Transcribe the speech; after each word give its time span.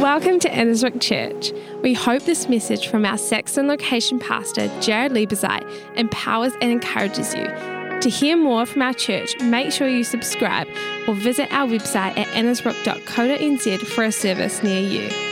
Welcome 0.00 0.38
to 0.40 0.48
Ennisbrook 0.48 1.00
Church. 1.00 1.52
We 1.82 1.92
hope 1.92 2.22
this 2.22 2.48
message 2.48 2.86
from 2.86 3.04
our 3.04 3.18
Saxon 3.18 3.66
location 3.66 4.20
pastor, 4.20 4.68
Jared 4.80 5.10
Liebezeit, 5.10 5.68
empowers 5.96 6.52
and 6.60 6.70
encourages 6.70 7.34
you. 7.34 7.46
To 7.46 8.08
hear 8.08 8.36
more 8.36 8.64
from 8.64 8.82
our 8.82 8.94
church, 8.94 9.36
make 9.40 9.72
sure 9.72 9.88
you 9.88 10.04
subscribe 10.04 10.68
or 11.08 11.14
visit 11.14 11.52
our 11.52 11.66
website 11.66 12.16
at 12.16 12.28
ennisbrook.co.nz 12.28 13.80
for 13.88 14.04
a 14.04 14.12
service 14.12 14.62
near 14.62 14.80
you. 14.80 15.27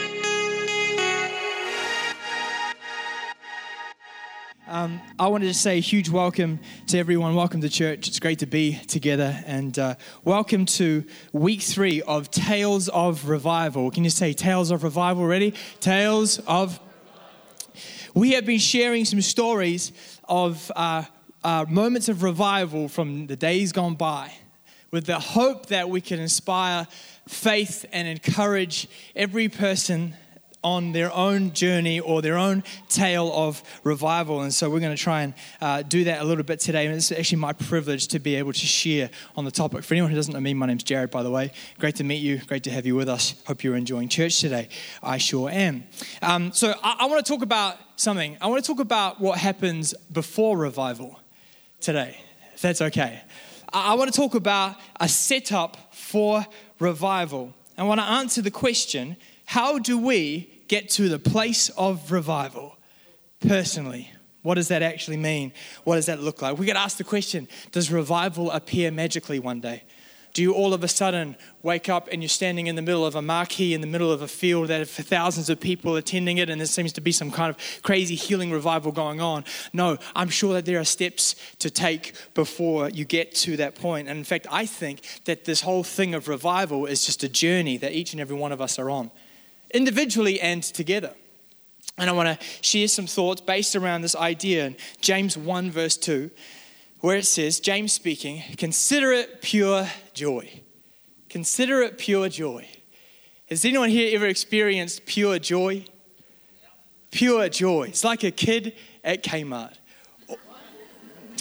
Um, 4.76 5.00
I 5.18 5.28
wanted 5.28 5.46
to 5.46 5.54
say 5.54 5.78
a 5.78 5.80
huge 5.80 6.10
welcome 6.10 6.60
to 6.88 6.98
everyone. 6.98 7.34
Welcome 7.34 7.62
to 7.62 7.68
church. 7.70 8.08
It's 8.08 8.20
great 8.20 8.40
to 8.40 8.46
be 8.46 8.74
together. 8.88 9.42
And 9.46 9.78
uh, 9.78 9.94
welcome 10.22 10.66
to 10.66 11.02
week 11.32 11.62
three 11.62 12.02
of 12.02 12.30
Tales 12.30 12.90
of 12.90 13.26
Revival. 13.26 13.90
Can 13.90 14.04
you 14.04 14.10
say 14.10 14.34
Tales 14.34 14.70
of 14.70 14.84
Revival 14.84 15.22
already? 15.22 15.54
Tales 15.80 16.40
of. 16.40 16.78
We 18.12 18.32
have 18.32 18.44
been 18.44 18.58
sharing 18.58 19.06
some 19.06 19.22
stories 19.22 19.92
of 20.28 20.70
uh, 20.76 21.04
uh, 21.42 21.64
moments 21.70 22.10
of 22.10 22.22
revival 22.22 22.88
from 22.88 23.28
the 23.28 23.36
days 23.36 23.72
gone 23.72 23.94
by 23.94 24.30
with 24.90 25.06
the 25.06 25.18
hope 25.18 25.66
that 25.66 25.88
we 25.88 26.02
can 26.02 26.20
inspire 26.20 26.86
faith 27.26 27.86
and 27.94 28.06
encourage 28.06 28.88
every 29.14 29.48
person 29.48 30.14
on 30.64 30.92
their 30.92 31.12
own 31.12 31.52
journey 31.52 32.00
or 32.00 32.22
their 32.22 32.36
own 32.36 32.64
tale 32.88 33.30
of 33.32 33.62
revival. 33.84 34.40
And 34.40 34.52
so 34.52 34.68
we're 34.68 34.80
going 34.80 34.96
to 34.96 35.02
try 35.02 35.22
and 35.22 35.34
uh, 35.60 35.82
do 35.82 36.04
that 36.04 36.20
a 36.20 36.24
little 36.24 36.44
bit 36.44 36.60
today. 36.60 36.86
And 36.86 36.94
it's 36.96 37.12
actually 37.12 37.38
my 37.38 37.52
privilege 37.52 38.08
to 38.08 38.18
be 38.18 38.34
able 38.34 38.52
to 38.52 38.66
share 38.66 39.10
on 39.36 39.44
the 39.44 39.50
topic. 39.50 39.84
For 39.84 39.94
anyone 39.94 40.10
who 40.10 40.16
doesn't 40.16 40.34
know 40.34 40.40
me, 40.40 40.54
my 40.54 40.66
name's 40.66 40.82
Jared, 40.82 41.10
by 41.10 41.22
the 41.22 41.30
way. 41.30 41.52
Great 41.78 41.96
to 41.96 42.04
meet 42.04 42.22
you. 42.22 42.38
Great 42.38 42.64
to 42.64 42.70
have 42.70 42.84
you 42.86 42.96
with 42.96 43.08
us. 43.08 43.40
Hope 43.46 43.62
you're 43.62 43.76
enjoying 43.76 44.08
church 44.08 44.40
today. 44.40 44.68
I 45.02 45.18
sure 45.18 45.50
am. 45.50 45.84
Um, 46.20 46.52
so 46.52 46.74
I, 46.82 46.96
I 47.00 47.06
want 47.06 47.24
to 47.24 47.32
talk 47.32 47.42
about 47.42 47.76
something. 47.96 48.36
I 48.40 48.48
want 48.48 48.64
to 48.64 48.66
talk 48.68 48.80
about 48.80 49.20
what 49.20 49.38
happens 49.38 49.94
before 50.12 50.58
revival 50.58 51.20
today, 51.80 52.18
if 52.54 52.62
that's 52.62 52.82
okay. 52.82 53.22
I, 53.72 53.92
I 53.92 53.94
want 53.94 54.12
to 54.12 54.18
talk 54.18 54.34
about 54.34 54.76
a 54.98 55.08
setup 55.08 55.94
for 55.94 56.44
revival. 56.80 57.54
I 57.78 57.84
want 57.84 58.00
to 58.00 58.06
answer 58.06 58.42
the 58.42 58.50
question 58.50 59.16
how 59.44 59.78
do 59.78 59.96
we 59.96 60.50
get 60.68 60.90
to 60.90 61.08
the 61.08 61.18
place 61.18 61.68
of 61.70 62.10
revival 62.10 62.76
personally. 63.40 64.12
What 64.42 64.54
does 64.54 64.68
that 64.68 64.82
actually 64.82 65.16
mean? 65.16 65.52
What 65.84 65.96
does 65.96 66.06
that 66.06 66.20
look 66.20 66.40
like? 66.40 66.58
We 66.58 66.66
get 66.66 66.76
ask 66.76 66.98
the 66.98 67.04
question 67.04 67.48
Does 67.72 67.90
revival 67.90 68.50
appear 68.50 68.90
magically 68.90 69.38
one 69.38 69.60
day? 69.60 69.82
Do 70.34 70.42
you 70.42 70.52
all 70.52 70.74
of 70.74 70.84
a 70.84 70.88
sudden 70.88 71.34
wake 71.62 71.88
up 71.88 72.08
and 72.12 72.20
you're 72.20 72.28
standing 72.28 72.66
in 72.66 72.76
the 72.76 72.82
middle 72.82 73.06
of 73.06 73.14
a 73.14 73.22
marquee 73.22 73.72
in 73.72 73.80
the 73.80 73.86
middle 73.86 74.12
of 74.12 74.20
a 74.20 74.28
field 74.28 74.68
that 74.68 74.86
for 74.86 75.02
thousands 75.02 75.48
of 75.48 75.58
people 75.58 75.96
attending 75.96 76.36
it 76.36 76.50
and 76.50 76.60
there 76.60 76.66
seems 76.66 76.92
to 76.92 77.00
be 77.00 77.10
some 77.10 77.30
kind 77.30 77.48
of 77.48 77.82
crazy 77.82 78.16
healing 78.16 78.52
revival 78.52 78.92
going 78.92 79.18
on? 79.18 79.44
No, 79.72 79.96
I'm 80.14 80.28
sure 80.28 80.52
that 80.52 80.66
there 80.66 80.78
are 80.78 80.84
steps 80.84 81.36
to 81.60 81.70
take 81.70 82.12
before 82.34 82.90
you 82.90 83.06
get 83.06 83.34
to 83.36 83.56
that 83.56 83.76
point. 83.76 84.08
And 84.08 84.18
in 84.18 84.24
fact, 84.24 84.46
I 84.50 84.66
think 84.66 85.00
that 85.24 85.46
this 85.46 85.62
whole 85.62 85.82
thing 85.82 86.14
of 86.14 86.28
revival 86.28 86.84
is 86.84 87.06
just 87.06 87.24
a 87.24 87.30
journey 87.30 87.78
that 87.78 87.92
each 87.92 88.12
and 88.12 88.20
every 88.20 88.36
one 88.36 88.52
of 88.52 88.60
us 88.60 88.78
are 88.78 88.90
on 88.90 89.10
individually 89.72 90.40
and 90.40 90.62
together. 90.62 91.14
And 91.98 92.10
I 92.10 92.12
want 92.12 92.38
to 92.38 92.46
share 92.60 92.88
some 92.88 93.06
thoughts 93.06 93.40
based 93.40 93.74
around 93.74 94.02
this 94.02 94.14
idea 94.14 94.66
in 94.66 94.76
James 95.00 95.36
1, 95.36 95.70
verse 95.70 95.96
2, 95.96 96.30
where 97.00 97.16
it 97.16 97.26
says, 97.26 97.60
James 97.60 97.92
speaking, 97.92 98.42
consider 98.56 99.12
it 99.12 99.40
pure 99.40 99.88
joy. 100.12 100.60
Consider 101.28 101.82
it 101.82 101.98
pure 101.98 102.28
joy. 102.28 102.68
Has 103.48 103.64
anyone 103.64 103.90
here 103.90 104.14
ever 104.14 104.26
experienced 104.26 105.06
pure 105.06 105.38
joy? 105.38 105.84
Pure 107.10 107.48
joy. 107.50 107.84
It's 107.84 108.04
like 108.04 108.24
a 108.24 108.30
kid 108.30 108.74
at 109.04 109.22
Kmart. 109.22 109.74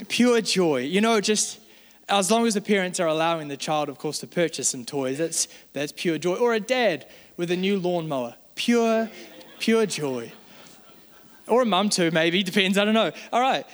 Pure 0.08 0.42
joy. 0.42 0.82
You 0.82 1.02
know, 1.02 1.20
just 1.20 1.60
as 2.08 2.30
long 2.30 2.46
as 2.46 2.54
the 2.54 2.62
parents 2.62 3.00
are 3.00 3.08
allowing 3.08 3.48
the 3.48 3.58
child, 3.58 3.90
of 3.90 3.98
course, 3.98 4.20
to 4.20 4.28
purchase 4.28 4.70
some 4.70 4.86
toys, 4.86 5.18
that's, 5.18 5.48
that's 5.74 5.92
pure 5.92 6.18
joy. 6.18 6.36
Or 6.36 6.54
a 6.54 6.60
dad 6.60 7.08
with 7.38 7.52
a 7.52 7.58
new 7.58 7.80
lawnmower. 7.80 8.36
Pure, 8.56 9.10
pure 9.60 9.86
joy. 9.86 10.32
Or 11.48 11.64
a 11.64 11.66
mum 11.66 11.90
too, 11.90 12.12
maybe, 12.12 12.44
depends, 12.44 12.78
I 12.78 12.86
don't 12.86 12.94
know. 12.94 13.12
All 13.32 13.42
right. 13.42 13.66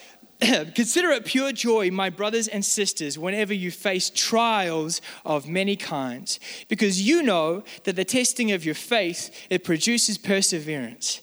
Consider 0.41 1.09
it 1.09 1.25
pure 1.25 1.51
joy, 1.51 1.91
my 1.91 2.09
brothers 2.09 2.47
and 2.47 2.65
sisters, 2.65 3.19
whenever 3.19 3.53
you 3.53 3.69
face 3.69 4.09
trials 4.09 5.01
of 5.23 5.47
many 5.47 5.75
kinds, 5.75 6.39
because 6.67 7.01
you 7.01 7.21
know 7.21 7.63
that 7.83 7.95
the 7.95 8.05
testing 8.05 8.51
of 8.51 8.65
your 8.65 8.75
faith 8.75 9.29
it 9.49 9.63
produces 9.63 10.17
perseverance. 10.17 11.21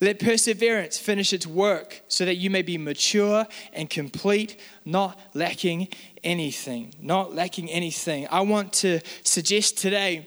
Let 0.00 0.18
perseverance 0.18 0.98
finish 0.98 1.32
its 1.32 1.46
work 1.46 2.00
so 2.08 2.24
that 2.24 2.36
you 2.36 2.48
may 2.48 2.62
be 2.62 2.78
mature 2.78 3.46
and 3.74 3.90
complete, 3.90 4.58
not 4.86 5.18
lacking 5.34 5.88
anything. 6.24 6.94
Not 7.00 7.34
lacking 7.34 7.70
anything. 7.70 8.26
I 8.30 8.40
want 8.42 8.72
to 8.74 9.00
suggest 9.24 9.78
today 9.78 10.26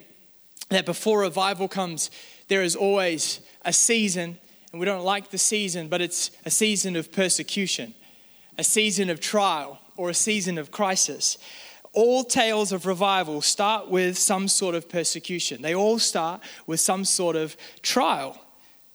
that 0.70 0.86
before 0.86 1.22
revival 1.22 1.68
comes, 1.68 2.10
there 2.48 2.64
is 2.64 2.76
always 2.76 3.40
a 3.64 3.74
season, 3.74 4.38
and 4.72 4.80
we 4.80 4.86
don't 4.86 5.04
like 5.04 5.30
the 5.30 5.38
season, 5.38 5.88
but 5.88 6.02
it's 6.02 6.32
a 6.46 6.50
season 6.50 6.96
of 6.96 7.12
persecution, 7.12 7.94
a 8.58 8.64
season 8.64 9.10
of 9.10 9.20
trial, 9.20 9.80
or 9.98 10.10
a 10.10 10.14
season 10.14 10.58
of 10.58 10.72
crisis. 10.72 11.38
All 11.94 12.24
tales 12.24 12.72
of 12.72 12.86
revival 12.86 13.42
start 13.42 13.90
with 13.90 14.18
some 14.18 14.48
sort 14.48 14.74
of 14.74 14.90
persecution. 14.90 15.62
They 15.62 15.76
all 15.76 16.00
start 16.00 16.42
with 16.66 16.80
some 16.80 17.06
sort 17.06 17.36
of 17.36 17.56
trial. 17.84 18.40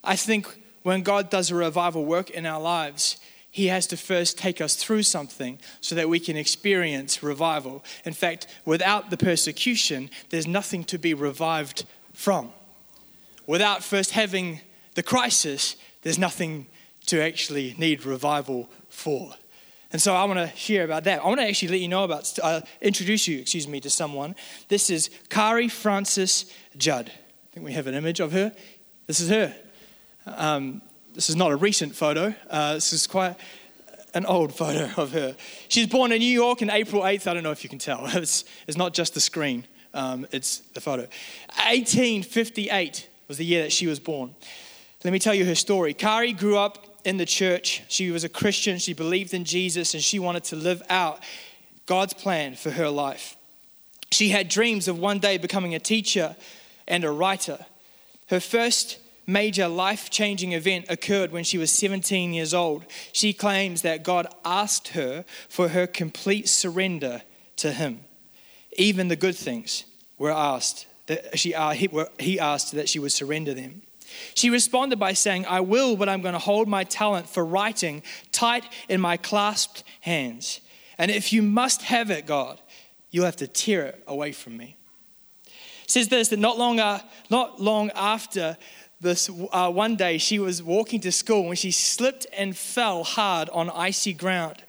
I 0.03 0.17
think 0.17 0.49
when 0.83 1.03
God 1.03 1.31
does 1.31 1.51
a 1.51 1.55
revival 1.55 2.05
work 2.05 2.31
in 2.31 2.45
our 2.45 2.61
lives, 2.61 3.19
he 3.59 3.67
has 3.67 3.89
to 3.89 3.97
first 3.97 4.39
take 4.39 4.61
us 4.61 4.77
through 4.77 5.03
something 5.03 5.59
so 5.81 5.97
that 5.97 6.09
we 6.09 6.21
can 6.21 6.37
experience 6.37 7.25
revival. 7.25 7.85
In 8.05 8.13
fact, 8.13 8.47
without 8.65 9.11
the 9.11 9.17
persecution, 9.17 10.11
there's 10.31 10.47
nothing 10.47 10.85
to 10.85 10.97
be 10.97 11.13
revived 11.13 11.85
from. 12.13 12.53
Without 13.49 13.83
first 13.83 14.13
having 14.13 14.61
the 14.95 15.03
crisis, 15.03 15.75
there's 16.03 16.21
nothing 16.21 16.67
to 17.07 17.21
actually 17.21 17.75
need 17.77 18.07
revival 18.07 18.71
for. 18.91 19.35
And 19.91 20.01
so 20.01 20.15
I 20.15 20.23
want 20.25 20.39
to 20.39 20.57
share 20.57 20.85
about 20.85 21.03
that. 21.05 21.21
I 21.21 21.27
want 21.27 21.41
to 21.41 21.49
actually 21.49 21.71
let 21.71 21.81
you 21.81 21.89
know 21.89 22.05
about, 22.05 22.39
uh, 22.41 22.61
introduce 22.81 23.27
you, 23.27 23.41
excuse 23.41 23.67
me, 23.67 23.81
to 23.81 23.91
someone. 23.91 24.37
This 24.69 24.89
is 24.89 25.11
Carrie 25.31 25.67
Frances 25.67 26.53
Judd. 26.77 27.11
I 27.11 27.55
think 27.55 27.67
we 27.67 27.73
have 27.73 27.89
an 27.89 27.95
image 27.95 28.21
of 28.21 28.31
her. 28.31 28.53
This 29.09 29.19
is 29.19 29.31
her. 29.31 29.53
Um, 30.27 30.81
this 31.19 31.29
is 31.29 31.35
not 31.35 31.51
a 31.51 31.57
recent 31.57 31.97
photo. 31.97 32.33
Uh, 32.49 32.75
this 32.75 32.93
is 32.93 33.09
quite 33.09 33.35
an 34.15 34.25
old 34.25 34.55
photo 34.55 34.89
of 35.03 35.11
her. 35.11 35.35
She 35.67 35.81
was 35.81 35.89
born 35.89 36.13
in 36.13 36.21
New 36.21 36.27
York 36.27 36.63
on 36.63 36.71
April 36.71 37.03
8th. 37.03 37.27
I 37.27 37.35
don't 37.35 37.43
know 37.43 37.51
if 37.51 37.65
you 37.65 37.69
can 37.69 37.81
tell. 37.81 38.07
It's, 38.15 38.45
it's 38.69 38.77
not 38.77 38.95
just 38.95 39.15
the 39.15 39.21
screen, 39.21 39.67
um, 39.95 40.29
it's 40.31 40.59
the 40.75 40.81
photo. 40.81 41.09
1858 41.57 43.09
was 43.27 43.37
the 43.37 43.45
year 43.45 43.65
that 43.65 43.73
she 43.73 43.89
was 43.89 43.99
born. 43.99 44.33
Let 45.03 45.13
me 45.13 45.19
tell 45.19 45.35
you 45.35 45.45
her 45.47 45.57
story. 45.57 45.93
Carrie 45.93 46.33
grew 46.33 46.57
up 46.57 47.01
in 47.05 47.17
the 47.17 47.27
church. 47.27 47.83
She 47.89 48.13
was 48.13 48.23
a 48.23 48.29
Christian. 48.29 48.79
She 48.79 48.93
believed 48.93 49.35
in 49.35 49.45
Jesus 49.45 49.95
and 49.95 50.03
she 50.03 50.21
wanted 50.21 50.45
to 50.45 50.55
live 50.57 50.85
out 50.89 51.19
God's 51.87 52.15
plan 52.15 52.55
for 52.55 52.71
her 52.71 52.91
life. 52.91 53.37
She 54.13 54.29
had 54.29 54.49
dreams 54.49 54.87
of 54.87 55.01
one 55.01 55.19
day 55.19 55.37
becoming 55.37 55.75
a 55.75 55.81
teacher 55.81 56.37
and 56.87 57.03
a 57.03 57.11
writer. 57.11 57.67
Her 58.29 58.39
first 58.39 58.99
major 59.29 59.69
life 59.69 60.11
changing 60.11 60.53
event 60.53 60.87
occurred 60.89 61.31
when 61.31 61.45
she 61.45 61.59
was 61.59 61.71
17 61.71 62.33
years 62.33 62.55
old. 62.55 62.85
She 63.13 63.33
claims 63.33 63.83
that 63.83 64.03
God 64.03 64.27
asked 64.45 64.89
her 64.89 65.25
for 65.49 65.69
her 65.69 65.87
complete 65.87 66.49
surrender 66.49 67.23
to 67.57 67.71
Him. 67.71 68.01
Even 68.77 69.09
the 69.09 69.17
good 69.17 69.37
things 69.37 69.85
were 70.17 70.33
asked, 70.33 70.87
that 71.07 71.39
she, 71.39 71.55
uh, 71.55 71.71
he 72.19 72.41
asked 72.41 72.73
that 72.73 72.89
she 72.89 72.99
would 72.99 73.13
surrender 73.13 73.55
them. 73.55 73.83
She 74.35 74.49
responded 74.49 74.99
by 74.99 75.13
saying, 75.13 75.45
I 75.47 75.61
will, 75.61 75.95
but 75.95 76.09
I'm 76.09 76.23
going 76.23 76.33
to 76.33 76.39
hold 76.39 76.67
my 76.67 76.85
talent 76.85 77.29
for 77.29 77.45
writing 77.45 78.03
tight 78.33 78.65
in 78.89 79.01
my 79.01 79.19
clasped 79.19 79.85
hands. 80.01 80.61
And 80.97 81.11
if 81.11 81.33
you 81.33 81.43
must 81.43 81.83
have 81.83 82.11
it, 82.11 82.27
God, 82.27 82.61
you'll 83.11 83.27
have 83.27 83.37
to 83.37 83.47
tear 83.47 83.85
it 83.85 84.03
away 84.07 84.33
from 84.33 84.57
me. 84.57 84.77
Says 85.87 86.09
this 86.09 86.29
that 86.29 86.39
not 86.39 86.59
long, 86.59 86.77
not 87.31 87.61
long 87.61 87.91
after 87.95 88.57
this 89.01 89.31
uh, 89.53 89.71
one 89.71 89.97
day 89.97 90.19
she 90.19 90.39
was 90.39 90.63
walking 90.63 91.01
to 91.01 91.13
school 91.13 91.47
when 91.47 91.57
she 91.57 91.71
slipped 91.71 92.27
and 92.37 92.57
fell 92.57 93.05
hard 93.05 93.49
on 93.51 93.71
icy 93.71 94.13
ground. 94.13 94.63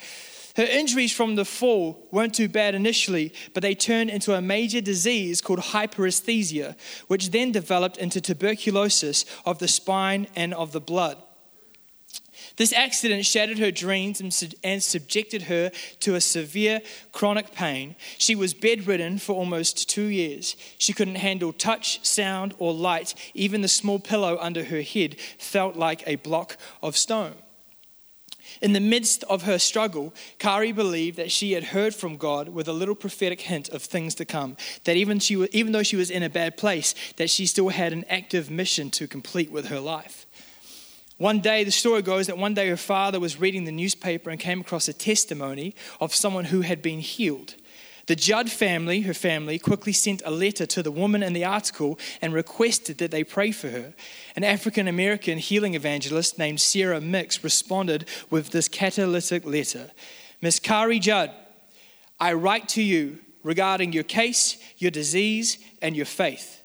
Her 0.56 0.64
injuries 0.64 1.14
from 1.14 1.36
the 1.36 1.46
fall 1.46 2.08
weren't 2.12 2.36
too 2.36 2.50
bad 2.50 2.76
initially, 2.76 3.34
but 3.54 3.64
they 3.64 3.76
turned 3.76 4.10
into 4.10 4.36
a 4.36 4.42
major 4.42 4.82
disease 4.82 5.42
called 5.42 5.60
hyperesthesia, 5.60 6.76
which 7.08 7.32
then 7.32 7.52
developed 7.52 7.98
into 7.98 8.20
tuberculosis 8.20 9.26
of 9.46 9.60
the 9.60 9.68
spine 9.68 10.28
and 10.36 10.54
of 10.54 10.74
the 10.74 10.82
blood. 10.82 11.18
This 12.58 12.74
accident 12.74 13.26
shattered 13.26 13.60
her 13.60 13.72
dreams 13.72 14.22
and, 14.64 14.84
subjected 14.84 15.44
her 15.44 15.72
to 16.02 16.16
a 16.16 16.22
severe 16.22 16.82
chronic 17.12 17.54
pain. 17.54 17.96
She 18.18 18.36
was 18.36 18.54
bedridden 18.54 19.20
for 19.20 19.34
almost 19.34 19.90
two 19.90 20.06
years. 20.06 20.56
She 20.78 20.94
couldn't 20.94 21.16
handle 21.16 21.54
touch, 21.54 22.06
sound, 22.06 22.54
or 22.58 22.74
light. 22.74 23.16
Even 23.34 23.62
the 23.62 23.68
small 23.68 24.00
pillow 24.00 24.38
under 24.40 24.66
her 24.66 24.82
head 24.82 25.20
felt 25.38 25.76
like 25.76 26.04
a 26.06 26.16
block 26.16 26.58
of 26.82 26.98
stone. 26.98 27.36
In 28.62 28.74
the 28.74 28.80
midst 28.80 29.24
of 29.26 29.44
her 29.44 29.60
struggle, 29.60 30.14
Carrie 30.38 30.72
believed 30.72 31.18
that 31.18 31.32
she 31.32 31.54
had 31.54 31.66
heard 31.66 31.96
from 31.96 32.18
God 32.18 32.50
with 32.50 32.68
a 32.68 32.74
little 32.74 32.96
prophetic 32.96 33.42
hint 33.42 33.70
of 33.70 33.82
things 33.82 34.16
to 34.16 34.26
come. 34.26 34.58
That 34.84 34.98
even, 34.98 35.20
she, 35.20 35.48
even 35.52 35.72
though 35.72 35.84
she 35.84 35.96
was 35.96 36.10
in 36.10 36.24
a 36.24 36.30
bad 36.30 36.58
place, 36.58 36.96
that 37.18 37.30
she 37.30 37.46
still 37.46 37.70
had 37.70 37.94
an 37.94 38.06
active 38.10 38.50
mission 38.50 38.90
to 38.92 39.08
complete 39.08 39.52
with 39.52 39.68
her 39.68 39.80
life. 39.80 40.26
One 41.20 41.42
day, 41.42 41.66
the 41.66 41.72
story 41.72 42.02
goes 42.02 42.28
that 42.28 42.38
one 42.38 42.54
day 42.54 42.70
her 42.70 42.78
father 42.78 43.20
was 43.20 43.42
reading 43.42 43.66
the 43.66 43.74
newspaper 43.74 44.30
and 44.30 44.40
came 44.40 44.62
across 44.62 44.88
a 44.88 44.94
testimony 44.94 45.76
of 46.00 46.16
someone 46.16 46.46
who 46.46 46.62
had 46.62 46.82
been 46.82 47.02
healed. 47.02 47.56
The 48.06 48.16
Judd 48.16 48.50
family, 48.50 49.02
her 49.02 49.14
family, 49.14 49.60
quickly 49.60 49.92
sent 49.92 50.22
a 50.24 50.32
letter 50.32 50.66
to 50.68 50.82
the 50.82 50.94
woman 50.94 51.22
in 51.22 51.34
the 51.34 51.44
article 51.44 52.00
and 52.22 52.34
requested 52.34 53.00
that 53.00 53.12
they 53.12 53.26
pray 53.26 53.52
for 53.52 53.68
her. 53.70 53.94
An 54.38 54.46
African 54.46 54.88
American 54.88 55.40
healing 55.40 55.76
evangelist 55.76 56.40
named 56.40 56.62
Sarah 56.62 57.02
Mix 57.02 57.44
responded 57.44 58.08
with 58.30 58.52
this 58.52 58.70
catalytic 58.70 59.46
letter 59.46 59.92
Miss 60.42 60.58
Carrie 60.58 61.00
Judd, 61.00 61.32
I 62.18 62.32
write 62.32 62.70
to 62.70 62.82
you 62.82 63.20
regarding 63.44 63.92
your 63.92 64.04
case, 64.04 64.58
your 64.78 64.92
disease, 64.92 65.58
and 65.82 65.98
your 65.98 66.06
faith. 66.06 66.59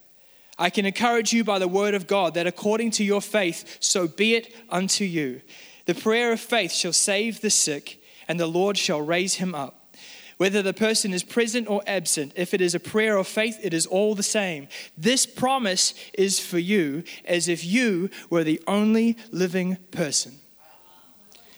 I 0.59 0.71
can 0.71 0.87
encourage 0.87 1.33
you 1.33 1.45
by 1.45 1.59
the 1.59 1.69
word 1.69 1.95
of 1.95 2.07
God 2.07 2.35
that 2.35 2.47
according 2.47 2.93
to 2.93 3.05
your 3.05 3.21
faith, 3.21 3.79
so 3.81 4.07
be 4.07 4.35
it 4.35 4.55
unto 4.71 5.05
you. 5.05 5.41
The 5.87 5.95
prayer 5.95 6.33
of 6.33 6.41
faith 6.41 6.73
shall 6.73 6.93
save 6.93 7.41
the 7.41 7.51
sick, 7.51 8.03
and 8.29 8.39
the 8.39 8.47
Lord 8.47 8.79
shall 8.79 9.03
raise 9.03 9.35
him 9.35 9.55
up. 9.55 9.97
Whether 10.37 10.63
the 10.63 10.73
person 10.73 11.13
is 11.13 11.23
present 11.23 11.69
or 11.69 11.83
absent, 11.87 12.33
if 12.37 12.55
it 12.55 12.61
is 12.61 12.75
a 12.75 12.81
prayer 12.81 13.17
of 13.17 13.29
faith, 13.29 13.59
it 13.63 13.75
is 13.75 13.87
all 13.87 14.15
the 14.15 14.23
same. 14.23 14.69
This 14.97 15.27
promise 15.27 15.95
is 16.15 16.41
for 16.41 16.59
you 16.59 17.05
as 17.25 17.49
if 17.49 17.65
you 17.65 18.11
were 18.31 18.45
the 18.45 18.63
only 18.67 19.17
living 19.31 19.77
person 19.91 20.41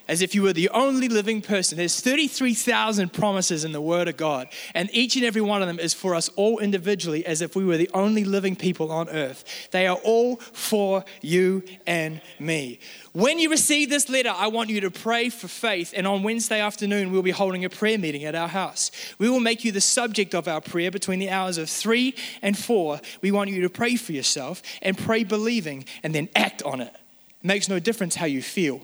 as 0.09 0.23
if 0.23 0.35
you 0.35 0.43
were 0.43 0.53
the 0.53 0.69
only 0.71 1.09
living 1.09 1.43
person. 1.43 1.79
There's 1.79 2.01
33,000 2.01 3.13
promises 3.13 3.65
in 3.65 3.73
the 3.73 3.81
Word 3.81 4.09
of 4.09 4.17
God, 4.17 4.49
and 4.75 4.89
each 4.93 5.17
and 5.17 5.25
every 5.25 5.43
one 5.43 5.63
of 5.63 5.69
them 5.69 5.79
is 5.79 5.95
for 5.95 6.15
us 6.15 6.29
all 6.37 6.59
individually, 6.59 7.25
as 7.27 7.43
if 7.43 7.57
we 7.57 7.65
were 7.65 7.77
the 7.77 7.91
only 7.95 8.25
living 8.25 8.57
people 8.57 8.91
on 8.91 9.09
earth. 9.09 9.69
They 9.71 9.87
are 9.87 9.97
all 10.05 10.37
for 10.37 11.05
you 11.21 11.63
and 11.87 12.21
me. 12.39 12.79
When 13.13 13.39
you 13.39 13.51
receive 13.51 13.89
this 13.89 14.11
letter, 14.11 14.33
I 14.35 14.49
want 14.49 14.69
you 14.69 14.83
to 14.83 14.91
pray 14.91 15.31
for 15.31 15.49
faith, 15.49 15.95
and 15.97 16.07
on 16.07 16.23
Wednesday 16.23 16.61
afternoon, 16.61 17.11
we'll 17.11 17.23
be 17.23 17.31
holding 17.31 17.65
a 17.65 17.71
prayer 17.71 17.99
meeting 17.99 18.25
at 18.25 18.35
our 18.35 18.49
house. 18.49 18.91
We 19.19 19.31
will 19.31 19.41
make 19.41 19.65
you 19.65 19.73
the 19.73 19.81
subject 19.81 20.35
of 20.35 20.47
our 20.49 20.61
prayer 20.61 20.91
between 20.91 21.19
the 21.19 21.31
hours 21.31 21.57
of 21.57 21.71
3 21.71 22.15
and 22.43 22.59
4. 22.59 23.01
We 23.23 23.31
want 23.31 23.51
you 23.51 23.63
to 23.63 23.71
pray 23.71 23.97
for 23.97 24.13
yourself 24.13 24.63
and 24.83 24.99
pray 24.99 25.25
believing, 25.25 25.87
and 26.03 26.15
then 26.15 26.29
act 26.37 26.63
on 26.63 26.81
it. 26.81 26.95
It 27.43 27.47
makes 27.47 27.69
no 27.69 27.79
difference 27.79 28.17
how 28.17 28.27
you 28.27 28.43
feel. 28.43 28.83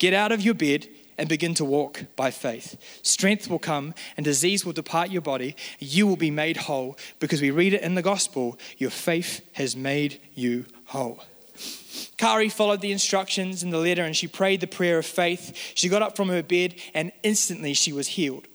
Get 0.00 0.14
out 0.14 0.32
of 0.32 0.40
your 0.40 0.54
bed 0.54 0.88
and 1.18 1.28
begin 1.28 1.52
to 1.54 1.64
walk 1.64 2.06
by 2.16 2.30
faith. 2.30 2.80
Strength 3.02 3.50
will 3.50 3.58
come 3.58 3.94
and 4.16 4.24
disease 4.24 4.64
will 4.64 4.72
depart 4.72 5.10
your 5.10 5.20
body. 5.20 5.54
You 5.78 6.06
will 6.06 6.16
be 6.16 6.30
made 6.30 6.56
whole 6.56 6.96
because 7.18 7.42
we 7.42 7.50
read 7.50 7.74
it 7.74 7.82
in 7.82 7.94
the 7.94 8.02
gospel 8.02 8.58
your 8.78 8.88
faith 8.88 9.42
has 9.52 9.76
made 9.76 10.18
you 10.34 10.64
whole. 10.86 11.22
Carrie 12.16 12.48
followed 12.48 12.80
the 12.80 12.92
instructions 12.92 13.62
in 13.62 13.68
the 13.68 13.78
letter 13.78 14.02
and 14.02 14.16
she 14.16 14.26
prayed 14.26 14.62
the 14.62 14.66
prayer 14.66 14.98
of 14.98 15.04
faith. 15.04 15.54
She 15.74 15.90
got 15.90 16.00
up 16.00 16.16
from 16.16 16.30
her 16.30 16.42
bed 16.42 16.76
and 16.94 17.12
instantly 17.22 17.74
she 17.74 17.92
was 17.92 18.08
healed. 18.08 18.46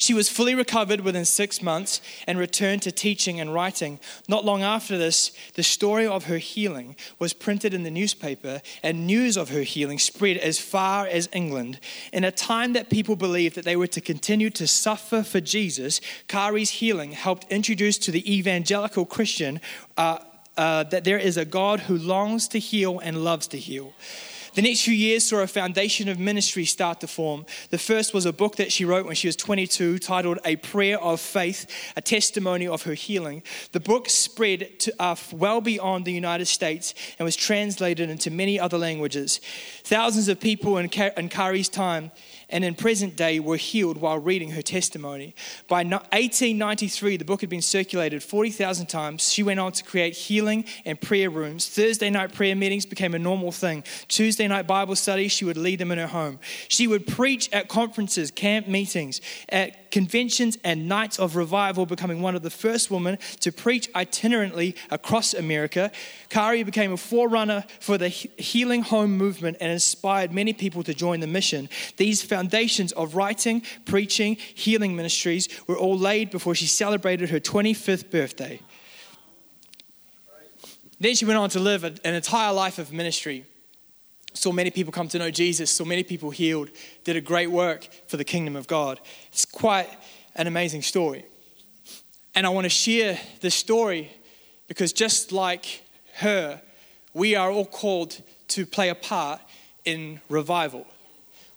She 0.00 0.14
was 0.14 0.30
fully 0.30 0.54
recovered 0.54 1.02
within 1.02 1.26
six 1.26 1.60
months 1.60 2.00
and 2.26 2.38
returned 2.38 2.80
to 2.82 2.90
teaching 2.90 3.38
and 3.38 3.52
writing. 3.52 4.00
Not 4.28 4.46
long 4.46 4.62
after 4.62 4.96
this, 4.96 5.30
the 5.56 5.62
story 5.62 6.06
of 6.06 6.24
her 6.24 6.38
healing 6.38 6.96
was 7.18 7.34
printed 7.34 7.74
in 7.74 7.82
the 7.82 7.90
newspaper, 7.90 8.62
and 8.82 9.06
news 9.06 9.36
of 9.36 9.50
her 9.50 9.60
healing 9.60 9.98
spread 9.98 10.38
as 10.38 10.58
far 10.58 11.06
as 11.06 11.28
England. 11.34 11.80
In 12.14 12.24
a 12.24 12.32
time 12.32 12.72
that 12.72 12.88
people 12.88 13.14
believed 13.14 13.56
that 13.56 13.66
they 13.66 13.76
were 13.76 13.86
to 13.88 14.00
continue 14.00 14.48
to 14.48 14.66
suffer 14.66 15.22
for 15.22 15.38
Jesus, 15.38 16.00
Carrie's 16.28 16.70
healing 16.70 17.12
helped 17.12 17.52
introduce 17.52 17.98
to 17.98 18.10
the 18.10 18.34
evangelical 18.34 19.04
Christian 19.04 19.60
uh, 19.98 20.20
uh, 20.56 20.84
that 20.84 21.04
there 21.04 21.18
is 21.18 21.36
a 21.36 21.44
God 21.44 21.80
who 21.80 21.98
longs 21.98 22.48
to 22.48 22.58
heal 22.58 23.00
and 23.00 23.22
loves 23.22 23.46
to 23.48 23.58
heal. 23.58 23.92
The 24.54 24.62
next 24.62 24.82
few 24.82 24.94
years 24.94 25.28
saw 25.28 25.42
a 25.42 25.46
foundation 25.46 26.08
of 26.08 26.18
ministry 26.18 26.64
start 26.64 27.00
to 27.00 27.06
form. 27.06 27.46
The 27.70 27.78
first 27.78 28.12
was 28.12 28.26
a 28.26 28.32
book 28.32 28.56
that 28.56 28.72
she 28.72 28.84
wrote 28.84 29.06
when 29.06 29.14
she 29.14 29.28
was 29.28 29.36
22 29.36 29.98
titled 30.00 30.40
A 30.44 30.56
Prayer 30.56 31.00
of 31.00 31.20
Faith, 31.20 31.70
a 31.96 32.00
testimony 32.00 32.66
of 32.66 32.82
her 32.82 32.94
healing. 32.94 33.44
The 33.70 33.78
book 33.78 34.08
spread 34.08 34.80
to, 34.80 34.94
uh, 34.98 35.14
well 35.32 35.60
beyond 35.60 36.04
the 36.04 36.12
United 36.12 36.46
States 36.46 36.94
and 37.18 37.24
was 37.24 37.36
translated 37.36 38.10
into 38.10 38.30
many 38.30 38.58
other 38.58 38.76
languages. 38.76 39.40
Thousands 39.84 40.26
of 40.26 40.40
people 40.40 40.78
in, 40.78 40.90
in 41.16 41.28
Carrie's 41.28 41.68
time 41.68 42.10
and 42.50 42.64
in 42.64 42.74
present 42.74 43.16
day 43.16 43.40
were 43.40 43.56
healed 43.56 43.96
while 43.98 44.18
reading 44.18 44.50
her 44.50 44.62
testimony. 44.62 45.34
By 45.68 45.82
1893, 45.84 47.16
the 47.16 47.24
book 47.24 47.40
had 47.40 47.50
been 47.50 47.62
circulated 47.62 48.22
40,000 48.22 48.86
times. 48.86 49.32
She 49.32 49.42
went 49.42 49.60
on 49.60 49.72
to 49.72 49.84
create 49.84 50.14
healing 50.14 50.64
and 50.84 51.00
prayer 51.00 51.30
rooms. 51.30 51.68
Thursday 51.68 52.10
night 52.10 52.34
prayer 52.34 52.54
meetings 52.54 52.86
became 52.86 53.14
a 53.14 53.18
normal 53.18 53.52
thing. 53.52 53.84
Tuesday 54.08 54.48
night 54.48 54.66
Bible 54.66 54.96
study, 54.96 55.28
she 55.28 55.44
would 55.44 55.56
lead 55.56 55.78
them 55.78 55.90
in 55.90 55.98
her 55.98 56.06
home. 56.06 56.38
She 56.68 56.86
would 56.86 57.06
preach 57.06 57.48
at 57.52 57.68
conferences, 57.68 58.30
camp 58.30 58.68
meetings, 58.68 59.20
at 59.48 59.79
conventions, 59.90 60.58
and 60.64 60.88
nights 60.88 61.18
of 61.18 61.36
revival, 61.36 61.86
becoming 61.86 62.22
one 62.22 62.34
of 62.34 62.42
the 62.42 62.50
first 62.50 62.90
women 62.90 63.18
to 63.40 63.52
preach 63.52 63.92
itinerantly 63.92 64.76
across 64.90 65.34
America. 65.34 65.90
Carrie 66.28 66.62
became 66.62 66.92
a 66.92 66.96
forerunner 66.96 67.64
for 67.80 67.98
the 67.98 68.08
healing 68.08 68.82
home 68.82 69.16
movement 69.16 69.56
and 69.60 69.70
inspired 69.70 70.32
many 70.32 70.52
people 70.52 70.82
to 70.82 70.94
join 70.94 71.20
the 71.20 71.26
mission. 71.26 71.68
These 71.96 72.22
foundations 72.22 72.92
of 72.92 73.14
writing, 73.14 73.62
preaching, 73.84 74.36
healing 74.36 74.96
ministries 74.96 75.48
were 75.66 75.76
all 75.76 75.98
laid 75.98 76.30
before 76.30 76.54
she 76.54 76.66
celebrated 76.66 77.30
her 77.30 77.40
25th 77.40 78.10
birthday. 78.10 78.60
Then 81.00 81.14
she 81.14 81.24
went 81.24 81.38
on 81.38 81.48
to 81.50 81.60
live 81.60 81.84
an 81.84 82.14
entire 82.14 82.52
life 82.52 82.78
of 82.78 82.92
ministry. 82.92 83.46
Saw 84.32 84.52
many 84.52 84.70
people 84.70 84.92
come 84.92 85.08
to 85.08 85.18
know 85.18 85.30
Jesus, 85.30 85.70
saw 85.70 85.84
many 85.84 86.02
people 86.02 86.30
healed, 86.30 86.70
did 87.04 87.16
a 87.16 87.20
great 87.20 87.50
work 87.50 87.88
for 88.06 88.16
the 88.16 88.24
kingdom 88.24 88.56
of 88.56 88.66
God. 88.66 89.00
It's 89.32 89.44
quite 89.44 89.88
an 90.36 90.46
amazing 90.46 90.82
story. 90.82 91.24
And 92.34 92.46
I 92.46 92.50
want 92.50 92.64
to 92.64 92.70
share 92.70 93.18
this 93.40 93.54
story 93.54 94.10
because 94.68 94.92
just 94.92 95.32
like 95.32 95.82
her, 96.16 96.62
we 97.12 97.34
are 97.34 97.50
all 97.50 97.66
called 97.66 98.20
to 98.48 98.66
play 98.66 98.88
a 98.88 98.94
part 98.94 99.40
in 99.84 100.20
revival 100.28 100.86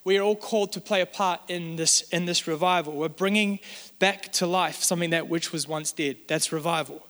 we 0.04 0.18
are 0.18 0.22
all 0.22 0.36
called 0.36 0.72
to 0.72 0.80
play 0.80 1.00
a 1.00 1.06
part 1.06 1.40
in 1.48 1.76
this, 1.76 2.02
in 2.10 2.26
this 2.26 2.46
revival. 2.46 2.92
We're 2.92 3.08
bringing 3.08 3.58
back 3.98 4.30
to 4.34 4.46
life 4.46 4.82
something 4.82 5.10
that 5.10 5.28
which 5.28 5.50
was 5.50 5.66
once 5.66 5.92
dead. 5.92 6.18
That's 6.28 6.52
revival. 6.52 7.04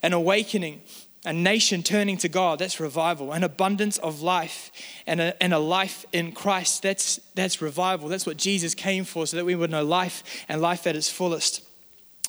An 0.00 0.12
awakening, 0.12 0.80
a 1.24 1.32
nation 1.32 1.82
turning 1.82 2.16
to 2.18 2.28
God. 2.28 2.58
That's 2.58 2.80
revival. 2.80 3.32
An 3.32 3.44
abundance 3.44 3.98
of 3.98 4.22
life 4.22 4.72
and 5.06 5.20
a, 5.20 5.42
and 5.42 5.52
a 5.52 5.58
life 5.58 6.06
in 6.12 6.32
Christ. 6.32 6.82
That's, 6.82 7.20
that's 7.34 7.60
revival. 7.60 8.08
That's 8.08 8.26
what 8.26 8.38
Jesus 8.38 8.74
came 8.74 9.04
for, 9.04 9.26
so 9.26 9.36
that 9.36 9.44
we 9.44 9.54
would 9.54 9.70
know 9.70 9.84
life 9.84 10.44
and 10.48 10.62
life 10.62 10.86
at 10.86 10.96
its 10.96 11.10
fullest. 11.10 11.62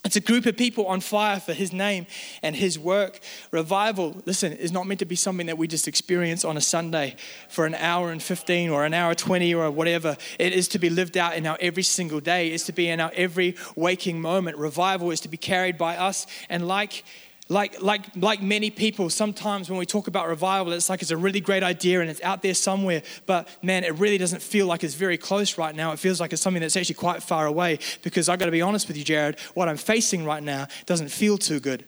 It's 0.04 0.16
a 0.16 0.22
group 0.22 0.48
of 0.48 0.58
people 0.58 0.88
on 0.88 1.00
fire 1.00 1.40
for 1.40 1.54
his 1.54 1.72
name 1.72 2.08
and 2.42 2.56
his 2.56 2.80
work. 2.80 3.20
Revival, 3.52 4.20
listen, 4.26 4.52
is 4.54 4.72
not 4.72 4.88
meant 4.88 5.00
to 5.00 5.06
be 5.06 5.16
something 5.16 5.46
that 5.46 5.60
we 5.60 5.68
just 5.68 5.88
experience 5.88 6.44
on 6.44 6.58
a 6.58 6.62
Sunday 6.62 7.16
for 7.50 7.68
an 7.68 7.76
hour 7.76 8.12
and 8.12 8.22
15 8.22 8.72
or 8.72 8.84
an 8.84 8.96
hour 8.96 9.14
20 9.14 9.54
or 9.54 9.70
whatever. 9.70 10.18
It 10.40 10.54
is 10.54 10.68
to 10.70 10.80
be 10.80 10.90
lived 10.90 11.18
out 11.18 11.36
in 11.36 11.46
our 11.46 11.58
every 11.62 11.84
single 11.84 12.20
day, 12.20 12.48
it's 12.48 12.66
to 12.66 12.72
be 12.72 12.90
in 12.90 13.00
our 13.00 13.12
every 13.16 13.56
waking 13.76 14.20
moment. 14.20 14.58
Revival 14.58 15.12
is 15.12 15.20
to 15.22 15.30
be 15.30 15.38
carried 15.38 15.78
by 15.78 15.96
us. 15.98 16.26
And 16.50 16.68
like 16.68 17.04
like, 17.52 17.82
like, 17.82 18.16
like 18.16 18.42
many 18.42 18.70
people, 18.70 19.10
sometimes 19.10 19.70
when 19.70 19.78
we 19.78 19.86
talk 19.86 20.08
about 20.08 20.30
revival, 20.30 20.72
it's 20.72 20.90
like 20.90 21.02
it's 21.02 21.12
a 21.12 21.18
really 21.18 21.42
great 21.42 21.64
idea 21.64 22.00
and 22.00 22.10
it's 22.10 22.22
out 22.22 22.42
there 22.42 22.54
somewhere, 22.54 23.04
but 23.26 23.50
man, 23.62 23.84
it 23.84 23.94
really 23.96 24.18
doesn't 24.18 24.42
feel 24.42 24.68
like 24.68 24.86
it's 24.86 24.96
very 24.96 25.18
close 25.18 25.58
right 25.58 25.76
now. 25.76 25.92
It 25.92 26.00
feels 26.00 26.22
like 26.22 26.32
it's 26.32 26.42
something 26.42 26.62
that's 26.62 26.78
actually 26.78 26.96
quite 26.96 27.22
far 27.22 27.46
away 27.46 27.80
because 28.04 28.30
I've 28.30 28.40
got 28.40 28.46
to 28.46 28.52
be 28.52 28.62
honest 28.62 28.88
with 28.88 28.96
you, 28.96 29.04
Jared, 29.04 29.38
what 29.54 29.68
I'm 29.68 29.76
facing 29.76 30.24
right 30.24 30.42
now 30.42 30.68
doesn't 30.86 31.10
feel 31.10 31.38
too 31.38 31.60
good. 31.60 31.84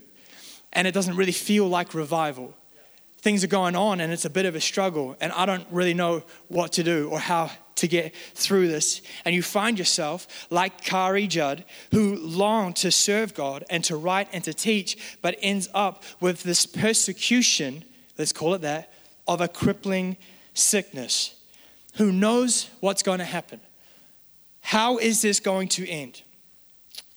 And 0.74 0.86
it 0.86 0.94
doesn't 0.94 1.16
really 1.16 1.32
feel 1.32 1.70
like 1.70 1.94
revival. 1.94 2.54
Things 3.20 3.42
are 3.46 3.48
going 3.48 3.78
on 3.78 4.02
and 4.02 4.12
it's 4.12 4.26
a 4.26 4.30
bit 4.30 4.46
of 4.46 4.56
a 4.56 4.62
struggle, 4.62 5.16
and 5.22 5.32
I 5.32 5.46
don't 5.46 5.66
really 5.72 5.94
know 5.94 6.24
what 6.50 6.74
to 6.74 6.84
do 6.84 7.10
or 7.10 7.20
how 7.20 7.52
to 7.76 7.88
get 7.88 8.16
through 8.34 8.68
this. 8.68 9.02
And 9.26 9.34
you 9.34 9.42
find 9.42 9.78
yourself 9.78 10.48
like 10.50 10.82
Carrie 10.82 11.28
Judd, 11.28 11.66
who 11.92 12.16
longed 12.16 12.76
to 12.78 12.92
serve 12.92 13.34
God 13.34 13.64
and 13.70 13.84
to 13.86 13.96
write 13.96 14.28
and 14.32 14.44
to 14.44 14.54
teach, 14.54 15.18
but 15.22 15.38
ends 15.42 15.70
up 15.74 16.04
with 16.20 16.44
this 16.44 16.66
persecution, 16.66 17.84
let's 18.18 18.34
call 18.34 18.54
it 18.54 18.62
that, 18.62 18.94
of 19.28 19.42
a 19.42 19.48
crippling 19.48 20.18
sickness, 20.54 21.36
who 21.96 22.12
knows 22.12 22.70
what's 22.80 23.04
going 23.04 23.20
to 23.20 23.26
happen. 23.26 23.60
How 24.62 24.98
is 24.98 25.22
this 25.22 25.40
going 25.40 25.68
to 25.70 25.88
end? 25.88 26.22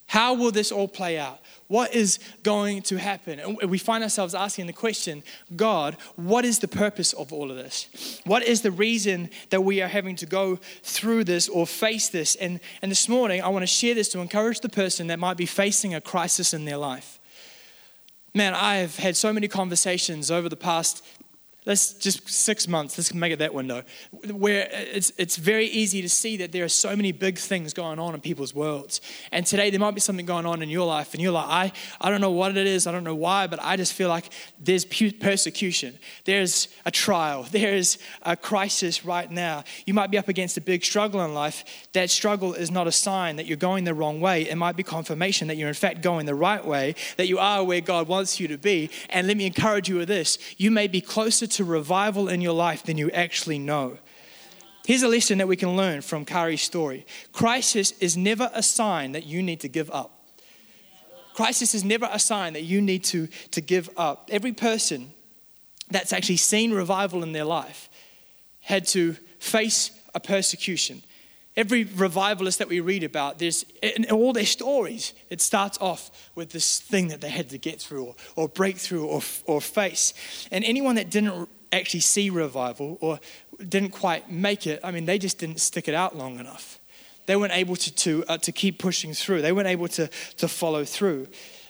How 0.06 0.34
will 0.34 0.52
this 0.52 0.70
all 0.70 0.88
play 0.88 1.18
out? 1.18 1.40
What 1.68 1.94
is 1.94 2.20
going 2.42 2.82
to 2.82 2.96
happen? 2.96 3.40
And 3.40 3.70
we 3.70 3.78
find 3.78 4.04
ourselves 4.04 4.34
asking 4.34 4.66
the 4.66 4.72
question 4.72 5.24
God, 5.56 5.96
what 6.14 6.44
is 6.44 6.60
the 6.60 6.68
purpose 6.68 7.12
of 7.12 7.32
all 7.32 7.50
of 7.50 7.56
this? 7.56 8.20
What 8.24 8.44
is 8.44 8.62
the 8.62 8.70
reason 8.70 9.30
that 9.50 9.62
we 9.62 9.82
are 9.82 9.88
having 9.88 10.16
to 10.16 10.26
go 10.26 10.56
through 10.82 11.24
this 11.24 11.48
or 11.48 11.66
face 11.66 12.08
this? 12.08 12.36
And, 12.36 12.60
and 12.82 12.90
this 12.90 13.08
morning, 13.08 13.42
I 13.42 13.48
want 13.48 13.64
to 13.64 13.66
share 13.66 13.94
this 13.94 14.08
to 14.10 14.20
encourage 14.20 14.60
the 14.60 14.68
person 14.68 15.08
that 15.08 15.18
might 15.18 15.36
be 15.36 15.46
facing 15.46 15.94
a 15.94 16.00
crisis 16.00 16.54
in 16.54 16.64
their 16.64 16.76
life. 16.76 17.18
Man, 18.32 18.54
I 18.54 18.76
have 18.76 18.96
had 18.96 19.16
so 19.16 19.32
many 19.32 19.48
conversations 19.48 20.30
over 20.30 20.48
the 20.48 20.56
past 20.56 21.02
let's 21.66 21.92
just 21.94 22.28
six 22.28 22.68
months, 22.68 22.96
let's 22.96 23.12
make 23.12 23.32
it 23.32 23.40
that 23.40 23.52
window, 23.52 23.82
where 24.32 24.68
it's, 24.70 25.12
it's 25.18 25.36
very 25.36 25.66
easy 25.66 26.00
to 26.00 26.08
see 26.08 26.36
that 26.36 26.52
there 26.52 26.64
are 26.64 26.68
so 26.68 26.94
many 26.94 27.10
big 27.10 27.36
things 27.36 27.74
going 27.74 27.98
on 27.98 28.14
in 28.14 28.20
people's 28.20 28.54
worlds. 28.54 29.00
And 29.32 29.44
today 29.44 29.70
there 29.70 29.80
might 29.80 29.94
be 29.94 30.00
something 30.00 30.24
going 30.24 30.46
on 30.46 30.62
in 30.62 30.68
your 30.68 30.86
life, 30.86 31.12
and 31.12 31.20
you're 31.20 31.32
like, 31.32 31.48
I, 31.48 31.72
I 32.00 32.10
don't 32.10 32.20
know 32.20 32.30
what 32.30 32.56
it 32.56 32.66
is, 32.68 32.86
I 32.86 32.92
don't 32.92 33.04
know 33.04 33.16
why, 33.16 33.48
but 33.48 33.58
I 33.60 33.76
just 33.76 33.92
feel 33.92 34.08
like 34.08 34.32
there's 34.60 34.84
persecution, 34.84 35.98
there's 36.24 36.68
a 36.86 36.92
trial, 36.92 37.42
there's 37.50 37.98
a 38.22 38.36
crisis 38.36 39.04
right 39.04 39.30
now. 39.30 39.64
You 39.86 39.94
might 39.94 40.10
be 40.12 40.18
up 40.18 40.28
against 40.28 40.56
a 40.56 40.60
big 40.60 40.84
struggle 40.84 41.24
in 41.24 41.34
life. 41.34 41.88
That 41.92 42.10
struggle 42.10 42.54
is 42.54 42.70
not 42.70 42.86
a 42.86 42.92
sign 42.92 43.36
that 43.36 43.46
you're 43.46 43.56
going 43.56 43.84
the 43.84 43.94
wrong 43.94 44.20
way, 44.20 44.48
it 44.48 44.56
might 44.56 44.76
be 44.76 44.84
confirmation 44.84 45.48
that 45.48 45.56
you're 45.56 45.68
in 45.68 45.74
fact 45.74 46.00
going 46.00 46.26
the 46.26 46.34
right 46.34 46.64
way, 46.64 46.94
that 47.16 47.26
you 47.26 47.38
are 47.38 47.64
where 47.64 47.80
God 47.80 48.06
wants 48.06 48.38
you 48.38 48.46
to 48.48 48.56
be. 48.56 48.88
And 49.10 49.26
let 49.26 49.36
me 49.36 49.46
encourage 49.46 49.88
you 49.88 49.96
with 49.96 50.08
this 50.08 50.38
you 50.56 50.70
may 50.70 50.86
be 50.86 51.00
closer 51.00 51.46
to 51.46 51.55
to 51.56 51.64
revival 51.64 52.28
in 52.28 52.40
your 52.40 52.52
life 52.52 52.82
than 52.84 52.96
you 52.98 53.10
actually 53.10 53.58
know. 53.58 53.98
Here's 54.86 55.02
a 55.02 55.08
lesson 55.08 55.38
that 55.38 55.48
we 55.48 55.56
can 55.56 55.76
learn 55.76 56.00
from 56.00 56.24
Carrie's 56.24 56.62
story 56.62 57.06
crisis 57.32 57.92
is 57.98 58.16
never 58.16 58.50
a 58.54 58.62
sign 58.62 59.12
that 59.12 59.26
you 59.26 59.42
need 59.42 59.60
to 59.60 59.68
give 59.68 59.90
up. 59.90 60.12
Crisis 61.34 61.74
is 61.74 61.84
never 61.84 62.08
a 62.10 62.18
sign 62.18 62.54
that 62.54 62.62
you 62.62 62.80
need 62.80 63.04
to, 63.04 63.26
to 63.50 63.60
give 63.60 63.90
up. 63.96 64.30
Every 64.32 64.52
person 64.52 65.12
that's 65.90 66.12
actually 66.12 66.38
seen 66.38 66.72
revival 66.72 67.22
in 67.22 67.32
their 67.32 67.44
life 67.44 67.90
had 68.60 68.86
to 68.88 69.16
face 69.38 69.90
a 70.14 70.20
persecution. 70.20 71.02
Every 71.56 71.84
revivalist 71.84 72.58
that 72.58 72.68
we 72.68 72.80
read 72.80 73.02
about, 73.02 73.38
there's 73.38 73.64
in 73.82 74.04
all 74.10 74.34
their 74.34 74.44
stories, 74.44 75.14
it 75.30 75.40
starts 75.40 75.78
off 75.80 76.10
with 76.34 76.50
this 76.50 76.80
thing 76.80 77.08
that 77.08 77.22
they 77.22 77.30
had 77.30 77.48
to 77.50 77.58
get 77.58 77.80
through 77.80 78.04
or, 78.04 78.14
or 78.36 78.48
break 78.48 78.76
through 78.76 79.06
or, 79.06 79.22
or 79.46 79.62
face. 79.62 80.12
And 80.50 80.64
anyone 80.64 80.96
that 80.96 81.08
didn't 81.08 81.48
actually 81.72 82.00
see 82.00 82.28
revival 82.28 82.98
or 83.00 83.20
didn't 83.66 83.90
quite 83.90 84.30
make 84.30 84.66
it, 84.66 84.80
I 84.84 84.90
mean, 84.90 85.06
they 85.06 85.18
just 85.18 85.38
didn't 85.38 85.60
stick 85.60 85.88
it 85.88 85.94
out 85.94 86.14
long 86.14 86.38
enough. 86.38 86.78
They 87.24 87.36
weren't 87.36 87.54
able 87.54 87.76
to, 87.76 87.94
to, 87.94 88.24
uh, 88.28 88.38
to 88.38 88.52
keep 88.52 88.78
pushing 88.78 89.14
through, 89.14 89.40
they 89.42 89.52
weren't 89.52 89.68
able 89.68 89.88
to, 89.88 90.08
to 90.36 90.48
follow 90.48 90.84
through. 90.84 91.28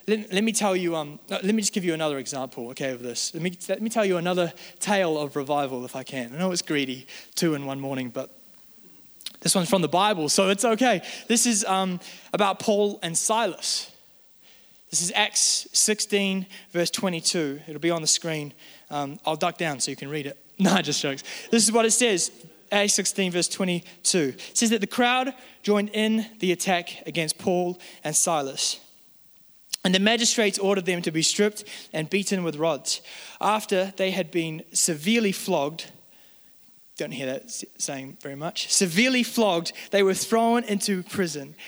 Let, 0.09 0.33
let 0.33 0.45
me 0.45 0.53
tell 0.53 0.77
you, 0.77 0.97
um, 0.97 1.19
let 1.29 1.45
me 1.45 1.63
just 1.63 1.73
give 1.73 1.85
you 1.85 1.95
another 1.95 2.19
example, 2.19 2.69
okay, 2.71 2.91
of 2.91 3.03
this. 3.03 3.35
Let 3.35 3.43
me, 3.43 3.57
let 3.69 3.83
me 3.83 3.91
tell 3.91 4.05
you 4.05 4.19
another 4.19 4.53
tale 4.79 5.19
of 5.19 5.35
revival, 5.35 5.85
if 5.85 5.97
I 5.97 6.03
can. 6.03 6.33
I 6.35 6.39
know 6.39 6.53
it's 6.53 6.63
greedy, 6.63 7.07
two 7.35 7.55
in 7.55 7.67
one 7.67 7.81
morning, 7.81 8.11
but 8.11 8.31
this 9.47 9.55
one's 9.55 9.71
from 9.71 9.81
the 9.81 9.87
Bible, 9.87 10.29
so 10.29 10.49
it's 10.49 10.65
okay. 10.65 11.01
This 11.29 11.47
is 11.47 11.65
um, 11.67 12.01
about 12.33 12.59
Paul 12.59 12.99
and 13.01 13.17
Silas. 13.17 13.93
This 14.91 15.03
is 15.03 15.13
Acts 15.15 15.69
16, 15.73 16.47
verse 16.73 16.91
22. 16.91 17.61
It'll 17.69 17.81
be 17.81 17.93
on 17.93 18.01
the 18.01 18.09
screen. 18.09 18.53
Um, 18.91 19.21
I'll 19.25 19.37
duck 19.37 19.57
down 19.57 19.79
so 19.79 19.93
you 19.93 19.97
can 19.97 20.09
read 20.09 20.27
it. 20.27 20.37
No, 20.59 20.83
just 20.83 21.01
jokes. 21.01 21.23
This 21.53 21.63
is 21.63 21.71
what 21.71 21.85
it 21.85 21.93
says. 21.93 22.33
Acts 22.73 22.95
16, 22.95 23.31
verse 23.31 23.47
22. 23.47 24.35
It 24.37 24.57
says 24.57 24.71
that 24.71 24.81
the 24.81 24.89
crowd 24.89 25.33
joined 25.63 25.91
in 25.91 26.27
the 26.41 26.51
attack 26.51 27.07
against 27.07 27.39
Paul 27.39 27.79
and 28.03 28.17
Silas. 28.17 28.81
And 29.85 29.95
the 29.95 30.01
magistrates 30.01 30.59
ordered 30.59 30.87
them 30.87 31.03
to 31.03 31.13
be 31.13 31.23
stripped 31.23 31.63
and 31.93 32.11
beaten 32.11 32.43
with 32.43 32.57
rods. 32.57 33.01
After 33.41 33.93
they 33.97 34.11
had 34.11 34.33
been 34.33 34.65
severely 34.73 35.31
flogged, 35.31 35.93
don't 36.97 37.13
hear 37.13 37.27
that 37.27 37.51
saying 37.79 38.17
very 38.23 38.37
much. 38.37 38.73
Severely 38.73 39.23
flogged, 39.23 39.73
they 39.91 40.03
were 40.03 40.15
thrown 40.15 40.65
into 40.65 41.03
prison. 41.03 41.55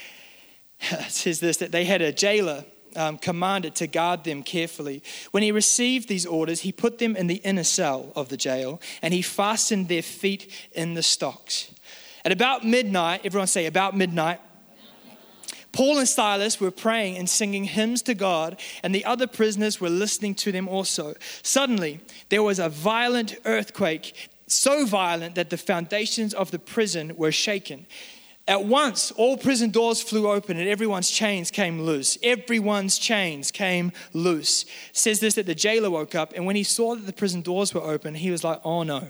It 0.90 1.10
says 1.10 1.40
this 1.40 1.56
that 1.56 1.72
they 1.72 1.84
had 1.84 2.02
a 2.02 2.12
jailer 2.12 2.64
um, 2.94 3.18
commanded 3.18 3.74
to 3.76 3.86
guard 3.86 4.24
them 4.24 4.42
carefully. 4.42 5.02
When 5.32 5.42
he 5.42 5.52
received 5.52 6.08
these 6.08 6.24
orders, 6.24 6.60
he 6.60 6.72
put 6.72 6.98
them 6.98 7.16
in 7.16 7.26
the 7.26 7.36
inner 7.36 7.64
cell 7.64 8.12
of 8.14 8.28
the 8.28 8.36
jail 8.36 8.80
and 9.02 9.12
he 9.12 9.22
fastened 9.22 9.88
their 9.88 10.02
feet 10.02 10.50
in 10.72 10.94
the 10.94 11.02
stocks. 11.02 11.72
At 12.24 12.32
about 12.32 12.64
midnight, 12.64 13.22
everyone 13.24 13.46
say, 13.48 13.66
about 13.66 13.96
midnight, 13.96 14.40
Paul 15.72 15.98
and 15.98 16.08
Silas 16.08 16.60
were 16.60 16.70
praying 16.70 17.18
and 17.18 17.28
singing 17.28 17.64
hymns 17.64 18.02
to 18.02 18.14
God, 18.14 18.58
and 18.82 18.94
the 18.94 19.04
other 19.04 19.26
prisoners 19.26 19.80
were 19.80 19.90
listening 19.90 20.34
to 20.36 20.50
them 20.50 20.66
also. 20.66 21.14
Suddenly, 21.42 22.00
there 22.30 22.42
was 22.42 22.58
a 22.58 22.68
violent 22.68 23.36
earthquake 23.44 24.28
so 24.48 24.86
violent 24.86 25.34
that 25.34 25.50
the 25.50 25.56
foundations 25.56 26.34
of 26.34 26.50
the 26.50 26.58
prison 26.58 27.16
were 27.16 27.32
shaken. 27.32 27.86
At 28.48 28.64
once, 28.64 29.10
all 29.10 29.36
prison 29.36 29.70
doors 29.70 30.00
flew 30.00 30.30
open 30.30 30.56
and 30.56 30.66
everyone's 30.66 31.10
chains 31.10 31.50
came 31.50 31.82
loose. 31.82 32.16
Everyone's 32.22 32.98
chains 32.98 33.50
came 33.50 33.92
loose. 34.14 34.62
It 34.62 34.96
says 34.96 35.20
this 35.20 35.34
that 35.34 35.44
the 35.44 35.54
jailer 35.54 35.90
woke 35.90 36.14
up, 36.14 36.32
and 36.34 36.46
when 36.46 36.56
he 36.56 36.62
saw 36.62 36.94
that 36.94 37.04
the 37.04 37.12
prison 37.12 37.42
doors 37.42 37.74
were 37.74 37.82
open, 37.82 38.14
he 38.14 38.30
was 38.30 38.42
like, 38.42 38.60
Oh 38.64 38.84
no. 38.84 39.08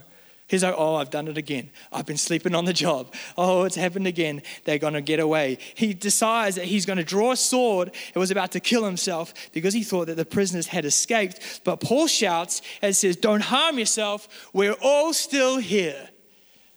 He's 0.49 0.63
like, 0.63 0.73
oh, 0.75 0.95
I've 0.95 1.11
done 1.11 1.27
it 1.27 1.37
again. 1.37 1.69
I've 1.93 2.07
been 2.07 2.17
sleeping 2.17 2.55
on 2.55 2.65
the 2.65 2.73
job. 2.73 3.13
Oh, 3.37 3.65
it's 3.65 3.75
happened 3.75 4.07
again. 4.07 4.41
They're 4.65 4.79
going 4.79 4.95
to 4.95 5.01
get 5.01 5.19
away. 5.19 5.59
He 5.75 5.93
decides 5.93 6.55
that 6.55 6.65
he's 6.65 6.87
going 6.87 6.97
to 6.97 7.03
draw 7.03 7.33
a 7.33 7.37
sword 7.37 7.91
and 8.13 8.19
was 8.19 8.31
about 8.31 8.51
to 8.53 8.59
kill 8.59 8.83
himself 8.83 9.31
because 9.53 9.75
he 9.75 9.83
thought 9.83 10.07
that 10.07 10.17
the 10.17 10.25
prisoners 10.25 10.65
had 10.65 10.85
escaped. 10.85 11.61
But 11.63 11.81
Paul 11.81 12.07
shouts 12.07 12.63
and 12.81 12.95
says, 12.95 13.15
Don't 13.15 13.43
harm 13.43 13.77
yourself. 13.77 14.49
We're 14.51 14.75
all 14.81 15.13
still 15.13 15.57
here. 15.57 16.09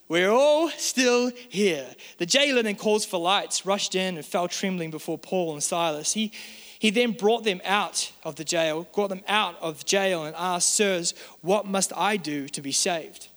We're 0.07 0.31
all 0.31 0.69
still 0.69 1.33
here. 1.49 1.87
The 2.19 2.27
jailer 2.27 2.63
then 2.63 2.77
calls 2.77 3.07
for 3.07 3.19
lights, 3.19 3.65
rushed 3.65 3.95
in, 3.95 4.17
and 4.17 4.27
fell 4.27 4.49
trembling 4.49 4.91
before 4.91 5.17
Paul 5.17 5.55
and 5.55 5.63
Silas. 5.63 6.13
He, 6.13 6.31
he 6.79 6.91
then 6.91 7.13
brought 7.13 7.45
them 7.45 7.63
out 7.65 8.13
of 8.23 8.37
the 8.37 8.45
jail, 8.45 8.87
brought 8.95 9.09
them 9.09 9.23
out 9.27 9.57
of 9.63 9.87
jail, 9.87 10.25
and 10.25 10.37
asked, 10.37 10.75
Sirs, 10.75 11.15
what 11.41 11.65
must 11.65 11.91
I 11.97 12.19
do 12.19 12.49
to 12.49 12.61
be 12.61 12.73
saved? 12.73 13.29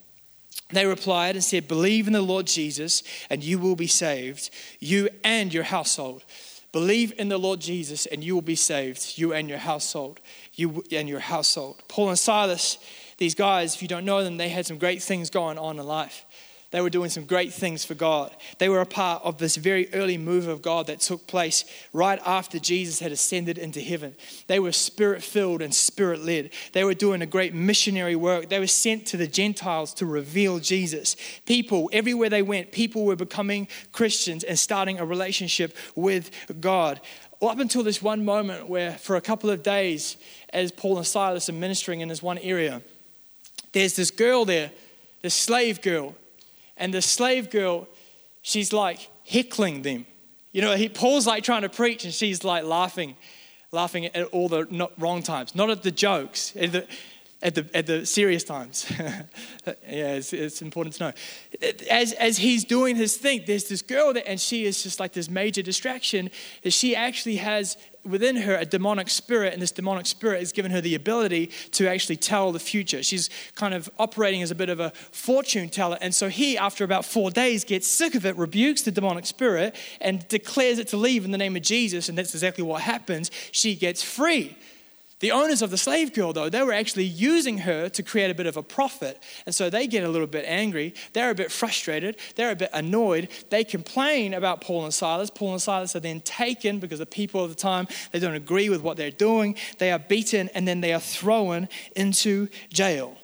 They 0.69 0.85
replied 0.85 1.35
and 1.35 1.43
said, 1.43 1.67
Believe 1.67 2.07
in 2.07 2.13
the 2.13 2.21
Lord 2.21 2.47
Jesus, 2.47 3.03
and 3.29 3.43
you 3.43 3.59
will 3.59 3.75
be 3.75 3.87
saved, 3.87 4.49
you 4.79 5.09
and 5.23 5.53
your 5.53 5.63
household. 5.63 6.23
Believe 6.71 7.13
in 7.17 7.29
the 7.29 7.37
Lord 7.37 7.61
Jesus, 7.61 8.05
and 8.05 8.23
you 8.23 8.33
will 8.33 8.41
be 8.41 8.55
saved, 8.55 9.17
you 9.17 9.31
and 9.31 9.47
your 9.47 9.59
household. 9.59 10.19
You 10.55 10.83
and 10.91 11.07
your 11.07 11.19
household. 11.19 11.81
Paul 11.87 12.09
and 12.09 12.19
Silas, 12.19 12.77
these 13.17 13.35
guys, 13.35 13.75
if 13.75 13.81
you 13.81 13.87
don't 13.87 14.03
know 14.03 14.23
them, 14.23 14.37
they 14.37 14.49
had 14.49 14.65
some 14.65 14.77
great 14.77 15.01
things 15.01 15.29
going 15.29 15.57
on 15.57 15.79
in 15.79 15.85
life. 15.85 16.25
They 16.75 16.81
were 16.81 16.89
doing 16.89 17.09
some 17.09 17.23
great 17.23 17.53
things 17.53 17.85
for 17.85 17.93
God. 17.93 18.35
They 18.57 18.67
were 18.67 18.81
a 18.81 18.85
part 18.85 19.23
of 19.23 19.37
this 19.37 19.55
very 19.55 19.87
early 19.93 20.17
move 20.17 20.49
of 20.49 20.61
God 20.61 20.87
that 20.87 20.99
took 20.99 21.25
place 21.25 21.63
right 21.93 22.19
after 22.25 22.59
Jesus 22.59 22.99
had 22.99 23.13
ascended 23.13 23.57
into 23.57 23.79
heaven. 23.79 24.13
They 24.47 24.59
were 24.59 24.73
spirit 24.73 25.23
filled 25.23 25.61
and 25.61 25.73
spirit 25.73 26.19
led. 26.19 26.49
They 26.73 26.83
were 26.83 26.93
doing 26.93 27.21
a 27.21 27.25
great 27.25 27.53
missionary 27.53 28.17
work. 28.17 28.49
They 28.49 28.59
were 28.59 28.67
sent 28.67 29.05
to 29.05 29.15
the 29.15 29.25
Gentiles 29.25 29.93
to 29.93 30.05
reveal 30.05 30.59
Jesus. 30.59 31.15
People, 31.45 31.89
everywhere 31.93 32.29
they 32.29 32.41
went, 32.41 32.73
people 32.73 33.05
were 33.05 33.15
becoming 33.15 33.69
Christians 33.93 34.43
and 34.43 34.59
starting 34.59 34.99
a 34.99 35.05
relationship 35.05 35.77
with 35.95 36.29
God. 36.59 36.99
Up 37.41 37.59
until 37.59 37.83
this 37.83 38.01
one 38.01 38.25
moment 38.25 38.67
where, 38.67 38.97
for 38.97 39.15
a 39.15 39.21
couple 39.21 39.49
of 39.49 39.63
days, 39.63 40.17
as 40.49 40.73
Paul 40.73 40.97
and 40.97 41.07
Silas 41.07 41.47
are 41.47 41.53
ministering 41.53 42.01
in 42.01 42.09
this 42.09 42.21
one 42.21 42.39
area, 42.39 42.81
there's 43.71 43.95
this 43.95 44.11
girl 44.11 44.43
there, 44.43 44.71
this 45.21 45.35
slave 45.35 45.81
girl 45.81 46.15
and 46.77 46.93
the 46.93 47.01
slave 47.01 47.49
girl, 47.49 47.87
she's 48.41 48.73
like 48.73 49.09
heckling 49.27 49.81
them. 49.81 50.05
You 50.51 50.61
know, 50.61 50.75
he, 50.75 50.87
Paul's 50.89 51.27
like 51.27 51.43
trying 51.43 51.63
to 51.63 51.69
preach, 51.69 52.05
and 52.05 52.13
she's 52.13 52.43
like 52.43 52.63
laughing, 52.63 53.15
laughing 53.71 54.05
at 54.05 54.27
all 54.27 54.47
the 54.47 54.67
not, 54.69 54.93
wrong 54.97 55.21
times, 55.21 55.55
not 55.55 55.69
at 55.69 55.83
the 55.83 55.91
jokes, 55.91 56.55
at 56.55 56.71
the, 56.71 56.87
at 57.41 57.55
the, 57.55 57.69
at 57.73 57.85
the 57.85 58.05
serious 58.05 58.43
times. 58.43 58.85
yeah, 58.99 59.73
it's, 59.87 60.33
it's, 60.33 60.61
important 60.61 60.95
to 60.95 61.03
know. 61.03 61.13
As, 61.89 62.13
as 62.13 62.37
he's 62.37 62.63
doing 62.63 62.95
his 62.95 63.17
thing, 63.17 63.43
there's 63.45 63.65
this 63.65 63.81
girl 63.81 64.13
there, 64.13 64.23
and 64.25 64.39
she 64.39 64.65
is 64.65 64.81
just 64.81 64.99
like 64.99 65.13
this 65.13 65.29
major 65.29 65.61
distraction. 65.61 66.29
That 66.63 66.71
she 66.71 66.95
actually 66.95 67.35
has 67.37 67.77
within 68.05 68.35
her 68.37 68.55
a 68.55 68.65
demonic 68.65 69.09
spirit, 69.09 69.53
and 69.53 69.61
this 69.61 69.71
demonic 69.71 70.05
spirit 70.05 70.39
has 70.39 70.51
given 70.51 70.71
her 70.71 70.79
the 70.79 70.95
ability 70.95 71.47
to 71.71 71.87
actually 71.87 72.17
tell 72.17 72.51
the 72.51 72.59
future. 72.59 73.03
She's 73.03 73.29
kind 73.55 73.73
of 73.73 73.89
operating 73.99 74.41
as 74.41 74.51
a 74.51 74.55
bit 74.55 74.69
of 74.69 74.79
a 74.79 74.91
fortune 75.11 75.69
teller. 75.69 75.97
And 76.01 76.13
so 76.13 76.29
he, 76.29 76.57
after 76.57 76.83
about 76.83 77.05
four 77.05 77.31
days, 77.31 77.63
gets 77.63 77.87
sick 77.87 78.15
of 78.15 78.25
it, 78.25 78.37
rebukes 78.37 78.83
the 78.83 78.91
demonic 78.91 79.25
spirit, 79.25 79.75
and 79.99 80.27
declares 80.27 80.79
it 80.79 80.87
to 80.89 80.97
leave 80.97 81.25
in 81.25 81.31
the 81.31 81.37
name 81.37 81.55
of 81.55 81.63
Jesus. 81.63 82.07
And 82.09 82.17
that's 82.17 82.33
exactly 82.33 82.63
what 82.63 82.81
happens. 82.81 83.31
She 83.51 83.75
gets 83.75 84.03
free. 84.03 84.57
The 85.25 85.31
owners 85.31 85.63
of 85.63 85.71
the 85.71 85.77
slave 85.77 86.13
girl, 86.13 86.33
though, 86.33 86.49
they 86.49 86.61
were 86.61 86.71
actually 86.71 87.05
using 87.05 87.57
her 87.57 87.89
to 87.89 88.03
create 88.03 88.29
a 88.29 88.35
bit 88.35 88.45
of 88.45 88.57
a 88.57 88.61
profit. 88.61 89.23
And 89.47 89.55
so 89.55 89.71
they 89.71 89.87
get 89.87 90.03
a 90.03 90.07
little 90.07 90.27
bit 90.27 90.45
angry. 90.47 90.93
They're 91.13 91.31
a 91.31 91.33
bit 91.33 91.51
frustrated. 91.51 92.17
They're 92.35 92.51
a 92.51 92.55
bit 92.55 92.69
annoyed. 92.73 93.29
They 93.49 93.63
complain 93.63 94.35
about 94.35 94.61
Paul 94.61 94.83
and 94.83 94.93
Silas. 94.93 95.31
Paul 95.31 95.53
and 95.53 95.61
Silas 95.63 95.95
are 95.95 95.99
then 95.99 96.21
taken 96.21 96.77
because 96.77 96.99
the 96.99 97.07
people 97.07 97.43
of 97.43 97.49
the 97.49 97.55
time, 97.55 97.87
they 98.11 98.19
don't 98.19 98.35
agree 98.35 98.69
with 98.69 98.83
what 98.83 98.97
they're 98.97 99.09
doing. 99.09 99.55
They 99.79 99.91
are 99.91 99.97
beaten 99.97 100.47
and 100.49 100.67
then 100.67 100.81
they 100.81 100.93
are 100.93 100.99
thrown 100.99 101.69
into 101.95 102.47
jail. 102.71 103.17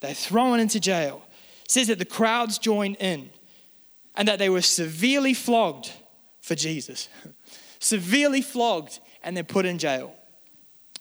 They're 0.00 0.14
thrown 0.14 0.60
into 0.60 0.78
jail. 0.78 1.24
It 1.64 1.72
says 1.72 1.88
that 1.88 1.98
the 1.98 2.04
crowds 2.04 2.58
join 2.58 2.94
in 2.94 3.30
and 4.14 4.28
that 4.28 4.38
they 4.38 4.48
were 4.48 4.62
severely 4.62 5.34
flogged 5.34 5.90
for 6.40 6.54
Jesus. 6.54 7.08
severely 7.80 8.42
flogged 8.42 9.00
and 9.24 9.36
then 9.36 9.44
put 9.44 9.66
in 9.66 9.78
jail 9.78 10.14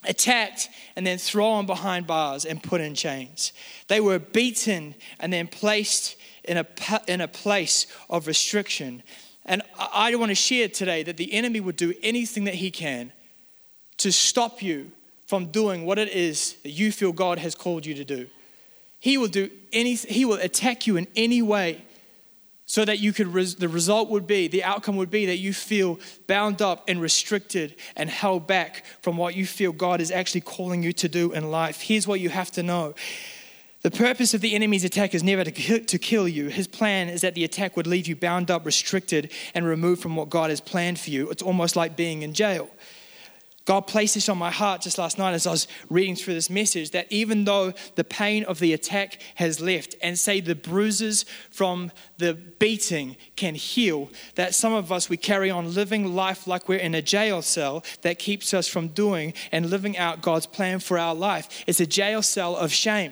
attacked 0.07 0.69
and 0.95 1.05
then 1.05 1.17
thrown 1.17 1.65
behind 1.65 2.07
bars 2.07 2.45
and 2.45 2.61
put 2.61 2.81
in 2.81 2.95
chains. 2.95 3.53
They 3.87 3.99
were 3.99 4.19
beaten 4.19 4.95
and 5.19 5.31
then 5.31 5.47
placed 5.47 6.15
in 6.43 6.57
a, 6.57 6.65
in 7.07 7.21
a 7.21 7.27
place 7.27 7.87
of 8.09 8.27
restriction. 8.27 9.03
And 9.45 9.61
I 9.77 10.13
want 10.15 10.29
to 10.29 10.35
share 10.35 10.67
today 10.67 11.03
that 11.03 11.17
the 11.17 11.33
enemy 11.33 11.59
would 11.59 11.75
do 11.75 11.93
anything 12.01 12.45
that 12.45 12.55
he 12.55 12.71
can 12.71 13.11
to 13.97 14.11
stop 14.11 14.61
you 14.61 14.91
from 15.25 15.47
doing 15.47 15.85
what 15.85 15.99
it 15.99 16.09
is 16.09 16.53
that 16.63 16.69
you 16.69 16.91
feel 16.91 17.11
God 17.11 17.39
has 17.39 17.53
called 17.55 17.85
you 17.85 17.93
to 17.95 18.05
do. 18.05 18.27
He 18.99 19.17
will 19.17 19.27
do 19.27 19.49
anything, 19.71 20.13
he 20.13 20.25
will 20.25 20.39
attack 20.39 20.87
you 20.87 20.97
in 20.97 21.07
any 21.15 21.41
way 21.41 21.85
so 22.67 22.85
that 22.85 22.99
you 22.99 23.13
could 23.13 23.27
res- 23.27 23.55
the 23.55 23.67
result 23.67 24.09
would 24.09 24.27
be 24.27 24.47
the 24.47 24.63
outcome 24.63 24.95
would 24.97 25.09
be 25.09 25.25
that 25.25 25.37
you 25.37 25.53
feel 25.53 25.99
bound 26.27 26.61
up 26.61 26.83
and 26.87 27.01
restricted 27.01 27.75
and 27.95 28.09
held 28.09 28.45
back 28.45 28.85
from 29.01 29.17
what 29.17 29.35
you 29.35 29.45
feel 29.45 29.71
god 29.71 29.99
is 29.99 30.11
actually 30.11 30.41
calling 30.41 30.83
you 30.83 30.93
to 30.93 31.09
do 31.09 31.33
in 31.33 31.49
life 31.49 31.81
here's 31.81 32.07
what 32.07 32.19
you 32.19 32.29
have 32.29 32.51
to 32.51 32.61
know 32.61 32.93
the 33.81 33.91
purpose 33.91 34.33
of 34.33 34.41
the 34.41 34.53
enemy's 34.53 34.83
attack 34.83 35.13
is 35.15 35.23
never 35.23 35.43
to, 35.43 35.79
to 35.79 35.97
kill 35.99 36.27
you. 36.27 36.47
His 36.47 36.67
plan 36.67 37.09
is 37.09 37.21
that 37.21 37.35
the 37.35 37.43
attack 37.43 37.77
would 37.77 37.87
leave 37.87 38.07
you 38.07 38.15
bound 38.15 38.49
up, 38.49 38.65
restricted, 38.65 39.31
and 39.53 39.65
removed 39.65 40.01
from 40.01 40.15
what 40.15 40.29
God 40.29 40.49
has 40.49 40.59
planned 40.59 40.99
for 40.99 41.11
you. 41.11 41.29
It's 41.29 41.43
almost 41.43 41.75
like 41.75 41.95
being 41.95 42.23
in 42.23 42.33
jail. 42.33 42.69
God 43.67 43.81
placed 43.81 44.15
this 44.15 44.29
on 44.29 44.37
my 44.37 44.49
heart 44.49 44.81
just 44.81 44.97
last 44.97 45.17
night 45.17 45.33
as 45.33 45.45
I 45.45 45.51
was 45.51 45.67
reading 45.89 46.15
through 46.15 46.35
this 46.35 46.49
message 46.49 46.91
that 46.91 47.05
even 47.11 47.43
though 47.43 47.73
the 47.95 48.05
pain 48.05 48.45
of 48.45 48.59
the 48.59 48.71
attack 48.71 49.19
has 49.35 49.59
left 49.59 49.93
and 50.01 50.17
say 50.17 50.39
the 50.39 50.55
bruises 50.55 51.25
from 51.51 51.91
the 52.17 52.33
beating 52.33 53.17
can 53.35 53.55
heal, 53.55 54.09
that 54.35 54.55
some 54.55 54.71
of 54.71 54.89
us 54.89 55.09
we 55.09 55.17
carry 55.17 55.51
on 55.51 55.73
living 55.73 56.15
life 56.15 56.47
like 56.47 56.69
we're 56.69 56.79
in 56.79 56.95
a 56.95 57.01
jail 57.01 57.41
cell 57.41 57.83
that 58.03 58.19
keeps 58.19 58.53
us 58.53 58.69
from 58.69 58.87
doing 58.87 59.33
and 59.51 59.69
living 59.69 59.97
out 59.97 60.21
God's 60.21 60.45
plan 60.45 60.79
for 60.79 60.97
our 60.97 61.13
life. 61.13 61.65
It's 61.67 61.81
a 61.81 61.85
jail 61.85 62.21
cell 62.21 62.55
of 62.55 62.71
shame. 62.71 63.11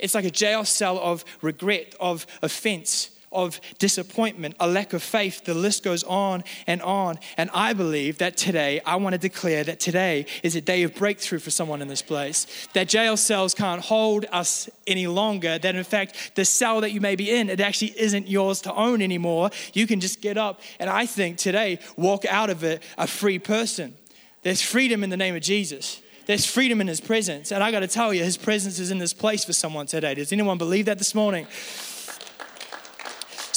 It's 0.00 0.16
like 0.16 0.24
a 0.24 0.30
jail 0.30 0.64
cell 0.64 0.98
of 0.98 1.24
regret, 1.40 1.94
of 2.00 2.26
offense, 2.42 3.10
of 3.32 3.60
disappointment, 3.78 4.54
a 4.60 4.68
lack 4.68 4.92
of 4.92 5.02
faith. 5.02 5.44
The 5.44 5.54
list 5.54 5.82
goes 5.82 6.04
on 6.04 6.44
and 6.66 6.82
on. 6.82 7.18
And 7.36 7.50
I 7.52 7.72
believe 7.72 8.18
that 8.18 8.36
today, 8.36 8.80
I 8.84 8.96
want 8.96 9.14
to 9.14 9.18
declare 9.18 9.64
that 9.64 9.80
today 9.80 10.26
is 10.42 10.56
a 10.56 10.60
day 10.60 10.82
of 10.82 10.94
breakthrough 10.94 11.38
for 11.38 11.50
someone 11.50 11.82
in 11.82 11.88
this 11.88 12.02
place. 12.02 12.46
That 12.74 12.88
jail 12.88 13.16
cells 13.16 13.54
can't 13.54 13.80
hold 13.80 14.26
us 14.32 14.68
any 14.86 15.06
longer. 15.06 15.58
That 15.58 15.74
in 15.74 15.84
fact, 15.84 16.32
the 16.34 16.44
cell 16.44 16.80
that 16.80 16.92
you 16.92 17.00
may 17.00 17.16
be 17.16 17.30
in, 17.30 17.50
it 17.50 17.60
actually 17.60 17.98
isn't 17.98 18.28
yours 18.28 18.60
to 18.62 18.74
own 18.74 19.02
anymore. 19.02 19.50
You 19.72 19.86
can 19.86 20.00
just 20.00 20.20
get 20.20 20.36
up 20.38 20.60
and 20.78 20.88
I 20.88 21.06
think 21.06 21.38
today, 21.38 21.78
walk 21.96 22.24
out 22.24 22.50
of 22.50 22.64
it 22.64 22.82
a 22.96 23.06
free 23.06 23.38
person. 23.38 23.94
There's 24.42 24.62
freedom 24.62 25.02
in 25.04 25.10
the 25.10 25.16
name 25.16 25.34
of 25.34 25.42
Jesus. 25.42 26.00
There's 26.26 26.44
freedom 26.44 26.80
in 26.80 26.86
his 26.86 27.00
presence. 27.00 27.52
And 27.52 27.64
I 27.64 27.70
got 27.70 27.80
to 27.80 27.88
tell 27.88 28.12
you, 28.12 28.22
his 28.22 28.36
presence 28.36 28.78
is 28.78 28.90
in 28.90 28.98
this 28.98 29.14
place 29.14 29.44
for 29.44 29.52
someone 29.52 29.86
today. 29.86 30.14
Does 30.14 30.32
anyone 30.32 30.58
believe 30.58 30.84
that 30.84 30.98
this 30.98 31.14
morning? 31.14 31.46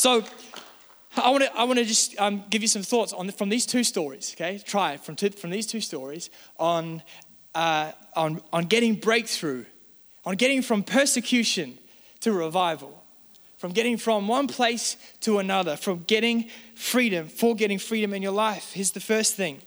So 0.01 0.24
I 1.15 1.29
want 1.29 1.43
to 1.43 1.55
I 1.55 1.63
want 1.65 1.77
to 1.77 1.86
just 1.86 2.20
um, 2.20 2.43
give 2.50 2.63
you 2.63 2.67
some 2.67 2.81
thoughts 2.81 3.13
on 3.13 3.29
from 3.29 3.50
these 3.50 3.67
two 3.67 3.84
stories. 3.84 4.34
Okay, 4.36 4.58
try 4.58 4.98
from 4.98 5.15
two, 5.15 5.29
from 5.29 5.51
these 5.51 5.67
two 5.67 5.79
stories 5.79 6.31
on 6.58 7.03
uh, 7.53 7.91
on 8.15 8.41
on 8.51 8.63
getting 8.65 8.96
breakthrough, 8.96 9.65
on 10.25 10.38
getting 10.38 10.63
from 10.63 10.81
persecution 10.81 11.77
to 12.22 12.31
revival, 12.31 13.03
from 13.60 13.74
getting 13.74 13.96
from 13.96 14.27
one 14.27 14.48
place 14.48 14.98
to 15.20 15.37
another, 15.37 15.77
from 15.77 16.01
getting 16.07 16.50
freedom 16.74 17.27
for 17.27 17.53
getting 17.53 17.77
freedom 17.77 18.16
in 18.16 18.24
your 18.24 18.31
life. 18.31 18.72
Here's 18.74 18.90
the 18.90 19.00
first 19.00 19.35
thing: 19.35 19.61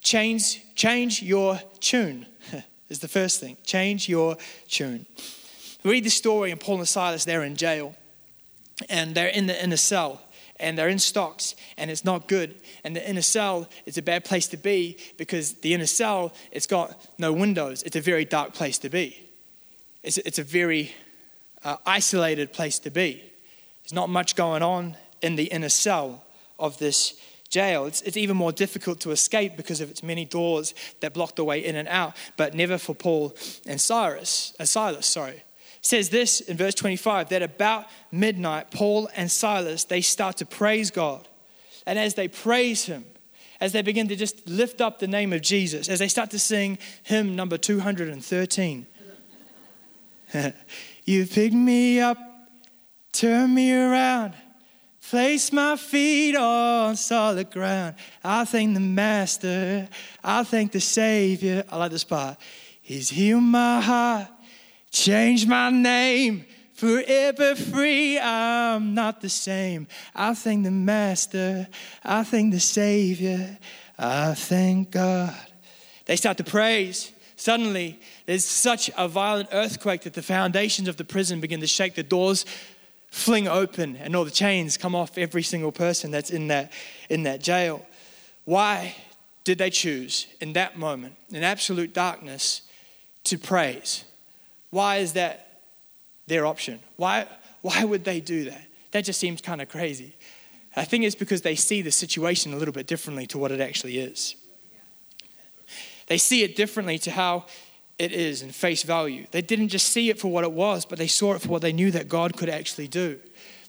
change 0.00 0.62
change 0.74 1.22
your 1.22 1.60
tune. 1.80 2.24
is 2.88 3.00
the 3.00 3.08
first 3.08 3.40
thing. 3.40 3.58
Change 3.62 4.08
your 4.08 4.38
tune. 4.68 5.04
Read 5.84 6.04
the 6.04 6.08
story, 6.08 6.50
and 6.50 6.58
Paul 6.58 6.78
and 6.78 6.88
Silas 6.88 7.26
they're 7.26 7.44
in 7.44 7.56
jail 7.56 7.94
and 8.88 9.14
they're 9.14 9.28
in 9.28 9.46
the 9.46 9.62
inner 9.62 9.76
cell 9.76 10.20
and 10.58 10.78
they're 10.78 10.88
in 10.88 10.98
stocks 10.98 11.54
and 11.76 11.90
it's 11.90 12.04
not 12.04 12.28
good. 12.28 12.54
And 12.84 12.96
the 12.96 13.08
inner 13.08 13.22
cell 13.22 13.68
is 13.84 13.98
a 13.98 14.02
bad 14.02 14.24
place 14.24 14.46
to 14.48 14.56
be 14.56 14.96
because 15.16 15.54
the 15.54 15.74
inner 15.74 15.86
cell 15.86 16.32
it's 16.50 16.66
got 16.66 17.06
no 17.18 17.32
windows. 17.32 17.82
It's 17.82 17.96
a 17.96 18.00
very 18.00 18.24
dark 18.24 18.54
place 18.54 18.78
to 18.78 18.88
be. 18.88 19.22
It's, 20.02 20.18
it's 20.18 20.38
a 20.38 20.44
very 20.44 20.94
uh, 21.64 21.76
isolated 21.84 22.52
place 22.52 22.78
to 22.80 22.90
be. 22.90 23.22
There's 23.82 23.92
not 23.92 24.08
much 24.08 24.36
going 24.36 24.62
on 24.62 24.96
in 25.22 25.36
the 25.36 25.44
inner 25.44 25.68
cell 25.68 26.22
of 26.58 26.78
this 26.78 27.20
jail. 27.48 27.86
It's, 27.86 28.02
it's 28.02 28.16
even 28.16 28.36
more 28.36 28.52
difficult 28.52 29.00
to 29.00 29.10
escape 29.10 29.56
because 29.56 29.80
of 29.80 29.90
its 29.90 30.02
many 30.02 30.24
doors 30.24 30.74
that 31.00 31.14
block 31.14 31.36
the 31.36 31.44
way 31.44 31.64
in 31.64 31.76
and 31.76 31.88
out 31.88 32.16
but 32.36 32.54
never 32.54 32.76
for 32.76 32.94
paul 32.94 33.36
and 33.66 33.80
cyrus 33.80 34.52
uh, 34.58 34.64
silas 34.64 35.06
sorry 35.06 35.42
says 35.86 36.10
this 36.10 36.40
in 36.40 36.56
verse 36.56 36.74
25 36.74 37.28
that 37.30 37.42
about 37.42 37.86
midnight, 38.10 38.70
Paul 38.70 39.08
and 39.16 39.30
Silas, 39.30 39.84
they 39.84 40.00
start 40.00 40.38
to 40.38 40.46
praise 40.46 40.90
God. 40.90 41.26
And 41.86 41.98
as 41.98 42.14
they 42.14 42.28
praise 42.28 42.84
him, 42.84 43.04
as 43.60 43.72
they 43.72 43.82
begin 43.82 44.08
to 44.08 44.16
just 44.16 44.46
lift 44.46 44.80
up 44.80 44.98
the 44.98 45.06
name 45.06 45.32
of 45.32 45.40
Jesus, 45.40 45.88
as 45.88 45.98
they 45.98 46.08
start 46.08 46.30
to 46.30 46.38
sing 46.38 46.78
hymn 47.04 47.36
number 47.36 47.56
213, 47.56 48.86
You 51.04 51.24
picked 51.24 51.54
me 51.54 52.00
up, 52.00 52.18
turned 53.12 53.54
me 53.54 53.72
around, 53.72 54.34
placed 55.08 55.52
my 55.52 55.76
feet 55.76 56.34
on 56.34 56.96
solid 56.96 57.52
ground. 57.52 57.94
I 58.24 58.44
thank 58.44 58.74
the 58.74 58.80
Master, 58.80 59.88
I 60.24 60.42
thank 60.42 60.72
the 60.72 60.80
Savior. 60.80 61.62
I 61.70 61.76
like 61.76 61.92
this 61.92 62.02
part. 62.02 62.38
He's 62.82 63.08
healed 63.08 63.44
my 63.44 63.80
heart 63.80 64.28
Change 64.90 65.46
my 65.46 65.70
name, 65.70 66.44
forever 66.74 67.54
free. 67.54 68.18
I'm 68.18 68.94
not 68.94 69.20
the 69.20 69.28
same. 69.28 69.86
I 70.14 70.34
thank 70.34 70.64
the 70.64 70.70
Master. 70.70 71.68
I 72.04 72.24
thank 72.24 72.52
the 72.52 72.60
Savior. 72.60 73.58
I 73.98 74.34
thank 74.34 74.90
God. 74.90 75.34
They 76.06 76.16
start 76.16 76.36
to 76.38 76.44
praise. 76.44 77.12
Suddenly, 77.36 78.00
there's 78.24 78.44
such 78.46 78.90
a 78.96 79.08
violent 79.08 79.50
earthquake 79.52 80.02
that 80.02 80.14
the 80.14 80.22
foundations 80.22 80.88
of 80.88 80.96
the 80.96 81.04
prison 81.04 81.40
begin 81.40 81.60
to 81.60 81.66
shake. 81.66 81.94
The 81.94 82.02
doors 82.02 82.46
fling 83.10 83.48
open, 83.48 83.96
and 83.96 84.16
all 84.16 84.24
the 84.24 84.30
chains 84.30 84.76
come 84.76 84.94
off 84.94 85.18
every 85.18 85.42
single 85.42 85.72
person 85.72 86.10
that's 86.10 86.30
in 86.30 86.48
that, 86.48 86.72
in 87.10 87.24
that 87.24 87.42
jail. 87.42 87.84
Why 88.44 88.94
did 89.44 89.58
they 89.58 89.70
choose 89.70 90.26
in 90.40 90.54
that 90.54 90.78
moment, 90.78 91.16
in 91.30 91.42
absolute 91.42 91.92
darkness, 91.92 92.62
to 93.24 93.38
praise? 93.38 94.04
Why 94.70 94.96
is 94.96 95.14
that 95.14 95.60
their 96.26 96.46
option? 96.46 96.80
Why, 96.96 97.26
why 97.62 97.84
would 97.84 98.04
they 98.04 98.20
do 98.20 98.44
that? 98.50 98.62
That 98.92 99.04
just 99.04 99.20
seems 99.20 99.40
kind 99.40 99.60
of 99.60 99.68
crazy. 99.68 100.16
I 100.74 100.84
think 100.84 101.04
it's 101.04 101.14
because 101.14 101.42
they 101.42 101.54
see 101.54 101.82
the 101.82 101.90
situation 101.90 102.52
a 102.52 102.56
little 102.56 102.74
bit 102.74 102.86
differently 102.86 103.26
to 103.28 103.38
what 103.38 103.50
it 103.50 103.60
actually 103.60 103.98
is. 103.98 104.36
They 106.06 106.18
see 106.18 106.42
it 106.42 106.54
differently 106.54 106.98
to 107.00 107.10
how 107.10 107.46
it 107.98 108.12
is 108.12 108.42
in 108.42 108.50
face 108.50 108.82
value. 108.82 109.26
They 109.30 109.42
didn't 109.42 109.68
just 109.68 109.88
see 109.88 110.10
it 110.10 110.18
for 110.18 110.28
what 110.28 110.44
it 110.44 110.52
was, 110.52 110.84
but 110.84 110.98
they 110.98 111.06
saw 111.06 111.34
it 111.34 111.40
for 111.40 111.48
what 111.48 111.62
they 111.62 111.72
knew 111.72 111.90
that 111.92 112.08
God 112.08 112.36
could 112.36 112.48
actually 112.48 112.88
do. 112.88 113.18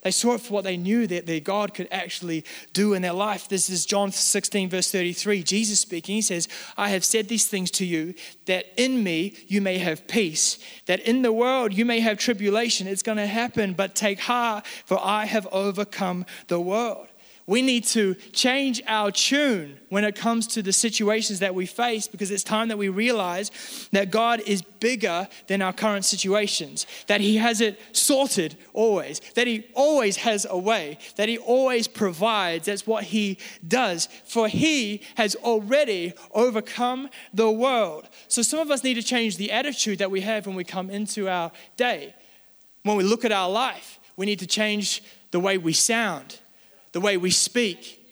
They 0.02 0.10
saw 0.10 0.34
it 0.34 0.40
for 0.40 0.54
what 0.54 0.64
they 0.64 0.76
knew 0.76 1.06
that 1.06 1.26
their 1.26 1.40
God 1.40 1.74
could 1.74 1.88
actually 1.90 2.44
do 2.72 2.94
in 2.94 3.02
their 3.02 3.12
life. 3.12 3.48
This 3.48 3.68
is 3.68 3.84
John 3.84 4.12
16, 4.12 4.68
verse 4.68 4.90
33. 4.92 5.42
Jesus 5.42 5.80
speaking, 5.80 6.16
he 6.16 6.22
says, 6.22 6.48
I 6.76 6.90
have 6.90 7.04
said 7.04 7.28
these 7.28 7.46
things 7.46 7.70
to 7.72 7.84
you 7.84 8.14
that 8.46 8.66
in 8.76 9.02
me 9.02 9.34
you 9.48 9.60
may 9.60 9.78
have 9.78 10.06
peace, 10.06 10.58
that 10.86 11.00
in 11.00 11.22
the 11.22 11.32
world 11.32 11.72
you 11.72 11.84
may 11.84 12.00
have 12.00 12.18
tribulation. 12.18 12.86
It's 12.86 13.02
going 13.02 13.18
to 13.18 13.26
happen, 13.26 13.74
but 13.74 13.94
take 13.94 14.20
heart, 14.20 14.66
for 14.86 14.98
I 15.02 15.24
have 15.24 15.46
overcome 15.48 16.26
the 16.46 16.60
world. 16.60 17.08
We 17.48 17.62
need 17.62 17.84
to 17.84 18.14
change 18.32 18.82
our 18.86 19.10
tune 19.10 19.80
when 19.88 20.04
it 20.04 20.14
comes 20.14 20.46
to 20.48 20.62
the 20.62 20.70
situations 20.70 21.38
that 21.38 21.54
we 21.54 21.64
face 21.64 22.06
because 22.06 22.30
it's 22.30 22.44
time 22.44 22.68
that 22.68 22.76
we 22.76 22.90
realize 22.90 23.88
that 23.90 24.10
God 24.10 24.40
is 24.40 24.60
bigger 24.60 25.26
than 25.46 25.62
our 25.62 25.72
current 25.72 26.04
situations, 26.04 26.86
that 27.06 27.22
He 27.22 27.38
has 27.38 27.62
it 27.62 27.80
sorted 27.92 28.58
always, 28.74 29.20
that 29.34 29.46
He 29.46 29.66
always 29.72 30.16
has 30.16 30.46
a 30.50 30.58
way, 30.58 30.98
that 31.16 31.30
He 31.30 31.38
always 31.38 31.88
provides. 31.88 32.66
That's 32.66 32.86
what 32.86 33.04
He 33.04 33.38
does. 33.66 34.10
For 34.26 34.46
He 34.46 35.00
has 35.14 35.34
already 35.36 36.12
overcome 36.32 37.08
the 37.32 37.50
world. 37.50 38.10
So 38.28 38.42
some 38.42 38.58
of 38.58 38.70
us 38.70 38.84
need 38.84 38.94
to 38.94 39.02
change 39.02 39.38
the 39.38 39.52
attitude 39.52 40.00
that 40.00 40.10
we 40.10 40.20
have 40.20 40.46
when 40.46 40.54
we 40.54 40.64
come 40.64 40.90
into 40.90 41.30
our 41.30 41.50
day. 41.78 42.14
When 42.82 42.98
we 42.98 43.04
look 43.04 43.24
at 43.24 43.32
our 43.32 43.48
life, 43.48 43.98
we 44.18 44.26
need 44.26 44.40
to 44.40 44.46
change 44.46 45.02
the 45.30 45.40
way 45.40 45.56
we 45.56 45.72
sound 45.72 46.40
the 46.98 47.04
way 47.04 47.16
we 47.16 47.30
speak, 47.30 48.04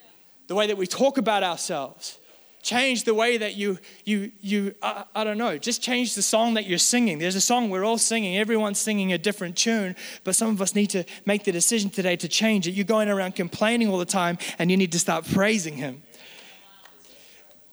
the 0.46 0.54
way 0.54 0.68
that 0.68 0.76
we 0.76 0.86
talk 0.86 1.18
about 1.18 1.42
ourselves. 1.42 2.18
Change 2.62 3.02
the 3.02 3.14
way 3.14 3.36
that 3.36 3.56
you, 3.56 3.80
you, 4.04 4.30
you 4.40 4.76
I, 4.80 5.02
I, 5.12 5.24
don't 5.24 5.38
know, 5.38 5.58
just 5.58 5.82
change 5.82 6.14
the 6.14 6.22
song 6.22 6.54
that 6.54 6.66
you're 6.66 6.78
singing. 6.78 7.18
There's 7.18 7.34
a 7.34 7.40
song 7.40 7.68
we're 7.68 7.82
all 7.82 7.98
singing, 7.98 8.38
everyone's 8.38 8.78
singing 8.78 9.12
a 9.12 9.18
different 9.18 9.56
tune, 9.56 9.96
but 10.22 10.36
some 10.36 10.50
of 10.50 10.62
us 10.62 10.76
need 10.76 10.86
to 10.90 11.02
make 11.24 11.42
the 11.42 11.50
decision 11.50 11.90
today 11.90 12.14
to 12.14 12.28
change 12.28 12.68
it. 12.68 12.74
You're 12.74 12.84
going 12.84 13.08
around 13.08 13.34
complaining 13.34 13.88
all 13.88 13.98
the 13.98 14.04
time, 14.04 14.38
and 14.56 14.70
you 14.70 14.76
need 14.76 14.92
to 14.92 15.00
start 15.00 15.26
praising 15.26 15.74
Him. 15.74 16.00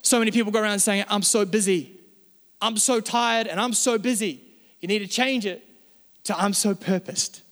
So 0.02 0.18
many 0.18 0.32
people 0.32 0.50
go 0.50 0.60
around 0.60 0.80
saying, 0.80 1.04
I'm 1.08 1.22
so 1.22 1.44
busy, 1.44 1.92
I'm 2.60 2.76
so 2.76 3.00
tired, 3.00 3.46
and 3.46 3.60
I'm 3.60 3.72
so 3.72 3.98
busy. 3.98 4.40
You 4.80 4.88
need 4.88 4.98
to 4.98 5.06
change 5.06 5.46
it 5.46 5.64
to 6.24 6.36
I'm 6.36 6.54
so 6.54 6.74
purposed. 6.74 7.42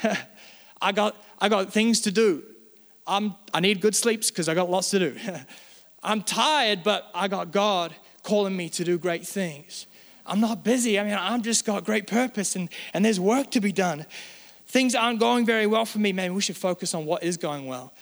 I, 0.80 0.92
got, 0.92 1.16
I 1.40 1.48
got 1.48 1.72
things 1.72 2.02
to 2.02 2.12
do. 2.12 2.44
I'm, 3.10 3.34
I 3.52 3.58
need 3.58 3.80
good 3.80 3.96
sleeps 3.96 4.30
because 4.30 4.48
I 4.48 4.54
got 4.54 4.70
lots 4.70 4.90
to 4.90 5.00
do. 5.00 5.16
I'm 6.02 6.22
tired, 6.22 6.84
but 6.84 7.10
I 7.12 7.26
got 7.26 7.50
God 7.50 7.92
calling 8.22 8.56
me 8.56 8.68
to 8.70 8.84
do 8.84 8.98
great 8.98 9.26
things. 9.26 9.86
I'm 10.24 10.40
not 10.40 10.62
busy. 10.62 10.98
I 10.98 11.02
mean, 11.02 11.14
I've 11.14 11.42
just 11.42 11.64
got 11.66 11.84
great 11.84 12.06
purpose 12.06 12.54
and, 12.54 12.68
and 12.94 13.04
there's 13.04 13.18
work 13.18 13.50
to 13.50 13.60
be 13.60 13.72
done. 13.72 14.06
Things 14.66 14.94
aren't 14.94 15.18
going 15.18 15.44
very 15.44 15.66
well 15.66 15.84
for 15.84 15.98
me. 15.98 16.12
Maybe 16.12 16.32
we 16.32 16.40
should 16.40 16.56
focus 16.56 16.94
on 16.94 17.04
what 17.04 17.24
is 17.24 17.36
going 17.36 17.66
well. 17.66 17.92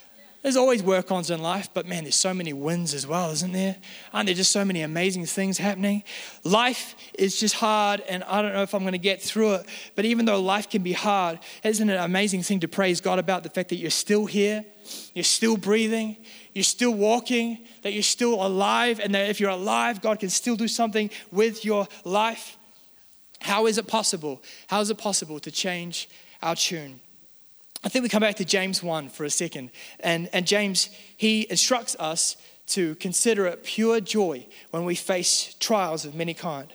There's 0.42 0.56
always 0.56 0.84
work 0.84 1.10
ons 1.10 1.30
in 1.30 1.42
life, 1.42 1.68
but 1.74 1.86
man, 1.86 2.04
there's 2.04 2.14
so 2.14 2.32
many 2.32 2.52
wins 2.52 2.94
as 2.94 3.06
well, 3.06 3.32
isn't 3.32 3.52
there? 3.52 3.76
Aren't 4.12 4.26
there 4.26 4.36
just 4.36 4.52
so 4.52 4.64
many 4.64 4.82
amazing 4.82 5.26
things 5.26 5.58
happening? 5.58 6.04
Life 6.44 6.94
is 7.14 7.40
just 7.40 7.56
hard, 7.56 8.00
and 8.08 8.22
I 8.22 8.40
don't 8.40 8.52
know 8.52 8.62
if 8.62 8.72
I'm 8.72 8.82
going 8.82 8.92
to 8.92 8.98
get 8.98 9.20
through 9.20 9.54
it. 9.54 9.66
But 9.96 10.04
even 10.04 10.26
though 10.26 10.40
life 10.40 10.70
can 10.70 10.84
be 10.84 10.92
hard, 10.92 11.40
isn't 11.64 11.90
it 11.90 11.94
an 11.94 12.04
amazing 12.04 12.44
thing 12.44 12.60
to 12.60 12.68
praise 12.68 13.00
God 13.00 13.18
about 13.18 13.42
the 13.42 13.50
fact 13.50 13.68
that 13.70 13.76
you're 13.76 13.90
still 13.90 14.26
here, 14.26 14.64
you're 15.12 15.24
still 15.24 15.56
breathing, 15.56 16.16
you're 16.54 16.62
still 16.62 16.94
walking, 16.94 17.58
that 17.82 17.92
you're 17.92 18.02
still 18.04 18.34
alive, 18.34 19.00
and 19.00 19.12
that 19.16 19.28
if 19.28 19.40
you're 19.40 19.50
alive, 19.50 20.00
God 20.00 20.20
can 20.20 20.30
still 20.30 20.54
do 20.54 20.68
something 20.68 21.10
with 21.32 21.64
your 21.64 21.88
life? 22.04 22.56
How 23.40 23.66
is 23.66 23.76
it 23.76 23.88
possible? 23.88 24.40
How 24.68 24.80
is 24.80 24.90
it 24.90 24.98
possible 24.98 25.40
to 25.40 25.50
change 25.50 26.08
our 26.42 26.54
tune? 26.54 27.00
I 27.84 27.88
think 27.88 28.02
we 28.02 28.08
come 28.08 28.22
back 28.22 28.36
to 28.36 28.44
James 28.44 28.82
1 28.82 29.08
for 29.08 29.24
a 29.24 29.30
second. 29.30 29.70
And, 30.00 30.28
and 30.32 30.46
James, 30.46 30.90
he 31.16 31.46
instructs 31.48 31.94
us 31.98 32.36
to 32.68 32.96
consider 32.96 33.46
it 33.46 33.64
pure 33.64 34.00
joy 34.00 34.46
when 34.70 34.84
we 34.84 34.94
face 34.94 35.54
trials 35.60 36.04
of 36.04 36.14
many 36.14 36.34
kind. 36.34 36.72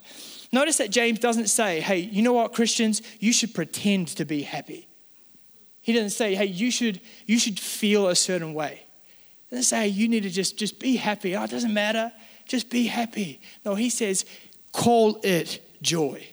Notice 0.51 0.77
that 0.77 0.91
James 0.91 1.19
doesn't 1.19 1.47
say, 1.47 1.81
hey, 1.81 1.99
you 1.99 2.21
know 2.21 2.33
what, 2.33 2.53
Christians, 2.53 3.01
you 3.19 3.33
should 3.33 3.53
pretend 3.53 4.09
to 4.09 4.25
be 4.25 4.43
happy. 4.43 4.87
He 5.81 5.93
doesn't 5.93 6.11
say, 6.11 6.35
hey, 6.35 6.45
you 6.45 6.71
should, 6.71 7.01
you 7.25 7.37
should 7.37 7.59
feel 7.59 8.07
a 8.07 8.15
certain 8.15 8.53
way. 8.53 8.83
He 9.49 9.55
doesn't 9.55 9.65
say, 9.65 9.81
hey, 9.81 9.87
you 9.87 10.07
need 10.07 10.23
to 10.23 10.29
just, 10.29 10.57
just 10.57 10.79
be 10.79 10.95
happy. 10.95 11.35
Oh, 11.35 11.43
it 11.43 11.49
doesn't 11.49 11.73
matter. 11.73 12.11
Just 12.47 12.69
be 12.69 12.87
happy. 12.87 13.41
No, 13.65 13.75
he 13.75 13.89
says, 13.89 14.25
call 14.71 15.19
it 15.23 15.61
joy. 15.81 16.25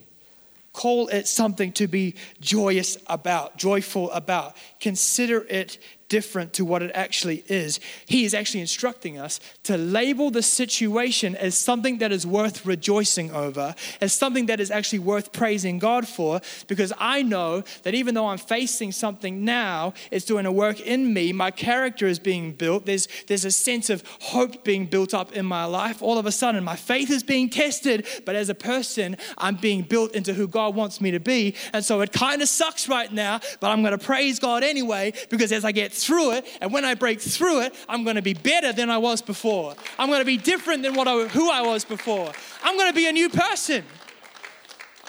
Call 0.73 1.09
it 1.09 1.27
something 1.27 1.73
to 1.73 1.89
be 1.89 2.15
joyous 2.41 2.97
about, 3.07 3.57
joyful 3.57 4.11
about. 4.13 4.57
Consider 4.81 5.45
it 5.49 5.79
different 6.11 6.53
to 6.53 6.64
what 6.66 6.83
it 6.83 6.90
actually 6.94 7.42
is. 7.46 7.81
He 8.05 8.27
is 8.27 8.35
actually 8.35 8.61
instructing 8.61 9.16
us 9.16 9.40
to 9.62 9.79
label 9.79 10.31
the 10.31 10.42
situation 10.42 11.35
as 11.37 11.57
something 11.57 11.99
that 11.99 12.12
is 12.12 12.27
worth 12.27 12.66
rejoicing 12.66 13.31
over, 13.31 13.75
as 14.03 14.12
something 14.12 14.46
that 14.46 14.61
is 14.61 14.70
actually 14.70 14.99
worth 14.99 15.33
praising 15.33 15.79
God 15.79 16.07
for, 16.07 16.42
because 16.66 16.92
I 16.99 17.23
know 17.23 17.62
that 17.85 17.94
even 17.94 18.14
though 18.14 18.27
I'm 18.27 18.38
facing 18.38 18.92
something 18.92 19.44
now, 19.44 19.94
it's 20.11 20.27
doing 20.27 20.44
a 20.44 20.53
work 20.53 20.81
in 20.81 21.14
me. 21.14 21.33
My 21.33 21.53
character 21.53 22.07
is 22.07 22.18
being 22.18 22.53
built. 22.53 22.85
There's, 22.87 23.07
there's 23.29 23.44
a 23.44 23.53
sense 23.53 23.88
of 23.88 24.03
hope 24.20 24.64
being 24.64 24.87
built 24.87 25.14
up 25.14 25.33
in 25.33 25.46
my 25.46 25.64
life. 25.64 26.03
All 26.03 26.18
of 26.18 26.27
a 26.27 26.33
sudden, 26.33 26.64
my 26.64 26.77
faith 26.77 27.11
is 27.11 27.23
being 27.23 27.49
tested, 27.49 28.07
but 28.27 28.35
as 28.35 28.49
a 28.49 28.55
person, 28.55 29.16
I'm 29.38 29.55
being 29.55 29.83
built 29.83 30.16
into 30.16 30.35
who 30.35 30.49
God 30.49 30.75
wants 30.75 31.01
me 31.01 31.12
to 31.12 31.20
be. 31.20 31.55
And 31.73 31.85
so 31.85 32.01
it 32.01 32.12
kind 32.12 32.42
of 32.42 32.49
sucks 32.49 32.88
right 32.88 33.12
now, 33.12 33.38
but 33.61 33.70
I'm 33.70 33.83
going 33.83 33.96
to 33.96 34.05
praise 34.05 34.40
God 34.40 34.64
anyway, 34.64 35.12
because 35.29 35.53
as 35.53 35.64
I 35.64 35.70
get 35.70 35.92
through 36.05 36.33
it. 36.33 36.47
And 36.61 36.73
when 36.73 36.85
I 36.85 36.95
break 36.95 37.21
through 37.21 37.63
it, 37.63 37.75
I'm 37.89 38.05
going 38.05 38.17
to 38.17 38.23
be 38.23 38.35
better 38.35 38.73
than 38.73 38.91
I 38.91 38.99
was 38.99 39.23
before. 39.23 39.75
I'm 39.99 40.09
going 40.09 40.21
to 40.21 40.27
be 40.27 40.37
different 40.37 40.83
than 40.83 40.95
what 40.95 41.09
I, 41.09 41.29
who 41.29 41.51
I 41.51 41.63
was 41.63 41.85
before. 41.85 42.33
I'm 42.63 42.77
going 42.77 42.89
to 42.89 42.95
be 42.95 43.09
a 43.09 43.13
new 43.13 43.29
person. 43.29 43.85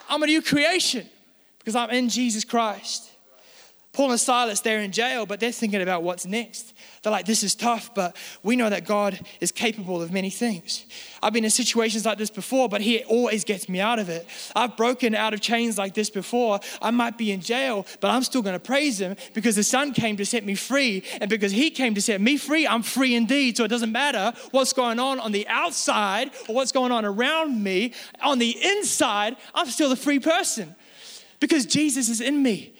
I'm 0.09 0.21
a 0.23 0.25
new 0.25 0.41
creation 0.41 1.07
because 1.59 1.75
I'm 1.75 1.89
in 1.89 2.09
Jesus 2.09 2.43
Christ. 2.43 3.09
Paul 3.93 4.11
and 4.11 4.19
Silas, 4.19 4.61
they're 4.61 4.81
in 4.81 4.91
jail, 4.91 5.25
but 5.25 5.39
they're 5.39 5.51
thinking 5.51 5.81
about 5.81 6.03
what's 6.03 6.25
next. 6.25 6.70
They're 7.03 7.11
like, 7.11 7.25
this 7.25 7.41
is 7.41 7.55
tough, 7.55 7.95
but 7.95 8.15
we 8.43 8.55
know 8.55 8.69
that 8.69 8.85
God 8.85 9.19
is 9.39 9.51
capable 9.51 10.03
of 10.03 10.11
many 10.11 10.29
things. 10.29 10.85
I've 11.23 11.33
been 11.33 11.43
in 11.43 11.49
situations 11.49 12.05
like 12.05 12.19
this 12.19 12.29
before, 12.29 12.69
but 12.69 12.81
He 12.81 13.03
always 13.05 13.43
gets 13.43 13.67
me 13.67 13.79
out 13.79 13.97
of 13.97 14.07
it. 14.07 14.27
I've 14.55 14.77
broken 14.77 15.15
out 15.15 15.33
of 15.33 15.41
chains 15.41 15.79
like 15.79 15.95
this 15.95 16.11
before. 16.11 16.59
I 16.79 16.91
might 16.91 17.17
be 17.17 17.31
in 17.31 17.41
jail, 17.41 17.87
but 18.01 18.11
I'm 18.11 18.21
still 18.21 18.43
going 18.43 18.53
to 18.53 18.59
praise 18.59 19.01
Him 19.01 19.15
because 19.33 19.55
the 19.55 19.63
Son 19.63 19.93
came 19.93 20.15
to 20.17 20.25
set 20.25 20.45
me 20.45 20.53
free. 20.53 21.03
And 21.19 21.27
because 21.27 21.51
He 21.51 21.71
came 21.71 21.95
to 21.95 22.01
set 22.01 22.21
me 22.21 22.37
free, 22.37 22.67
I'm 22.67 22.83
free 22.83 23.15
indeed. 23.15 23.57
So 23.57 23.63
it 23.63 23.69
doesn't 23.69 23.91
matter 23.91 24.31
what's 24.51 24.73
going 24.73 24.99
on 24.99 25.19
on 25.19 25.31
the 25.31 25.47
outside 25.47 26.29
or 26.47 26.53
what's 26.53 26.71
going 26.71 26.91
on 26.91 27.03
around 27.03 27.63
me. 27.63 27.93
On 28.21 28.37
the 28.37 28.55
inside, 28.63 29.37
I'm 29.55 29.67
still 29.67 29.91
a 29.91 29.95
free 29.95 30.19
person 30.19 30.75
because 31.39 31.65
Jesus 31.65 32.09
is 32.09 32.21
in 32.21 32.43
me. 32.43 32.75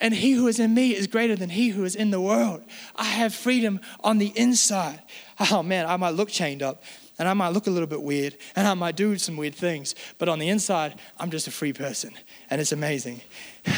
And 0.00 0.14
he 0.14 0.32
who 0.32 0.46
is 0.46 0.60
in 0.60 0.74
me 0.74 0.94
is 0.94 1.06
greater 1.06 1.34
than 1.34 1.50
he 1.50 1.70
who 1.70 1.84
is 1.84 1.94
in 1.94 2.10
the 2.10 2.20
world. 2.20 2.62
I 2.94 3.04
have 3.04 3.34
freedom 3.34 3.80
on 4.00 4.18
the 4.18 4.32
inside. 4.36 5.02
Oh 5.50 5.62
man, 5.62 5.86
I 5.86 5.96
might 5.96 6.14
look 6.14 6.28
chained 6.28 6.62
up 6.62 6.82
and 7.18 7.28
I 7.28 7.34
might 7.34 7.48
look 7.48 7.66
a 7.66 7.70
little 7.70 7.88
bit 7.88 8.02
weird 8.02 8.36
and 8.54 8.68
I 8.68 8.74
might 8.74 8.94
do 8.94 9.16
some 9.18 9.36
weird 9.36 9.56
things, 9.56 9.96
but 10.18 10.28
on 10.28 10.38
the 10.38 10.48
inside, 10.48 10.98
I'm 11.18 11.30
just 11.30 11.48
a 11.48 11.50
free 11.50 11.72
person 11.72 12.12
and 12.48 12.60
it's 12.60 12.72
amazing. 12.72 13.20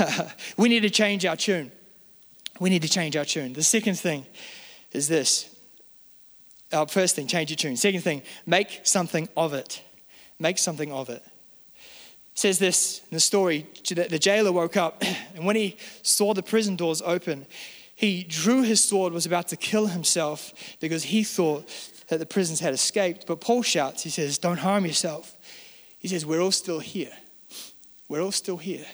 we 0.58 0.68
need 0.68 0.80
to 0.80 0.90
change 0.90 1.24
our 1.24 1.36
tune. 1.36 1.72
We 2.60 2.68
need 2.68 2.82
to 2.82 2.88
change 2.88 3.16
our 3.16 3.24
tune. 3.24 3.54
The 3.54 3.62
second 3.62 3.98
thing 3.98 4.26
is 4.92 5.08
this. 5.08 5.54
Our 6.72 6.86
first 6.86 7.16
thing, 7.16 7.26
change 7.26 7.50
your 7.50 7.56
tune. 7.56 7.76
Second 7.76 8.02
thing, 8.02 8.22
make 8.46 8.80
something 8.84 9.28
of 9.36 9.54
it. 9.54 9.82
Make 10.38 10.58
something 10.58 10.92
of 10.92 11.08
it 11.08 11.24
says 12.34 12.58
this 12.58 13.00
in 13.10 13.16
the 13.16 13.20
story 13.20 13.66
the 13.84 14.18
jailer 14.18 14.52
woke 14.52 14.76
up, 14.76 15.02
and 15.34 15.44
when 15.44 15.56
he 15.56 15.76
saw 16.02 16.34
the 16.34 16.42
prison 16.42 16.76
doors 16.76 17.02
open, 17.02 17.46
he 17.94 18.24
drew 18.24 18.62
his 18.62 18.82
sword, 18.82 19.12
was 19.12 19.26
about 19.26 19.48
to 19.48 19.56
kill 19.56 19.88
himself 19.88 20.54
because 20.80 21.04
he 21.04 21.22
thought 21.22 21.68
that 22.08 22.18
the 22.18 22.26
prisons 22.26 22.60
had 22.60 22.72
escaped. 22.72 23.26
But 23.26 23.40
Paul 23.40 23.62
shouts, 23.62 24.02
he 24.02 24.10
says, 24.10 24.38
Don't 24.38 24.58
harm 24.58 24.86
yourself. 24.86 25.36
He 25.98 26.08
says, 26.08 26.24
We're 26.24 26.40
all 26.40 26.50
still 26.50 26.80
here. 26.80 27.12
We're 28.08 28.22
all 28.22 28.32
still 28.32 28.56
here. 28.56 28.86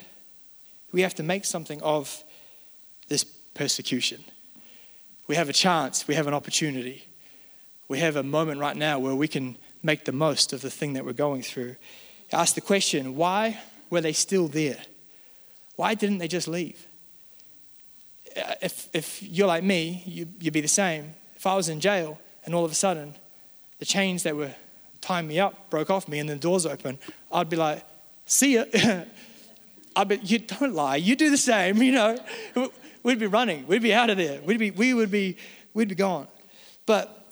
We 0.93 1.03
have 1.03 1.15
to 1.15 1.23
make 1.23 1.45
something 1.45 1.81
of 1.83 2.25
this 3.09 3.23
persecution. 3.23 4.25
We 5.27 5.37
have 5.37 5.49
a 5.49 5.53
chance, 5.53 6.09
we 6.09 6.15
have 6.15 6.27
an 6.27 6.35
opportunity. 6.35 7.07
We 7.89 8.01
have 8.01 8.17
a 8.17 8.23
moment 8.23 8.61
right 8.61 8.77
now 8.77 8.99
where 8.99 9.15
we 9.15 9.29
can 9.29 9.57
make 9.83 10.05
the 10.05 10.13
most 10.13 10.53
of 10.53 10.63
the 10.63 10.71
thing 10.71 10.95
that 10.95 11.05
we're 11.05 11.13
going 11.13 11.43
through. 11.43 11.77
Ask 12.33 12.55
the 12.55 12.61
question 12.61 13.17
why 13.17 13.61
were 13.91 14.01
they 14.01 14.13
still 14.13 14.49
there? 14.49 14.79
Why 15.77 15.95
didn't 15.95 16.19
they 16.19 16.29
just 16.29 16.49
leave? 16.49 16.87
Uh, 18.37 18.55
if, 18.63 18.89
if 18.93 19.23
you're 19.23 19.47
like 19.47 19.63
me, 19.63 20.03
you, 20.07 20.29
you'd 20.41 20.53
be 20.53 20.61
the 20.61 20.69
same. 20.69 21.15
If 21.37 21.47
I 21.47 21.55
was 21.55 21.69
in 21.69 21.81
jail 21.81 22.19
and 22.45 22.55
all 22.55 22.65
of 22.65 22.71
a 22.71 22.75
sudden 22.75 23.15
the 23.79 23.85
chains 23.85 24.23
that 24.25 24.35
were 24.35 24.55
tying 25.01 25.27
me 25.29 25.39
up 25.39 25.71
broke 25.71 25.91
off 25.91 26.09
me 26.09 26.19
and 26.19 26.29
the 26.29 26.37
doors 26.37 26.67
open, 26.67 26.99
I'd 27.31 27.49
be 27.49 27.57
like, 27.57 27.85
see 28.25 28.55
ya. 28.55 28.65
I'd 29.97 30.09
be, 30.09 30.17
you 30.17 30.41
don't 30.41 30.75
lie, 30.75 30.97
you 30.97 31.17
do 31.17 31.31
the 31.31 31.39
same, 31.39 31.77
you 31.83 31.93
know. 31.93 32.19
We'd 33.03 33.19
be 33.19 33.27
running, 33.27 33.67
we'd 33.67 33.83
be 33.83 33.95
out 33.95 34.11
of 34.11 34.19
there, 34.19 34.41
we'd 34.43 34.59
be, 34.59 34.71
we 34.71 34.93
would 34.93 35.11
be, 35.11 35.37
we'd 35.75 35.89
be 35.89 35.95
gone. 35.95 36.27
But 36.85 37.25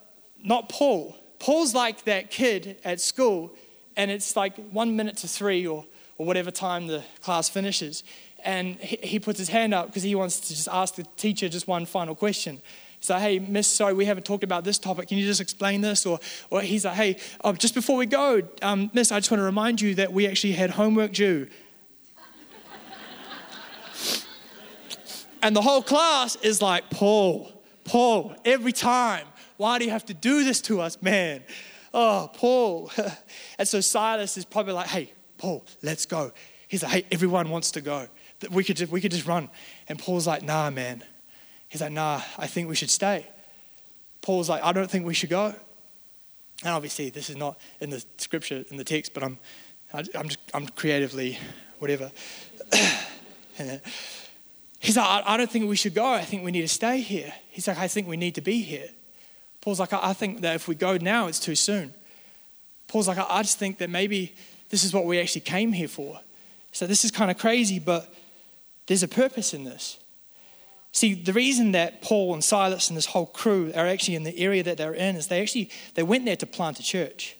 not 0.42 0.68
Paul. 0.68 1.16
Paul's 1.38 1.74
like 1.74 2.04
that 2.04 2.30
kid 2.30 2.78
at 2.84 3.00
school 3.00 3.54
and 3.96 4.10
it's 4.10 4.36
like 4.36 4.56
one 4.70 4.96
minute 4.96 5.16
to 5.18 5.28
three 5.28 5.66
or, 5.66 5.84
or 6.18 6.26
whatever 6.26 6.50
time 6.50 6.86
the 6.86 7.02
class 7.22 7.48
finishes. 7.48 8.04
And 8.44 8.76
he, 8.76 8.96
he 9.02 9.20
puts 9.20 9.38
his 9.38 9.48
hand 9.48 9.72
up 9.72 9.86
because 9.86 10.02
he 10.02 10.14
wants 10.14 10.40
to 10.40 10.48
just 10.48 10.68
ask 10.68 10.96
the 10.96 11.04
teacher 11.16 11.48
just 11.48 11.66
one 11.66 11.86
final 11.86 12.14
question. 12.14 12.56
He 12.56 12.62
So, 13.04 13.18
hey, 13.18 13.38
miss, 13.38 13.66
sorry, 13.66 13.92
we 13.92 14.06
haven't 14.06 14.24
talked 14.24 14.44
about 14.44 14.64
this 14.64 14.78
topic. 14.78 15.08
Can 15.08 15.18
you 15.18 15.26
just 15.26 15.40
explain 15.40 15.80
this? 15.80 16.06
Or, 16.06 16.18
or 16.50 16.62
he's 16.62 16.84
like, 16.84 16.94
hey, 16.94 17.16
oh, 17.42 17.52
just 17.52 17.74
before 17.74 17.96
we 17.96 18.06
go, 18.06 18.42
um, 18.62 18.90
miss, 18.94 19.12
I 19.12 19.18
just 19.18 19.30
want 19.30 19.40
to 19.40 19.44
remind 19.44 19.80
you 19.80 19.94
that 19.96 20.12
we 20.12 20.26
actually 20.26 20.54
had 20.54 20.70
homework 20.70 21.12
due. 21.12 21.46
and 25.42 25.54
the 25.54 25.62
whole 25.62 25.82
class 25.82 26.36
is 26.36 26.62
like, 26.62 26.88
Paul, 26.90 27.52
Paul, 27.84 28.34
every 28.44 28.72
time. 28.72 29.26
Why 29.56 29.78
do 29.78 29.84
you 29.84 29.90
have 29.90 30.06
to 30.06 30.14
do 30.14 30.42
this 30.42 30.60
to 30.62 30.80
us, 30.80 31.00
man? 31.00 31.44
Oh, 31.96 32.28
Paul. 32.34 32.90
and 33.58 33.68
so 33.68 33.80
Silas 33.80 34.36
is 34.36 34.44
probably 34.44 34.72
like, 34.72 34.88
hey, 34.88 35.12
Paul, 35.38 35.64
let's 35.80 36.06
go. 36.06 36.32
He's 36.66 36.82
like, 36.82 36.92
hey, 36.92 37.06
everyone 37.12 37.50
wants 37.50 37.70
to 37.72 37.80
go. 37.80 38.08
We 38.50 38.64
could 38.64 38.76
just, 38.76 38.90
we 38.90 39.00
could 39.00 39.12
just 39.12 39.26
run. 39.26 39.48
And 39.88 39.96
Paul's 39.96 40.26
like, 40.26 40.42
nah, 40.42 40.70
man. 40.70 41.04
He's 41.68 41.80
like, 41.80 41.92
nah, 41.92 42.20
I 42.36 42.48
think 42.48 42.68
we 42.68 42.74
should 42.74 42.90
stay. 42.90 43.26
Paul's 44.22 44.48
like, 44.48 44.64
I 44.64 44.72
don't 44.72 44.90
think 44.90 45.06
we 45.06 45.14
should 45.14 45.30
go. 45.30 45.54
And 46.64 46.70
obviously, 46.72 47.10
this 47.10 47.30
is 47.30 47.36
not 47.36 47.60
in 47.80 47.90
the 47.90 48.04
scripture, 48.18 48.64
in 48.70 48.76
the 48.76 48.84
text, 48.84 49.14
but 49.14 49.22
I'm, 49.22 49.38
I'm, 49.92 50.28
just, 50.28 50.40
I'm 50.52 50.66
creatively, 50.66 51.38
whatever. 51.78 52.10
He's 54.80 54.96
like, 54.96 55.22
I 55.26 55.36
don't 55.36 55.50
think 55.50 55.68
we 55.68 55.76
should 55.76 55.94
go. 55.94 56.06
I 56.06 56.22
think 56.22 56.44
we 56.44 56.50
need 56.50 56.62
to 56.62 56.68
stay 56.68 57.00
here. 57.00 57.32
He's 57.50 57.68
like, 57.68 57.78
I 57.78 57.86
think 57.86 58.08
we 58.08 58.16
need 58.16 58.34
to 58.34 58.40
be 58.40 58.62
here. 58.62 58.88
Paul's 59.64 59.80
like, 59.80 59.94
I 59.94 60.12
think 60.12 60.42
that 60.42 60.56
if 60.56 60.68
we 60.68 60.74
go 60.74 60.98
now, 60.98 61.26
it's 61.26 61.40
too 61.40 61.54
soon. 61.54 61.94
Paul's 62.86 63.08
like, 63.08 63.16
I 63.16 63.40
just 63.40 63.58
think 63.58 63.78
that 63.78 63.88
maybe 63.88 64.34
this 64.68 64.84
is 64.84 64.92
what 64.92 65.06
we 65.06 65.18
actually 65.18 65.40
came 65.40 65.72
here 65.72 65.88
for. 65.88 66.20
So 66.72 66.86
this 66.86 67.02
is 67.02 67.10
kind 67.10 67.30
of 67.30 67.38
crazy, 67.38 67.78
but 67.78 68.12
there's 68.86 69.02
a 69.02 69.08
purpose 69.08 69.54
in 69.54 69.64
this. 69.64 69.98
See, 70.92 71.14
the 71.14 71.32
reason 71.32 71.72
that 71.72 72.02
Paul 72.02 72.34
and 72.34 72.44
Silas 72.44 72.90
and 72.90 72.96
this 72.96 73.06
whole 73.06 73.24
crew 73.24 73.72
are 73.74 73.86
actually 73.86 74.16
in 74.16 74.24
the 74.24 74.38
area 74.38 74.62
that 74.62 74.76
they're 74.76 74.92
in 74.92 75.16
is 75.16 75.28
they 75.28 75.40
actually 75.40 75.70
they 75.94 76.02
went 76.02 76.26
there 76.26 76.36
to 76.36 76.46
plant 76.46 76.78
a 76.78 76.82
church, 76.82 77.34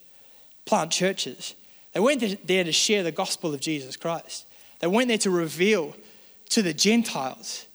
plant 0.65 0.93
churches. 0.93 1.55
They 1.93 2.01
went 2.01 2.47
there 2.47 2.65
to 2.65 2.73
share 2.73 3.03
the 3.03 3.13
gospel 3.13 3.53
of 3.53 3.61
Jesus 3.61 3.99
Christ. 3.99 4.47
They 4.79 4.87
went 4.87 5.09
there 5.09 5.19
to 5.19 5.31
reveal 5.31 5.95
to 6.49 6.63
the 6.63 6.73
Gentiles 6.73 7.67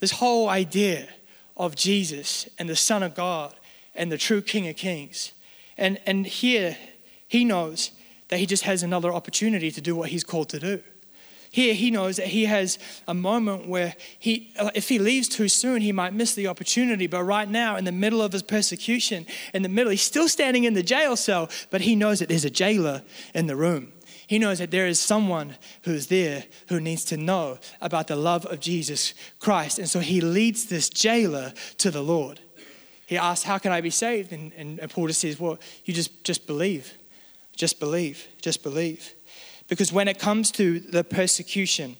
this 0.00 0.12
whole 0.12 0.50
idea 0.50 1.08
of 1.56 1.76
Jesus 1.76 2.46
and 2.58 2.68
the 2.68 2.76
Son 2.76 3.02
of 3.02 3.14
God 3.14 3.54
and 3.96 4.10
the 4.10 4.18
true 4.18 4.42
King 4.42 4.68
of 4.68 4.76
Kings. 4.76 5.32
And, 5.76 6.00
and 6.06 6.26
here, 6.26 6.76
he 7.28 7.44
knows 7.44 7.90
that 8.28 8.38
he 8.38 8.46
just 8.46 8.64
has 8.64 8.82
another 8.82 9.12
opportunity 9.12 9.70
to 9.70 9.80
do 9.80 9.94
what 9.94 10.10
he's 10.10 10.24
called 10.24 10.48
to 10.50 10.58
do. 10.58 10.82
Here, 11.50 11.74
he 11.74 11.90
knows 11.90 12.16
that 12.16 12.26
he 12.26 12.44
has 12.46 12.78
a 13.06 13.14
moment 13.14 13.66
where 13.66 13.94
he, 14.18 14.52
uh, 14.58 14.70
if 14.74 14.88
he 14.88 14.98
leaves 14.98 15.28
too 15.28 15.48
soon, 15.48 15.80
he 15.80 15.92
might 15.92 16.12
miss 16.12 16.34
the 16.34 16.48
opportunity. 16.48 17.06
But 17.06 17.22
right 17.22 17.48
now, 17.48 17.76
in 17.76 17.84
the 17.84 17.92
middle 17.92 18.20
of 18.20 18.32
his 18.32 18.42
persecution, 18.42 19.26
in 19.54 19.62
the 19.62 19.68
middle, 19.68 19.90
he's 19.90 20.02
still 20.02 20.28
standing 20.28 20.64
in 20.64 20.74
the 20.74 20.82
jail 20.82 21.16
cell, 21.16 21.48
but 21.70 21.80
he 21.80 21.96
knows 21.96 22.18
that 22.18 22.28
there's 22.28 22.44
a 22.44 22.50
jailer 22.50 23.02
in 23.32 23.46
the 23.46 23.56
room. 23.56 23.92
He 24.26 24.38
knows 24.38 24.58
that 24.58 24.72
there 24.72 24.86
is 24.86 25.00
someone 25.00 25.56
who's 25.82 26.08
there 26.08 26.44
who 26.68 26.80
needs 26.80 27.04
to 27.06 27.16
know 27.16 27.58
about 27.80 28.08
the 28.08 28.16
love 28.16 28.44
of 28.46 28.60
Jesus 28.60 29.14
Christ. 29.38 29.78
And 29.78 29.88
so 29.88 30.00
he 30.00 30.20
leads 30.20 30.66
this 30.66 30.90
jailer 30.90 31.54
to 31.78 31.90
the 31.90 32.02
Lord. 32.02 32.40
He 33.06 33.16
asks, 33.16 33.44
How 33.44 33.58
can 33.58 33.72
I 33.72 33.80
be 33.80 33.90
saved? 33.90 34.32
And, 34.32 34.52
and, 34.52 34.90
Paul 34.90 35.06
just 35.06 35.20
says, 35.20 35.40
Well, 35.40 35.58
you 35.84 35.94
just, 35.94 36.24
just 36.24 36.46
believe. 36.46 36.92
Just 37.54 37.80
believe. 37.80 38.26
Just 38.42 38.62
believe. 38.62 39.14
Because 39.68 39.92
when 39.92 40.08
it 40.08 40.18
comes 40.18 40.50
to 40.52 40.80
the 40.80 41.02
persecution, 41.02 41.96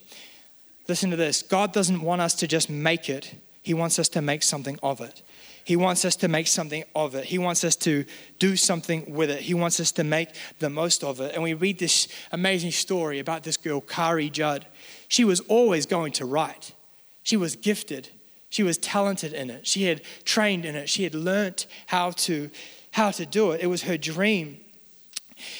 listen 0.88 1.10
to 1.10 1.16
this 1.16 1.42
God 1.42 1.72
doesn't 1.72 2.02
want 2.02 2.20
us 2.20 2.34
to 2.34 2.46
just 2.46 2.68
make 2.68 3.08
it, 3.08 3.34
He 3.62 3.72
wants 3.72 3.98
us 3.98 4.08
to 4.10 4.20
make 4.20 4.42
something 4.42 4.78
of 4.82 5.00
it. 5.00 5.22
He 5.64 5.74
wants 5.74 6.04
us 6.04 6.14
to 6.16 6.28
make 6.28 6.46
something 6.46 6.84
of 6.94 7.16
it. 7.16 7.24
He 7.24 7.38
wants 7.38 7.64
us 7.64 7.74
to 7.76 8.04
do 8.38 8.54
something 8.54 9.12
with 9.12 9.30
it. 9.30 9.40
He 9.40 9.52
wants 9.52 9.80
us 9.80 9.90
to 9.92 10.04
make 10.04 10.28
the 10.60 10.70
most 10.70 11.02
of 11.02 11.20
it. 11.20 11.34
And 11.34 11.42
we 11.42 11.54
read 11.54 11.80
this 11.80 12.06
amazing 12.30 12.70
story 12.70 13.18
about 13.18 13.42
this 13.42 13.56
girl, 13.56 13.80
Carrie 13.80 14.30
Judd. 14.30 14.64
She 15.08 15.24
was 15.24 15.40
always 15.40 15.84
going 15.84 16.12
to 16.12 16.24
write, 16.24 16.72
she 17.24 17.36
was 17.36 17.56
gifted, 17.56 18.10
she 18.50 18.62
was 18.62 18.78
talented 18.78 19.32
in 19.32 19.50
it, 19.50 19.66
she 19.66 19.84
had 19.84 20.02
trained 20.24 20.64
in 20.64 20.74
it, 20.74 20.88
she 20.88 21.04
had 21.04 21.14
learnt 21.14 21.66
how 21.86 22.10
to, 22.12 22.50
how 22.92 23.10
to 23.10 23.26
do 23.26 23.50
it. 23.50 23.60
It 23.60 23.66
was 23.66 23.82
her 23.82 23.98
dream. 23.98 24.60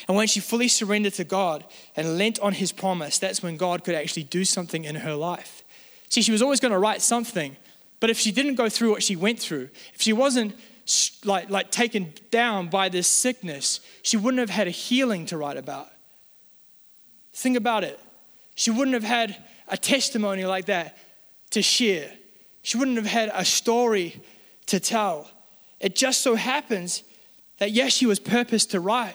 And 0.09 0.17
when 0.17 0.27
she 0.27 0.41
fully 0.41 0.69
surrendered 0.69 1.15
to 1.15 1.25
God 1.25 1.65
and 1.97 2.17
leant 2.17 2.39
on 2.41 2.55
his 2.55 2.73
promise, 2.73 3.19
that's 3.19 3.43
when 3.43 3.57
God 3.57 3.85
could 3.85 3.95
actually 3.95 4.23
do 4.23 4.45
something 4.45 4.85
in 4.85 4.97
her 4.97 5.15
life. 5.15 5.63
See, 6.09 6.23
she 6.23 6.33
was 6.33 6.41
always 6.41 6.61
going 6.61 6.73
to 6.73 6.79
write 6.79 7.03
something, 7.03 7.57
but 8.01 8.11
if 8.11 8.19
she 8.19 8.33
didn't 8.33 8.55
go 8.55 8.69
through 8.69 8.91
what 8.91 9.03
she 9.03 9.17
went 9.17 9.39
through, 9.39 9.69
if 9.95 10.01
she 10.01 10.13
wasn't 10.13 10.55
like, 11.25 11.51
like 11.51 11.71
taken 11.71 12.13
down 12.31 12.69
by 12.69 12.89
this 12.89 13.09
sickness, 13.09 13.81
she 14.03 14.17
wouldn't 14.17 14.41
have 14.41 14.51
had 14.51 14.67
a 14.67 14.71
healing 14.71 15.27
to 15.27 15.37
write 15.37 15.57
about. 15.57 15.89
Think 17.33 17.57
about 17.57 17.85
it. 17.85 18.01
She 18.55 18.71
wouldn't 18.71 18.95
have 18.95 19.05
had 19.05 19.37
a 19.69 19.77
testimony 19.77 20.45
like 20.47 20.67
that 20.67 20.97
to 21.51 21.61
share. 21.61 22.11
She 22.67 22.77
wouldn't 22.77 22.97
have 22.97 23.07
had 23.07 23.31
a 23.33 23.45
story 23.45 24.21
to 24.67 24.81
tell. 24.81 25.31
It 25.79 25.95
just 25.95 26.23
so 26.23 26.35
happens 26.35 27.05
that, 27.59 27.71
yes, 27.71 27.93
she 27.93 28.07
was 28.07 28.19
purposed 28.19 28.73
to 28.73 28.81
write, 28.81 29.15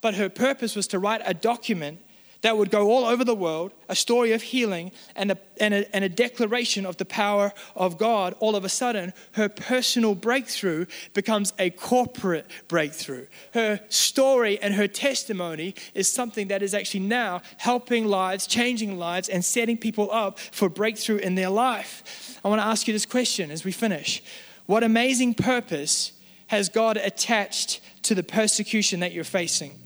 but 0.00 0.14
her 0.14 0.28
purpose 0.28 0.76
was 0.76 0.86
to 0.86 1.00
write 1.00 1.20
a 1.24 1.34
document 1.34 1.98
that 2.42 2.56
would 2.56 2.70
go 2.70 2.92
all 2.92 3.04
over 3.04 3.24
the 3.24 3.34
world, 3.34 3.72
a 3.88 3.96
story 3.96 4.30
of 4.30 4.42
healing 4.42 4.92
and 5.16 5.32
a, 5.32 5.38
and, 5.58 5.74
a, 5.74 5.96
and 5.96 6.04
a 6.04 6.08
declaration 6.08 6.86
of 6.86 6.96
the 6.96 7.04
power 7.04 7.52
of 7.74 7.98
God. 7.98 8.36
All 8.38 8.54
of 8.54 8.64
a 8.64 8.68
sudden, 8.68 9.12
her 9.32 9.48
personal 9.48 10.14
breakthrough 10.14 10.86
becomes 11.12 11.52
a 11.58 11.70
corporate 11.70 12.46
breakthrough. 12.68 13.26
Her 13.52 13.80
story 13.88 14.60
and 14.60 14.74
her 14.74 14.86
testimony 14.86 15.74
is 15.92 16.10
something 16.10 16.46
that 16.48 16.62
is 16.62 16.72
actually 16.72 17.00
now 17.00 17.42
helping 17.56 18.06
lives, 18.06 18.46
changing 18.46 18.96
lives, 18.96 19.28
and 19.28 19.44
setting 19.44 19.76
people 19.76 20.08
up 20.12 20.38
for 20.38 20.68
breakthrough 20.68 21.16
in 21.16 21.34
their 21.34 21.50
life. 21.50 22.31
I 22.44 22.48
want 22.48 22.60
to 22.60 22.66
ask 22.66 22.86
you 22.86 22.92
this 22.92 23.06
question 23.06 23.50
as 23.50 23.64
we 23.64 23.72
finish 23.72 24.22
What 24.66 24.82
amazing 24.82 25.34
purpose 25.34 26.12
has 26.48 26.68
God 26.68 26.96
attached 26.96 27.80
to 28.02 28.14
the 28.14 28.22
persecution 28.22 29.00
that 29.00 29.12
you're 29.12 29.24
facing? 29.24 29.78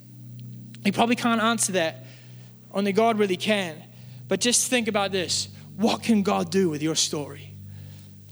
You 0.85 0.93
probably 0.93 1.17
can't 1.17 1.43
answer 1.43 1.73
that. 1.73 2.05
Only 2.73 2.93
God 2.93 3.19
really 3.19 3.37
can. 3.37 3.83
But 4.29 4.41
just 4.41 4.69
think 4.71 4.89
about 4.89 5.13
this 5.13 5.49
what 5.77 6.03
can 6.03 6.23
God 6.23 6.51
do 6.51 6.71
with 6.71 6.83
your 6.83 6.95
story? 6.95 7.53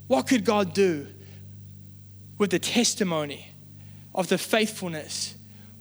What 0.07 0.27
could 0.27 0.45
God 0.45 0.73
do 0.73 1.07
with 2.37 2.51
the 2.51 2.59
testimony 2.59 3.51
of 4.13 4.27
the 4.27 4.37
faithfulness? 4.37 5.35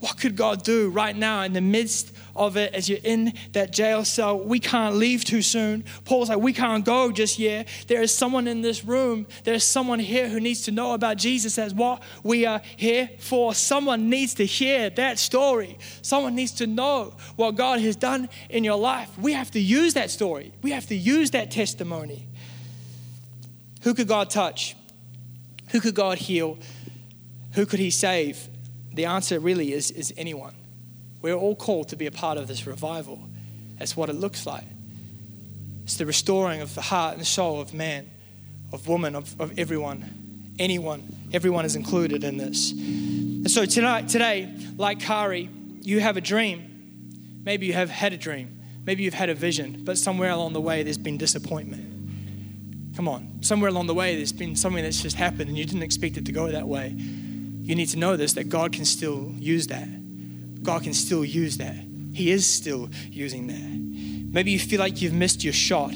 What 0.05 0.19
could 0.19 0.37
God 0.37 0.63
do 0.63 0.91
right 0.91 1.17
now 1.17 1.41
in 1.45 1.55
the 1.55 1.63
midst 1.63 2.13
of 2.37 2.59
it 2.59 2.75
as 2.75 2.91
you're 2.91 2.99
in 3.03 3.33
that 3.53 3.73
jail 3.73 4.05
cell. 4.05 4.39
We 4.39 4.61
can't 4.61 4.97
leave 4.97 5.25
too 5.25 5.41
soon. 5.41 5.83
Paul's 6.05 6.29
like, 6.29 6.41
we 6.41 6.53
can't 6.53 6.85
go 6.85 7.11
just 7.11 7.39
yet. 7.39 7.69
There 7.87 8.03
is 8.03 8.15
someone 8.15 8.47
in 8.47 8.61
this 8.61 8.85
room, 8.85 9.27
there's 9.45 9.65
someone 9.65 9.99
here 9.99 10.29
who 10.29 10.41
needs 10.41 10.61
to 10.63 10.73
know 10.73 10.93
about 10.93 11.17
Jesus 11.17 11.57
as 11.57 11.73
what 11.73 12.03
we 12.23 12.45
are 12.45 12.61
here 12.77 13.09
for. 13.19 13.55
Someone 13.55 14.11
needs 14.11 14.35
to 14.35 14.45
hear 14.45 14.91
that 14.91 15.19
story. 15.19 15.79
Someone 16.03 16.35
needs 16.35 16.53
to 16.53 16.67
know 16.67 17.15
what 17.37 17.55
God 17.55 17.81
has 17.81 17.97
done 17.97 18.29
in 18.51 18.63
your 18.63 18.77
life. 18.77 19.17
We 19.19 19.33
have 19.33 19.51
to 19.53 19.61
use 19.61 19.95
that 19.95 20.11
story, 20.11 20.53
we 20.61 20.73
have 20.73 20.87
to 20.89 20.95
use 20.95 21.31
that 21.31 21.51
testimony. 21.51 22.29
Who 23.85 23.95
could 23.95 24.09
God 24.09 24.29
touch? 24.29 24.77
Who 25.71 25.81
could 25.81 25.95
God 25.95 26.19
heal? 26.19 26.59
Who 27.53 27.65
could 27.65 27.81
He 27.81 27.91
save? 27.91 28.51
The 28.95 29.07
answer 29.07 29.41
really 29.41 29.73
is, 29.73 29.91
is 29.91 30.15
anyone. 30.17 30.55
We're 31.21 31.35
all 31.35 31.57
called 31.57 31.89
to 31.89 31.97
be 31.97 32.07
a 32.07 32.11
part 32.11 32.39
of 32.39 32.49
this 32.49 32.67
revival. 32.67 33.19
That's 33.79 33.97
what 33.97 34.09
it 34.09 34.15
looks 34.15 34.47
like. 34.47 34.65
It's 35.85 35.97
the 35.97 36.07
restoring 36.07 36.61
of 36.61 36.75
the 36.75 36.81
heart 36.81 37.17
and 37.17 37.27
soul 37.27 37.61
of 37.61 37.75
man, 37.75 38.09
of 38.73 38.89
woman, 38.89 39.15
of, 39.15 39.39
of 39.41 39.59
everyone, 39.59 40.55
anyone. 40.59 41.03
Everyone 41.33 41.65
is 41.65 41.77
included 41.77 42.25
in 42.25 42.37
this. 42.37 42.73
And 42.73 43.51
so 43.51 43.67
tonight, 43.67 44.09
today, 44.09 44.55
like 44.77 45.01
Carrie, 45.01 45.51
you 45.83 46.01
have 46.01 46.17
a 46.17 46.21
dream. 46.21 47.43
Maybe 47.45 47.67
you 47.67 47.73
have 47.75 47.91
had 47.91 48.13
a 48.13 48.17
dream. 48.17 48.61
Maybe 48.87 49.03
you've 49.03 49.15
had 49.15 49.31
a 49.31 49.35
vision, 49.35 49.83
but 49.85 49.99
somewhere 49.99 50.31
along 50.31 50.53
the 50.53 50.61
way 50.61 50.83
there's 50.83 50.99
been 50.99 51.19
disappointment. 51.19 52.97
Come 52.97 53.09
on, 53.09 53.39
somewhere 53.41 53.71
along 53.71 53.87
the 53.87 53.95
way 53.95 54.15
there's 54.15 54.33
been 54.33 54.55
something 54.57 54.85
that's 54.85 55.03
just 55.03 55.17
happened 55.17 55.49
and 55.49 55.59
you 55.59 55.65
didn't 55.65 55.83
expect 55.83 56.17
it 56.17 56.27
to 56.27 56.33
go 56.33 56.51
that 56.51 56.69
way. 56.69 56.95
You 57.65 57.75
need 57.75 57.89
to 57.89 57.99
know 57.99 58.17
this 58.17 58.35
that 58.35 58.51
God 58.51 58.73
can 58.73 58.85
still 58.85 59.33
use 59.39 59.69
that. 59.69 60.63
God 60.63 60.83
can 60.83 60.93
still 60.93 61.25
use 61.25 61.57
that. 61.57 61.77
He 62.13 62.31
is 62.31 62.47
still 62.47 62.91
using 63.11 63.47
that. 63.47 64.33
Maybe 64.35 64.51
you 64.51 64.59
feel 64.59 64.81
like 64.81 65.01
you've 65.01 65.15
missed 65.15 65.43
your 65.43 65.55
shot 65.55 65.95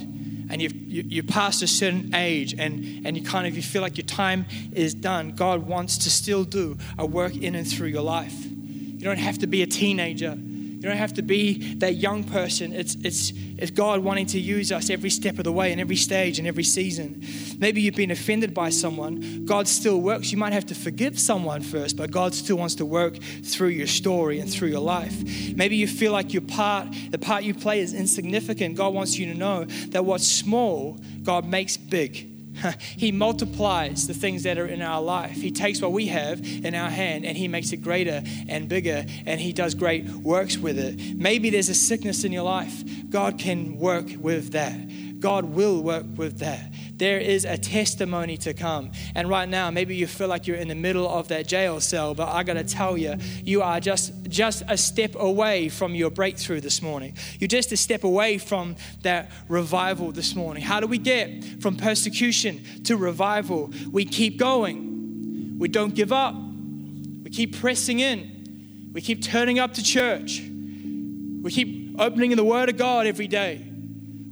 and 0.51 0.63
you've, 0.63 0.75
you, 0.75 1.05
you're 1.07 1.25
past 1.25 1.63
a 1.63 1.67
certain 1.67 2.15
age 2.15 2.55
and, 2.59 3.07
and 3.07 3.17
you 3.19 3.23
kind 3.23 3.47
of 3.47 3.55
you 3.55 3.63
feel 3.63 3.83
like 3.83 3.99
your 3.99 4.07
time 4.07 4.47
is 4.73 4.95
done. 4.95 5.33
God 5.33 5.67
wants 5.67 5.99
to 5.99 6.11
still 6.11 6.45
do 6.45 6.79
a 6.99 7.05
work 7.05 7.37
in 7.37 7.55
and 7.55 7.69
through 7.69 7.89
your 7.89 8.03
life. 8.03 8.35
You 8.45 9.05
don't 9.05 9.19
have 9.19 9.39
to 9.39 9.47
be 9.47 9.63
a 9.63 9.67
teenager. 9.67 10.39
You 10.79 10.83
don't 10.83 10.97
have 10.97 11.15
to 11.15 11.23
be 11.23 11.75
that 11.75 11.97
young 11.97 12.23
person. 12.23 12.73
It's, 12.73 12.95
it's, 13.03 13.33
it's 13.59 13.73
God 13.73 13.99
wanting 13.99 14.27
to 14.27 14.39
use 14.39 14.71
us 14.71 14.91
every 14.91 15.11
step 15.11 15.37
of 15.39 15.43
the 15.43 15.51
way, 15.51 15.73
in 15.73 15.81
every 15.81 15.97
stage, 15.97 16.39
in 16.39 16.47
every 16.47 16.63
season. 16.63 17.25
Maybe 17.59 17.81
you've 17.81 17.97
been 17.97 18.13
offended 18.13 18.55
by 18.55 18.71
someone. 18.71 19.45
God 19.45 19.67
still 19.67 20.01
works. 20.01 20.31
You 20.31 20.39
might 20.39 20.53
have 20.53 20.67
to 20.67 20.77
forgive 20.77 21.19
someone 21.19 21.63
first, 21.63 21.97
but 21.97 22.13
God 22.13 22.33
still 22.33 22.59
wants 22.59 22.77
to 22.77 22.87
work 22.87 23.19
through 23.43 23.71
your 23.71 23.89
story 23.89 24.39
and 24.39 24.49
through 24.49 24.69
your 24.69 24.79
life. 24.81 25.21
Maybe 25.57 25.75
you 25.75 25.89
feel 25.89 26.13
like 26.13 26.33
your 26.33 26.43
part, 26.43 26.87
the 27.11 27.19
part 27.19 27.43
you 27.43 27.55
play 27.55 27.81
is 27.81 27.93
insignificant. 27.93 28.77
God 28.77 28.95
wants 28.95 29.19
you 29.19 29.27
to 29.33 29.35
know 29.37 29.65
that 29.89 30.05
what's 30.05 30.29
small, 30.29 30.97
God 31.25 31.45
makes 31.45 31.77
big. 31.77 32.28
He 32.97 33.13
multiplies 33.13 34.07
the 34.07 34.15
things 34.15 34.43
that 34.43 34.59
are 34.59 34.67
in 34.67 34.83
our 34.83 35.01
life. 35.01 35.33
He 35.33 35.51
takes 35.51 35.81
what 35.81 35.93
we 35.93 36.07
have 36.07 36.41
in 36.41 36.75
our 36.75 36.91
hand 36.91 37.25
and 37.25 37.37
He 37.37 37.49
makes 37.49 37.73
it 37.73 37.79
greater 37.79 38.23
and 38.49 38.69
bigger, 38.69 39.05
and 39.27 39.41
He 39.41 39.53
does 39.53 39.75
great 39.75 40.05
works 40.07 40.59
with 40.59 40.79
it. 40.79 41.17
Maybe 41.17 41.51
there's 41.51 41.69
a 41.69 41.75
sickness 41.75 42.25
in 42.25 42.33
your 42.33 42.45
life. 42.45 42.83
God 43.11 43.39
can 43.39 43.79
work 43.79 44.07
with 44.19 44.53
that. 44.53 45.21
God 45.21 45.47
will 45.47 45.83
work 45.83 46.07
with 46.17 46.39
that 46.39 46.71
there 46.99 47.19
is 47.19 47.45
a 47.45 47.57
testimony 47.57 48.37
to 48.39 48.53
come. 48.53 48.91
And 49.15 49.29
right 49.29 49.49
now, 49.49 49.71
maybe 49.71 49.95
you 49.95 50.07
feel 50.07 50.27
like 50.27 50.47
you're 50.47 50.57
in 50.57 50.69
the 50.69 50.75
middle 50.75 51.09
of 51.09 51.29
that 51.29 51.47
jail 51.47 51.81
cell, 51.81 52.15
but 52.15 52.29
I 52.29 52.43
got 52.43 52.55
to 52.55 52.65
tell 52.65 52.99
you, 52.99 53.17
you 53.45 53.63
are 53.63 53.81
just 53.81 54.13
just 54.29 54.63
a 54.69 54.77
step 54.77 55.15
away 55.17 55.69
from 55.69 55.95
your 55.95 56.11
breakthrough 56.11 56.61
this 56.61 56.83
morning. 56.83 57.15
You're 57.39 57.49
just 57.49 57.73
a 57.73 57.77
step 57.77 58.05
away 58.05 58.39
from 58.39 58.77
that 59.03 59.31
revival 59.49 60.13
this 60.13 60.35
morning. 60.35 60.63
How 60.63 60.81
do 60.81 60.87
we 60.87 60.99
get 60.99 61.45
from 61.63 61.77
persecution 61.77 62.83
to 62.85 62.97
revival? 62.97 63.71
We 63.91 64.05
keep 64.05 64.37
going. 64.37 65.57
We 65.59 65.69
don't 65.69 65.95
give 65.95 66.13
up. 66.13 66.35
We 66.35 67.31
keep 67.31 67.59
pressing 67.59 68.01
in. 68.01 68.91
We 68.93 69.01
keep 69.01 69.23
turning 69.23 69.59
up 69.59 69.75
to 69.75 69.83
church. 69.83 70.41
We 70.41 71.51
keep 71.51 72.01
opening 72.01 72.35
the 72.37 72.45
Word 72.45 72.69
of 72.69 72.77
God 72.77 73.07
every 73.07 73.29
day. 73.29 73.65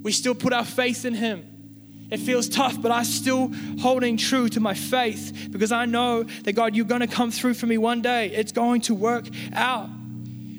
We 0.03 0.13
still 0.13 0.35
put 0.35 0.53
our 0.53 0.65
faith 0.65 1.05
in 1.05 1.15
Him. 1.15 1.56
It 2.11 2.19
feels 2.19 2.49
tough, 2.49 2.81
but 2.81 2.93
I'm 2.93 3.05
still 3.05 3.51
holding 3.81 4.17
true 4.17 4.49
to 4.51 4.61
my 4.61 4.75
faith 4.75 5.49
because 5.51 5.73
I 5.73 5.87
know 5.87 6.23
that 6.23 6.53
God, 6.53 6.77
you're 6.77 6.85
going 6.85 7.01
to 7.01 7.07
come 7.07 7.31
through 7.31 7.55
for 7.55 7.67
me 7.67 7.79
one 7.79 8.03
day. 8.03 8.29
It's 8.29 8.53
going 8.53 8.83
to 8.83 8.95
work 8.95 9.27
out. 9.53 9.89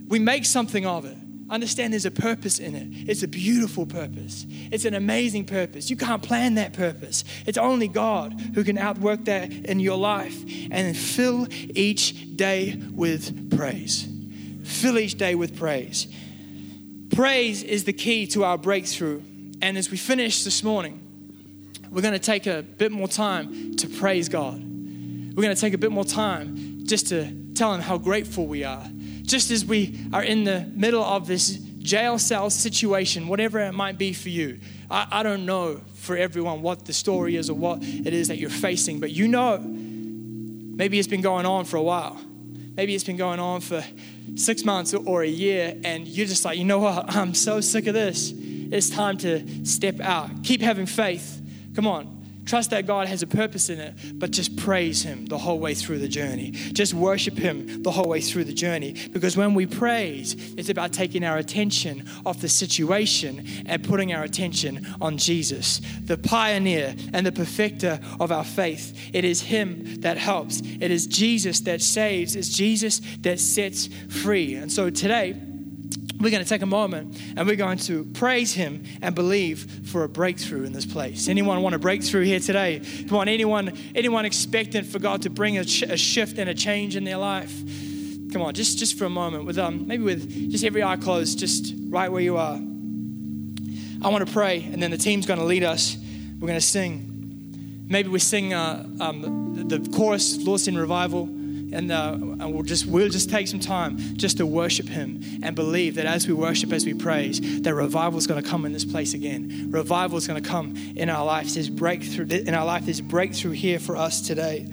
We 0.07 0.19
make 0.19 0.45
something 0.45 0.85
of 0.85 1.05
it. 1.05 1.17
Understand 1.49 1.93
there's 1.93 2.05
a 2.05 2.11
purpose 2.11 2.59
in 2.59 2.75
it. 2.75 3.09
It's 3.09 3.23
a 3.23 3.27
beautiful 3.27 3.85
purpose. 3.85 4.45
It's 4.69 4.83
an 4.83 4.93
amazing 4.93 5.45
purpose. 5.45 5.89
You 5.89 5.95
can't 5.95 6.21
plan 6.21 6.55
that 6.55 6.73
purpose. 6.73 7.23
It's 7.45 7.57
only 7.57 7.87
God 7.87 8.33
who 8.53 8.65
can 8.65 8.77
outwork 8.77 9.25
that 9.25 9.51
in 9.51 9.79
your 9.79 9.97
life 9.97 10.43
and 10.69 10.95
fill 10.95 11.47
each 11.51 12.35
day 12.35 12.77
with 12.93 13.55
praise. 13.55 14.09
Fill 14.63 14.99
each 14.99 15.15
day 15.15 15.35
with 15.35 15.57
praise. 15.57 16.07
Praise 17.15 17.63
is 17.63 17.85
the 17.85 17.93
key 17.93 18.27
to 18.27 18.43
our 18.43 18.57
breakthrough. 18.57 19.21
And 19.61 19.77
as 19.77 19.89
we 19.89 19.95
finish 19.95 20.43
this 20.43 20.61
morning, 20.63 21.06
we're 21.91 22.01
going 22.01 22.13
to 22.13 22.19
take 22.19 22.47
a 22.47 22.61
bit 22.61 22.91
more 22.91 23.07
time 23.07 23.75
to 23.75 23.87
praise 23.87 24.29
God. 24.29 24.55
We're 24.55 25.43
going 25.43 25.55
to 25.55 25.61
take 25.61 25.73
a 25.73 25.77
bit 25.77 25.91
more 25.91 26.05
time 26.05 26.85
just 26.85 27.07
to 27.07 27.31
tell 27.53 27.73
Him 27.73 27.81
how 27.81 27.97
grateful 27.97 28.47
we 28.47 28.63
are. 28.63 28.85
Just 29.21 29.51
as 29.51 29.65
we 29.65 29.99
are 30.13 30.23
in 30.23 30.43
the 30.43 30.69
middle 30.73 31.03
of 31.03 31.27
this 31.27 31.57
jail 31.79 32.19
cell 32.19 32.49
situation, 32.49 33.27
whatever 33.27 33.59
it 33.59 33.71
might 33.71 33.97
be 33.97 34.13
for 34.13 34.29
you. 34.29 34.59
I, 34.89 35.07
I 35.11 35.23
don't 35.23 35.45
know 35.45 35.81
for 35.95 36.17
everyone 36.17 36.61
what 36.61 36.85
the 36.85 36.93
story 36.93 37.35
is 37.35 37.49
or 37.49 37.53
what 37.53 37.83
it 37.83 38.13
is 38.13 38.27
that 38.27 38.37
you're 38.37 38.49
facing, 38.49 38.99
but 38.99 39.11
you 39.11 39.27
know 39.27 39.57
maybe 39.57 40.99
it's 40.99 41.07
been 41.07 41.21
going 41.21 41.45
on 41.45 41.65
for 41.65 41.77
a 41.77 41.81
while. 41.81 42.19
Maybe 42.75 42.93
it's 42.93 43.03
been 43.03 43.17
going 43.17 43.39
on 43.39 43.61
for 43.61 43.83
six 44.35 44.63
months 44.63 44.93
or 44.93 45.23
a 45.23 45.27
year, 45.27 45.75
and 45.83 46.07
you're 46.07 46.27
just 46.27 46.45
like, 46.45 46.57
you 46.57 46.65
know 46.65 46.79
what? 46.79 47.15
I'm 47.15 47.33
so 47.33 47.61
sick 47.61 47.87
of 47.87 47.93
this. 47.93 48.33
It's 48.35 48.89
time 48.89 49.17
to 49.19 49.65
step 49.65 49.99
out. 49.99 50.43
Keep 50.43 50.61
having 50.61 50.85
faith 50.85 51.41
Come 51.77 51.85
on. 51.85 52.41
Trust 52.47 52.71
that 52.71 52.87
God 52.87 53.07
has 53.07 53.21
a 53.21 53.27
purpose 53.27 53.69
in 53.69 53.79
it, 53.79 53.93
but 54.15 54.31
just 54.31 54.57
praise 54.57 55.03
Him 55.03 55.27
the 55.27 55.37
whole 55.37 55.59
way 55.59 55.75
through 55.75 55.99
the 55.99 56.07
journey. 56.07 56.49
Just 56.49 56.95
worship 56.95 57.37
Him 57.37 57.83
the 57.83 57.91
whole 57.91 58.09
way 58.09 58.19
through 58.19 58.45
the 58.45 58.53
journey. 58.53 58.95
Because 59.11 59.37
when 59.37 59.53
we 59.53 59.67
praise, 59.67 60.33
it's 60.57 60.69
about 60.69 60.91
taking 60.91 61.23
our 61.23 61.37
attention 61.37 62.09
off 62.25 62.39
the 62.39 62.49
situation 62.49 63.45
and 63.67 63.83
putting 63.83 64.11
our 64.11 64.23
attention 64.23 64.87
on 64.99 65.19
Jesus, 65.19 65.81
the 66.03 66.17
pioneer 66.17 66.95
and 67.13 67.23
the 67.23 67.31
perfecter 67.31 67.99
of 68.19 68.31
our 68.31 68.43
faith. 68.43 69.11
It 69.13 69.23
is 69.23 69.41
Him 69.41 70.01
that 70.01 70.17
helps, 70.17 70.61
it 70.61 70.89
is 70.89 71.05
Jesus 71.05 71.59
that 71.59 71.79
saves, 71.83 72.35
it's 72.35 72.49
Jesus 72.49 73.01
that 73.19 73.39
sets 73.39 73.87
free. 74.09 74.55
And 74.55 74.71
so 74.71 74.89
today, 74.89 75.39
we're 76.19 76.31
going 76.31 76.43
to 76.43 76.49
take 76.49 76.61
a 76.61 76.67
moment 76.67 77.19
and 77.35 77.47
we're 77.47 77.55
going 77.55 77.77
to 77.77 78.05
praise 78.05 78.53
him 78.53 78.83
and 79.01 79.13
believe 79.13 79.87
for 79.87 80.03
a 80.03 80.09
breakthrough 80.09 80.63
in 80.63 80.73
this 80.73 80.85
place. 80.85 81.27
Anyone 81.27 81.61
want 81.61 81.75
a 81.75 81.79
breakthrough 81.79 82.23
here 82.23 82.39
today? 82.39 82.81
Come 83.07 83.17
on 83.17 83.27
anyone 83.27 83.77
anyone 83.93 84.25
expectant 84.25 84.87
for 84.87 84.99
god 84.99 85.21
to 85.23 85.29
bring 85.29 85.57
a, 85.57 85.65
sh- 85.65 85.83
a 85.83 85.97
shift 85.97 86.37
and 86.39 86.49
a 86.49 86.55
change 86.55 86.95
in 86.95 87.03
their 87.03 87.17
life? 87.17 87.53
Come 88.33 88.41
on 88.41 88.53
just 88.53 88.79
just 88.79 88.97
for 88.97 89.05
a 89.05 89.09
moment 89.09 89.45
with 89.45 89.59
um 89.59 89.87
maybe 89.87 90.03
with 90.03 90.51
just 90.51 90.63
every 90.63 90.83
eye 90.83 90.97
closed 90.97 91.37
just 91.37 91.73
right 91.89 92.11
where 92.11 92.21
you 92.21 92.37
are. 92.37 92.59
I 94.01 94.09
want 94.09 94.25
to 94.25 94.33
pray 94.33 94.63
and 94.63 94.81
then 94.81 94.91
the 94.91 94.97
team's 94.97 95.25
going 95.25 95.39
to 95.39 95.45
lead 95.45 95.63
us. 95.63 95.97
We're 96.39 96.47
going 96.47 96.59
to 96.59 96.65
sing. 96.65 97.85
Maybe 97.89 98.09
we 98.09 98.19
sing 98.19 98.53
uh, 98.53 98.85
um, 98.99 99.55
the, 99.55 99.79
the 99.79 99.89
chorus 99.91 100.37
lost 100.37 100.67
in 100.67 100.77
revival 100.77 101.29
and, 101.73 101.91
uh, 101.91 102.13
and 102.13 102.53
we'll 102.53 102.63
just 102.63 102.85
we'll 102.85 103.09
just 103.09 103.29
take 103.29 103.47
some 103.47 103.59
time 103.59 103.97
just 104.15 104.37
to 104.37 104.45
worship 104.45 104.87
him 104.87 105.21
and 105.43 105.55
believe 105.55 105.95
that 105.95 106.05
as 106.05 106.27
we 106.27 106.33
worship 106.33 106.71
as 106.71 106.85
we 106.85 106.93
praise 106.93 107.61
that 107.61 107.73
revival 107.73 108.17
is 108.17 108.27
going 108.27 108.41
to 108.41 108.49
come 108.49 108.65
in 108.65 108.73
this 108.73 108.85
place 108.85 109.13
again. 109.13 109.69
Revival 109.71 110.17
is 110.17 110.27
going 110.27 110.41
to 110.41 110.49
come 110.49 110.75
in 110.95 111.09
our 111.09 111.25
lives 111.25 111.55
there's 111.55 111.69
breakthrough 111.69 112.25
in 112.25 112.53
our 112.53 112.65
life 112.65 112.85
there's 112.85 113.01
breakthrough 113.01 113.51
here 113.51 113.79
for 113.79 113.97
us 113.97 114.21
today. 114.21 114.67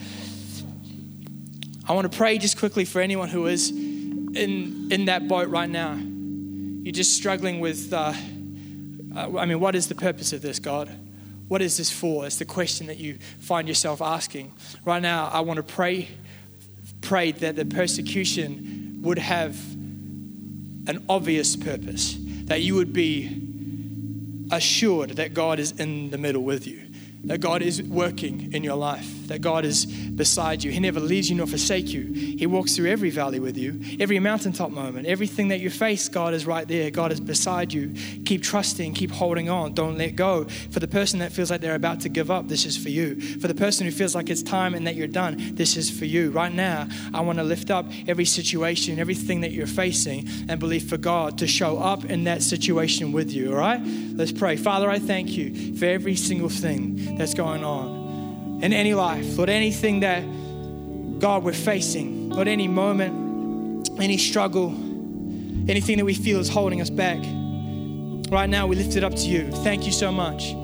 I 1.87 1.93
want 1.93 2.11
to 2.11 2.17
pray 2.17 2.39
just 2.39 2.59
quickly 2.59 2.85
for 2.85 3.01
anyone 3.01 3.29
who 3.29 3.47
is 3.47 3.71
in 3.71 4.89
in 4.91 5.07
that 5.07 5.27
boat 5.27 5.49
right 5.49 5.71
now. 5.71 5.95
You're 5.95 6.93
just 6.93 7.17
struggling 7.17 7.61
with 7.61 7.93
uh, 7.93 8.13
uh, 9.17 9.39
i 9.39 9.47
mean 9.47 9.59
what 9.59 9.75
is 9.75 9.89
the 9.89 9.95
purpose 9.95 10.33
of 10.33 10.43
this 10.43 10.59
god? 10.59 10.91
What 11.49 11.61
is 11.61 11.77
this 11.77 11.91
for? 11.91 12.25
It's 12.25 12.39
the 12.39 12.47
question 12.47 12.87
that 12.87 12.97
you 12.97 13.19
find 13.39 13.69
yourself 13.69 14.01
asking. 14.01 14.53
Right 14.85 15.03
now, 15.03 15.29
I 15.31 15.41
want 15.41 15.59
to 15.59 15.63
pray 15.63 16.09
prayed 17.05 17.37
that 17.37 17.57
the 17.57 17.65
persecution 17.65 18.99
would 19.03 19.19
have 19.19 19.57
an 20.87 21.05
obvious 21.09 21.57
purpose, 21.57 22.17
that 22.45 22.63
you 22.63 22.75
would 22.75 22.93
be 22.93 23.41
assured 24.51 25.11
that 25.11 25.35
God 25.35 25.59
is 25.59 25.73
in 25.73 26.11
the 26.11 26.19
middle 26.19 26.43
with 26.43 26.67
you 26.67 26.84
that 27.27 27.41
God 27.41 27.63
is 27.63 27.83
working 27.83 28.53
in 28.53 28.63
your 28.63 28.77
life, 28.77 29.29
that 29.29 29.41
God 29.41 29.65
is 29.65 29.87
beside 29.87 30.63
you. 30.63 30.71
He 30.71 30.81
never 30.81 31.01
leaves 31.01 31.31
you 31.31 31.37
nor 31.37 31.47
forsake 31.47 31.89
you. 31.89 32.13
He 32.13 32.47
walks 32.47 32.77
through 32.77 32.91
every 32.91 33.11
valley 33.11 33.41
with 33.41 33.57
you, 33.57 33.81
every 33.99 34.19
mountaintop 34.19 34.71
moment, 34.71 35.07
everything 35.07 35.49
that 35.49 35.61
you 35.61 35.71
face, 35.71 36.09
God 36.09 36.35
is 36.35 36.47
right 36.47 36.67
there. 36.69 36.91
God 36.91 37.13
is 37.13 37.21
beside 37.21 37.73
you. 37.73 37.95
Keep 38.25 38.43
trusting, 38.43 38.95
keep 38.95 39.11
holding 39.11 39.49
on, 39.49 39.73
don't 39.75 39.97
let 39.97 40.17
go. 40.17 40.45
For 40.71 40.81
the 40.81 40.89
person 40.89 41.19
that 41.21 41.33
feels 41.33 41.51
like 41.51 41.61
they're 41.61 41.75
about 41.75 42.01
to 42.01 42.09
give 42.09 42.31
up, 42.31 42.49
this 42.49 42.67
is 42.67 42.77
for 42.77 42.91
you. 42.91 43.21
For 43.41 43.49
the 43.49 43.55
person 43.55 43.87
who 43.87 43.93
feels 43.93 44.15
like 44.15 44.29
it's 44.29 44.43
time 44.43 44.75
and 44.75 44.87
that 44.87 44.95
you're 44.95 45.07
done, 45.07 45.55
this 45.55 45.77
is 45.77 45.91
for 45.91 46.05
you. 46.05 46.31
Right 46.31 46.53
now, 46.53 46.89
I 47.13 47.21
want 47.21 47.39
to 47.39 47.45
lift 47.45 47.71
up 47.71 47.87
every 48.07 48.25
situation, 48.25 48.99
everything 48.99 49.41
that 49.41 49.53
you're 49.53 49.67
facing, 49.67 50.29
and 50.49 50.61
believe 50.61 50.89
for 50.89 50.97
God 50.97 51.39
to 51.39 51.47
show 51.47 51.79
up 51.79 52.05
in 52.05 52.25
that 52.25 52.43
situation 52.43 53.13
with 53.13 53.31
you, 53.33 53.53
all 53.53 53.59
right? 53.59 53.81
Let's 53.83 54.33
pray. 54.33 54.57
Father, 54.57 54.91
I 54.91 54.99
thank 54.99 55.31
you 55.31 55.77
for 55.77 55.87
every 55.87 56.17
single 56.17 56.49
thing 56.49 57.14
that's 57.17 57.35
going 57.35 57.65
on 57.65 58.61
in 58.63 58.73
any 58.73 58.95
life, 58.95 59.37
Lord, 59.37 59.51
anything 59.51 60.01
that, 60.01 60.21
God, 61.21 61.45
we're 61.45 61.53
facing, 61.53 62.31
Lord, 62.31 62.49
any 62.49 62.69
moment, 62.69 63.91
any 64.01 64.17
struggle, 64.17 64.69
anything 65.69 65.99
that 65.99 66.05
we 66.05 66.15
feel 66.15 66.41
is 66.41 66.49
holding 66.49 66.81
us 66.81 66.91
back. 66.91 67.19
Right 68.31 68.49
now, 68.49 68.67
we 68.67 68.77
lift 68.77 68.97
it 68.97 69.05
up 69.05 69.15
to 69.15 69.27
you. 69.27 69.51
Thank 69.51 69.87
you 69.87 69.93
so 69.93 70.11
much 70.11 70.55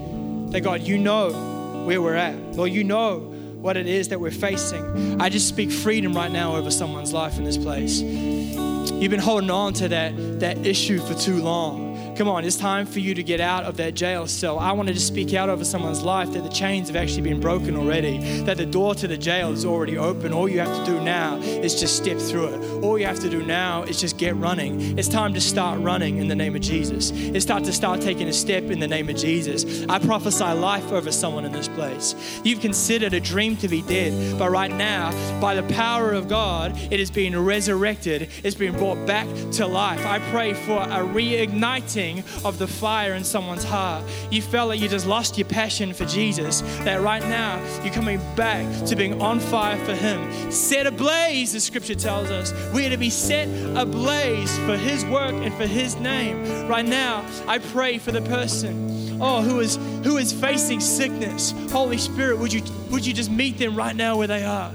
that, 0.53 0.63
God, 0.63 0.83
you 0.83 0.99
know 0.99 1.85
where 1.85 2.01
we're 2.01 2.15
at. 2.15 2.37
Lord, 2.57 2.73
you 2.73 2.85
know 2.85 3.19
what 3.19 3.77
it 3.77 3.87
is 3.87 4.09
that 4.09 4.19
we're 4.19 4.31
facing. 4.31 5.21
I 5.21 5.29
just 5.29 5.47
speak 5.47 5.71
freedom 5.71 6.15
right 6.15 6.31
now 6.31 6.57
over 6.57 6.71
someone's 6.71 7.13
life 7.13 7.37
in 7.37 7.45
this 7.45 7.59
place. 7.59 8.01
You've 8.01 9.11
been 9.11 9.21
holding 9.21 9.51
on 9.51 9.75
to 9.75 9.89
that, 9.89 10.41
that 10.41 10.67
issue 10.67 10.99
for 10.99 11.15
too 11.15 11.43
long. 11.43 11.90
Come 12.21 12.29
on, 12.29 12.45
it's 12.45 12.59
time 12.59 12.85
for 12.85 12.99
you 12.99 13.15
to 13.15 13.23
get 13.23 13.41
out 13.41 13.65
of 13.65 13.79
that 13.79 13.95
jail 13.95 14.27
cell. 14.27 14.59
I 14.59 14.73
wanted 14.73 14.93
to 14.93 15.01
speak 15.01 15.33
out 15.33 15.49
over 15.49 15.65
someone's 15.65 16.03
life 16.03 16.31
that 16.35 16.43
the 16.43 16.51
chains 16.51 16.89
have 16.89 16.97
actually 16.97 17.23
been 17.23 17.41
broken 17.41 17.75
already, 17.75 18.19
that 18.43 18.59
the 18.59 18.67
door 18.67 18.95
to 18.97 19.09
the 19.09 19.17
jail 19.17 19.53
is 19.53 19.65
already 19.65 19.97
open. 19.97 20.31
All 20.35 20.47
you 20.47 20.61
have 20.61 20.85
to 20.85 20.85
do 20.85 21.01
now 21.01 21.39
is 21.39 21.81
just 21.81 21.97
step 21.97 22.19
through 22.19 22.49
it. 22.49 22.85
All 22.85 22.99
you 22.99 23.07
have 23.07 23.21
to 23.21 23.31
do 23.31 23.43
now 23.43 23.85
is 23.85 23.99
just 23.99 24.19
get 24.19 24.37
running. 24.37 24.99
It's 24.99 25.09
time 25.09 25.33
to 25.33 25.41
start 25.41 25.81
running 25.81 26.19
in 26.19 26.29
the 26.29 26.35
name 26.35 26.55
of 26.55 26.61
Jesus. 26.61 27.11
It's 27.11 27.47
time 27.47 27.63
to 27.63 27.73
start 27.73 28.03
taking 28.03 28.29
a 28.29 28.35
step 28.35 28.65
in 28.65 28.81
the 28.81 28.89
name 28.89 29.09
of 29.09 29.17
Jesus. 29.17 29.87
I 29.89 29.99
prophesy 29.99 30.45
life 30.45 30.93
over 30.93 31.11
someone 31.11 31.47
in 31.47 31.53
this 31.53 31.69
place. 31.69 32.15
You've 32.45 32.61
considered 32.61 33.15
a 33.15 33.21
dream 33.21 33.57
to 33.57 33.69
be 33.69 33.81
dead, 33.81 34.39
but 34.39 34.51
right 34.51 34.71
now, 34.71 35.11
by 35.41 35.55
the 35.55 35.63
power 35.73 36.13
of 36.13 36.29
God, 36.29 36.77
it 36.91 37.01
is 37.01 37.11
being 37.11 37.35
resurrected. 37.35 38.29
It's 38.45 38.57
being 38.57 38.75
brought 38.75 39.07
back 39.07 39.27
to 39.53 39.67
life. 39.67 40.05
I 40.05 40.19
pray 40.31 40.53
for 40.53 40.83
a 40.83 40.99
reigniting 40.99 42.10
of 42.45 42.59
the 42.59 42.67
fire 42.67 43.15
in 43.15 43.25
someone's 43.25 43.65
heart. 43.65 44.05
You 44.31 44.43
felt 44.43 44.69
like 44.69 44.81
you 44.81 44.89
just 44.89 45.07
lost 45.07 45.39
your 45.39 45.47
passion 45.47 45.93
for 45.93 46.05
Jesus, 46.05 46.61
that 46.85 47.01
right 47.01 47.23
now 47.23 47.63
you're 47.83 47.95
coming 47.95 48.21
back 48.35 48.67
to 48.87 48.97
being 48.97 49.21
on 49.21 49.41
fire 49.41 49.79
for 49.85 49.95
Him. 49.95 50.51
Set 50.51 50.87
ablaze, 50.87 51.53
the 51.53 51.61
scripture 51.61 51.95
tells 51.95 52.31
us. 52.31 52.53
We 52.75 52.87
are 52.87 52.91
to 52.91 52.97
be 52.97 53.11
set 53.11 53.49
ablaze 53.77 54.57
for 54.61 54.77
His 54.77 55.05
work 55.05 55.35
and 55.35 55.55
for 55.55 55.67
His 55.67 55.97
name. 55.97 56.69
Right 56.69 56.87
now, 56.87 57.25
I 57.47 57.59
pray 57.59 57.99
for 57.99 58.13
the 58.13 58.23
person, 58.23 59.19
oh, 59.21 59.43
who 59.43 59.61
is 59.61 59.79
who 60.05 60.17
is 60.17 60.33
facing 60.33 60.81
sickness. 60.81 61.55
Holy 61.71 61.99
Spirit, 61.99 62.39
would 62.39 62.53
you 62.53 62.63
would 62.91 63.05
you 63.07 63.13
just 63.13 63.31
meet 63.31 63.59
them 63.59 63.77
right 63.77 63.95
now 63.95 64.17
where 64.17 64.27
they 64.27 64.45
are? 64.45 64.73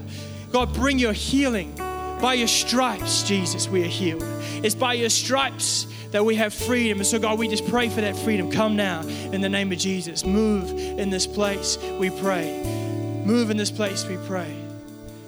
God, 0.51 0.73
bring 0.73 0.99
your 0.99 1.13
healing. 1.13 1.73
By 2.21 2.33
your 2.33 2.47
stripes, 2.47 3.23
Jesus, 3.23 3.67
we 3.67 3.83
are 3.83 3.87
healed. 3.87 4.23
It's 4.63 4.75
by 4.75 4.93
your 4.93 5.09
stripes 5.09 5.87
that 6.11 6.23
we 6.23 6.35
have 6.35 6.53
freedom. 6.53 6.99
And 6.99 7.05
so, 7.05 7.19
God, 7.19 7.37
we 7.37 7.47
just 7.47 7.67
pray 7.67 7.89
for 7.89 8.01
that 8.01 8.15
freedom. 8.15 8.49
Come 8.49 8.75
now 8.75 9.01
in 9.01 9.41
the 9.41 9.49
name 9.49 9.71
of 9.71 9.77
Jesus. 9.77 10.25
Move 10.25 10.71
in 10.71 11.09
this 11.09 11.27
place, 11.27 11.77
we 11.99 12.09
pray. 12.09 12.61
Move 13.25 13.51
in 13.51 13.57
this 13.57 13.69
place, 13.69 14.05
we 14.07 14.17
pray. 14.25 14.55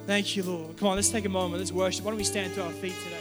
Thank 0.05 0.37
you, 0.37 0.43
Lord. 0.43 0.77
Come 0.77 0.87
on, 0.87 0.95
let's 0.95 1.09
take 1.09 1.25
a 1.25 1.29
moment. 1.29 1.59
Let's 1.59 1.71
worship. 1.71 2.05
Why 2.05 2.11
don't 2.11 2.17
we 2.17 2.23
stand 2.23 2.55
to 2.55 2.63
our 2.63 2.71
feet 2.71 2.93
today? 3.03 3.17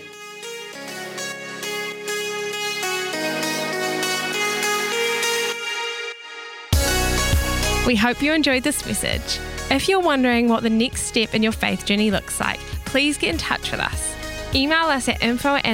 We 7.87 7.97
hope 7.97 8.23
you 8.23 8.33
enjoyed 8.33 8.62
this 8.62 8.85
message. 8.87 9.41
If 9.71 9.89
you're 9.89 10.01
wondering 10.01 10.49
what 10.49 10.62
the 10.62 10.71
next 10.71 11.03
step 11.03 11.35
in 11.35 11.43
your 11.43 11.53
faith 11.53 11.85
journey 11.85 12.11
looks 12.11 12.41
like, 12.41 12.61
please 12.97 13.18
get 13.18 13.28
in 13.28 13.36
touch 13.36 13.70
with 13.72 13.80
us. 13.80 14.16
Email 14.55 14.86
us 14.86 15.07
at 15.07 15.22
info 15.22 15.57
at 15.57 15.66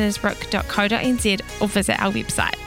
or 1.60 1.68
visit 1.68 1.96
our 2.02 2.10
website. 2.10 2.61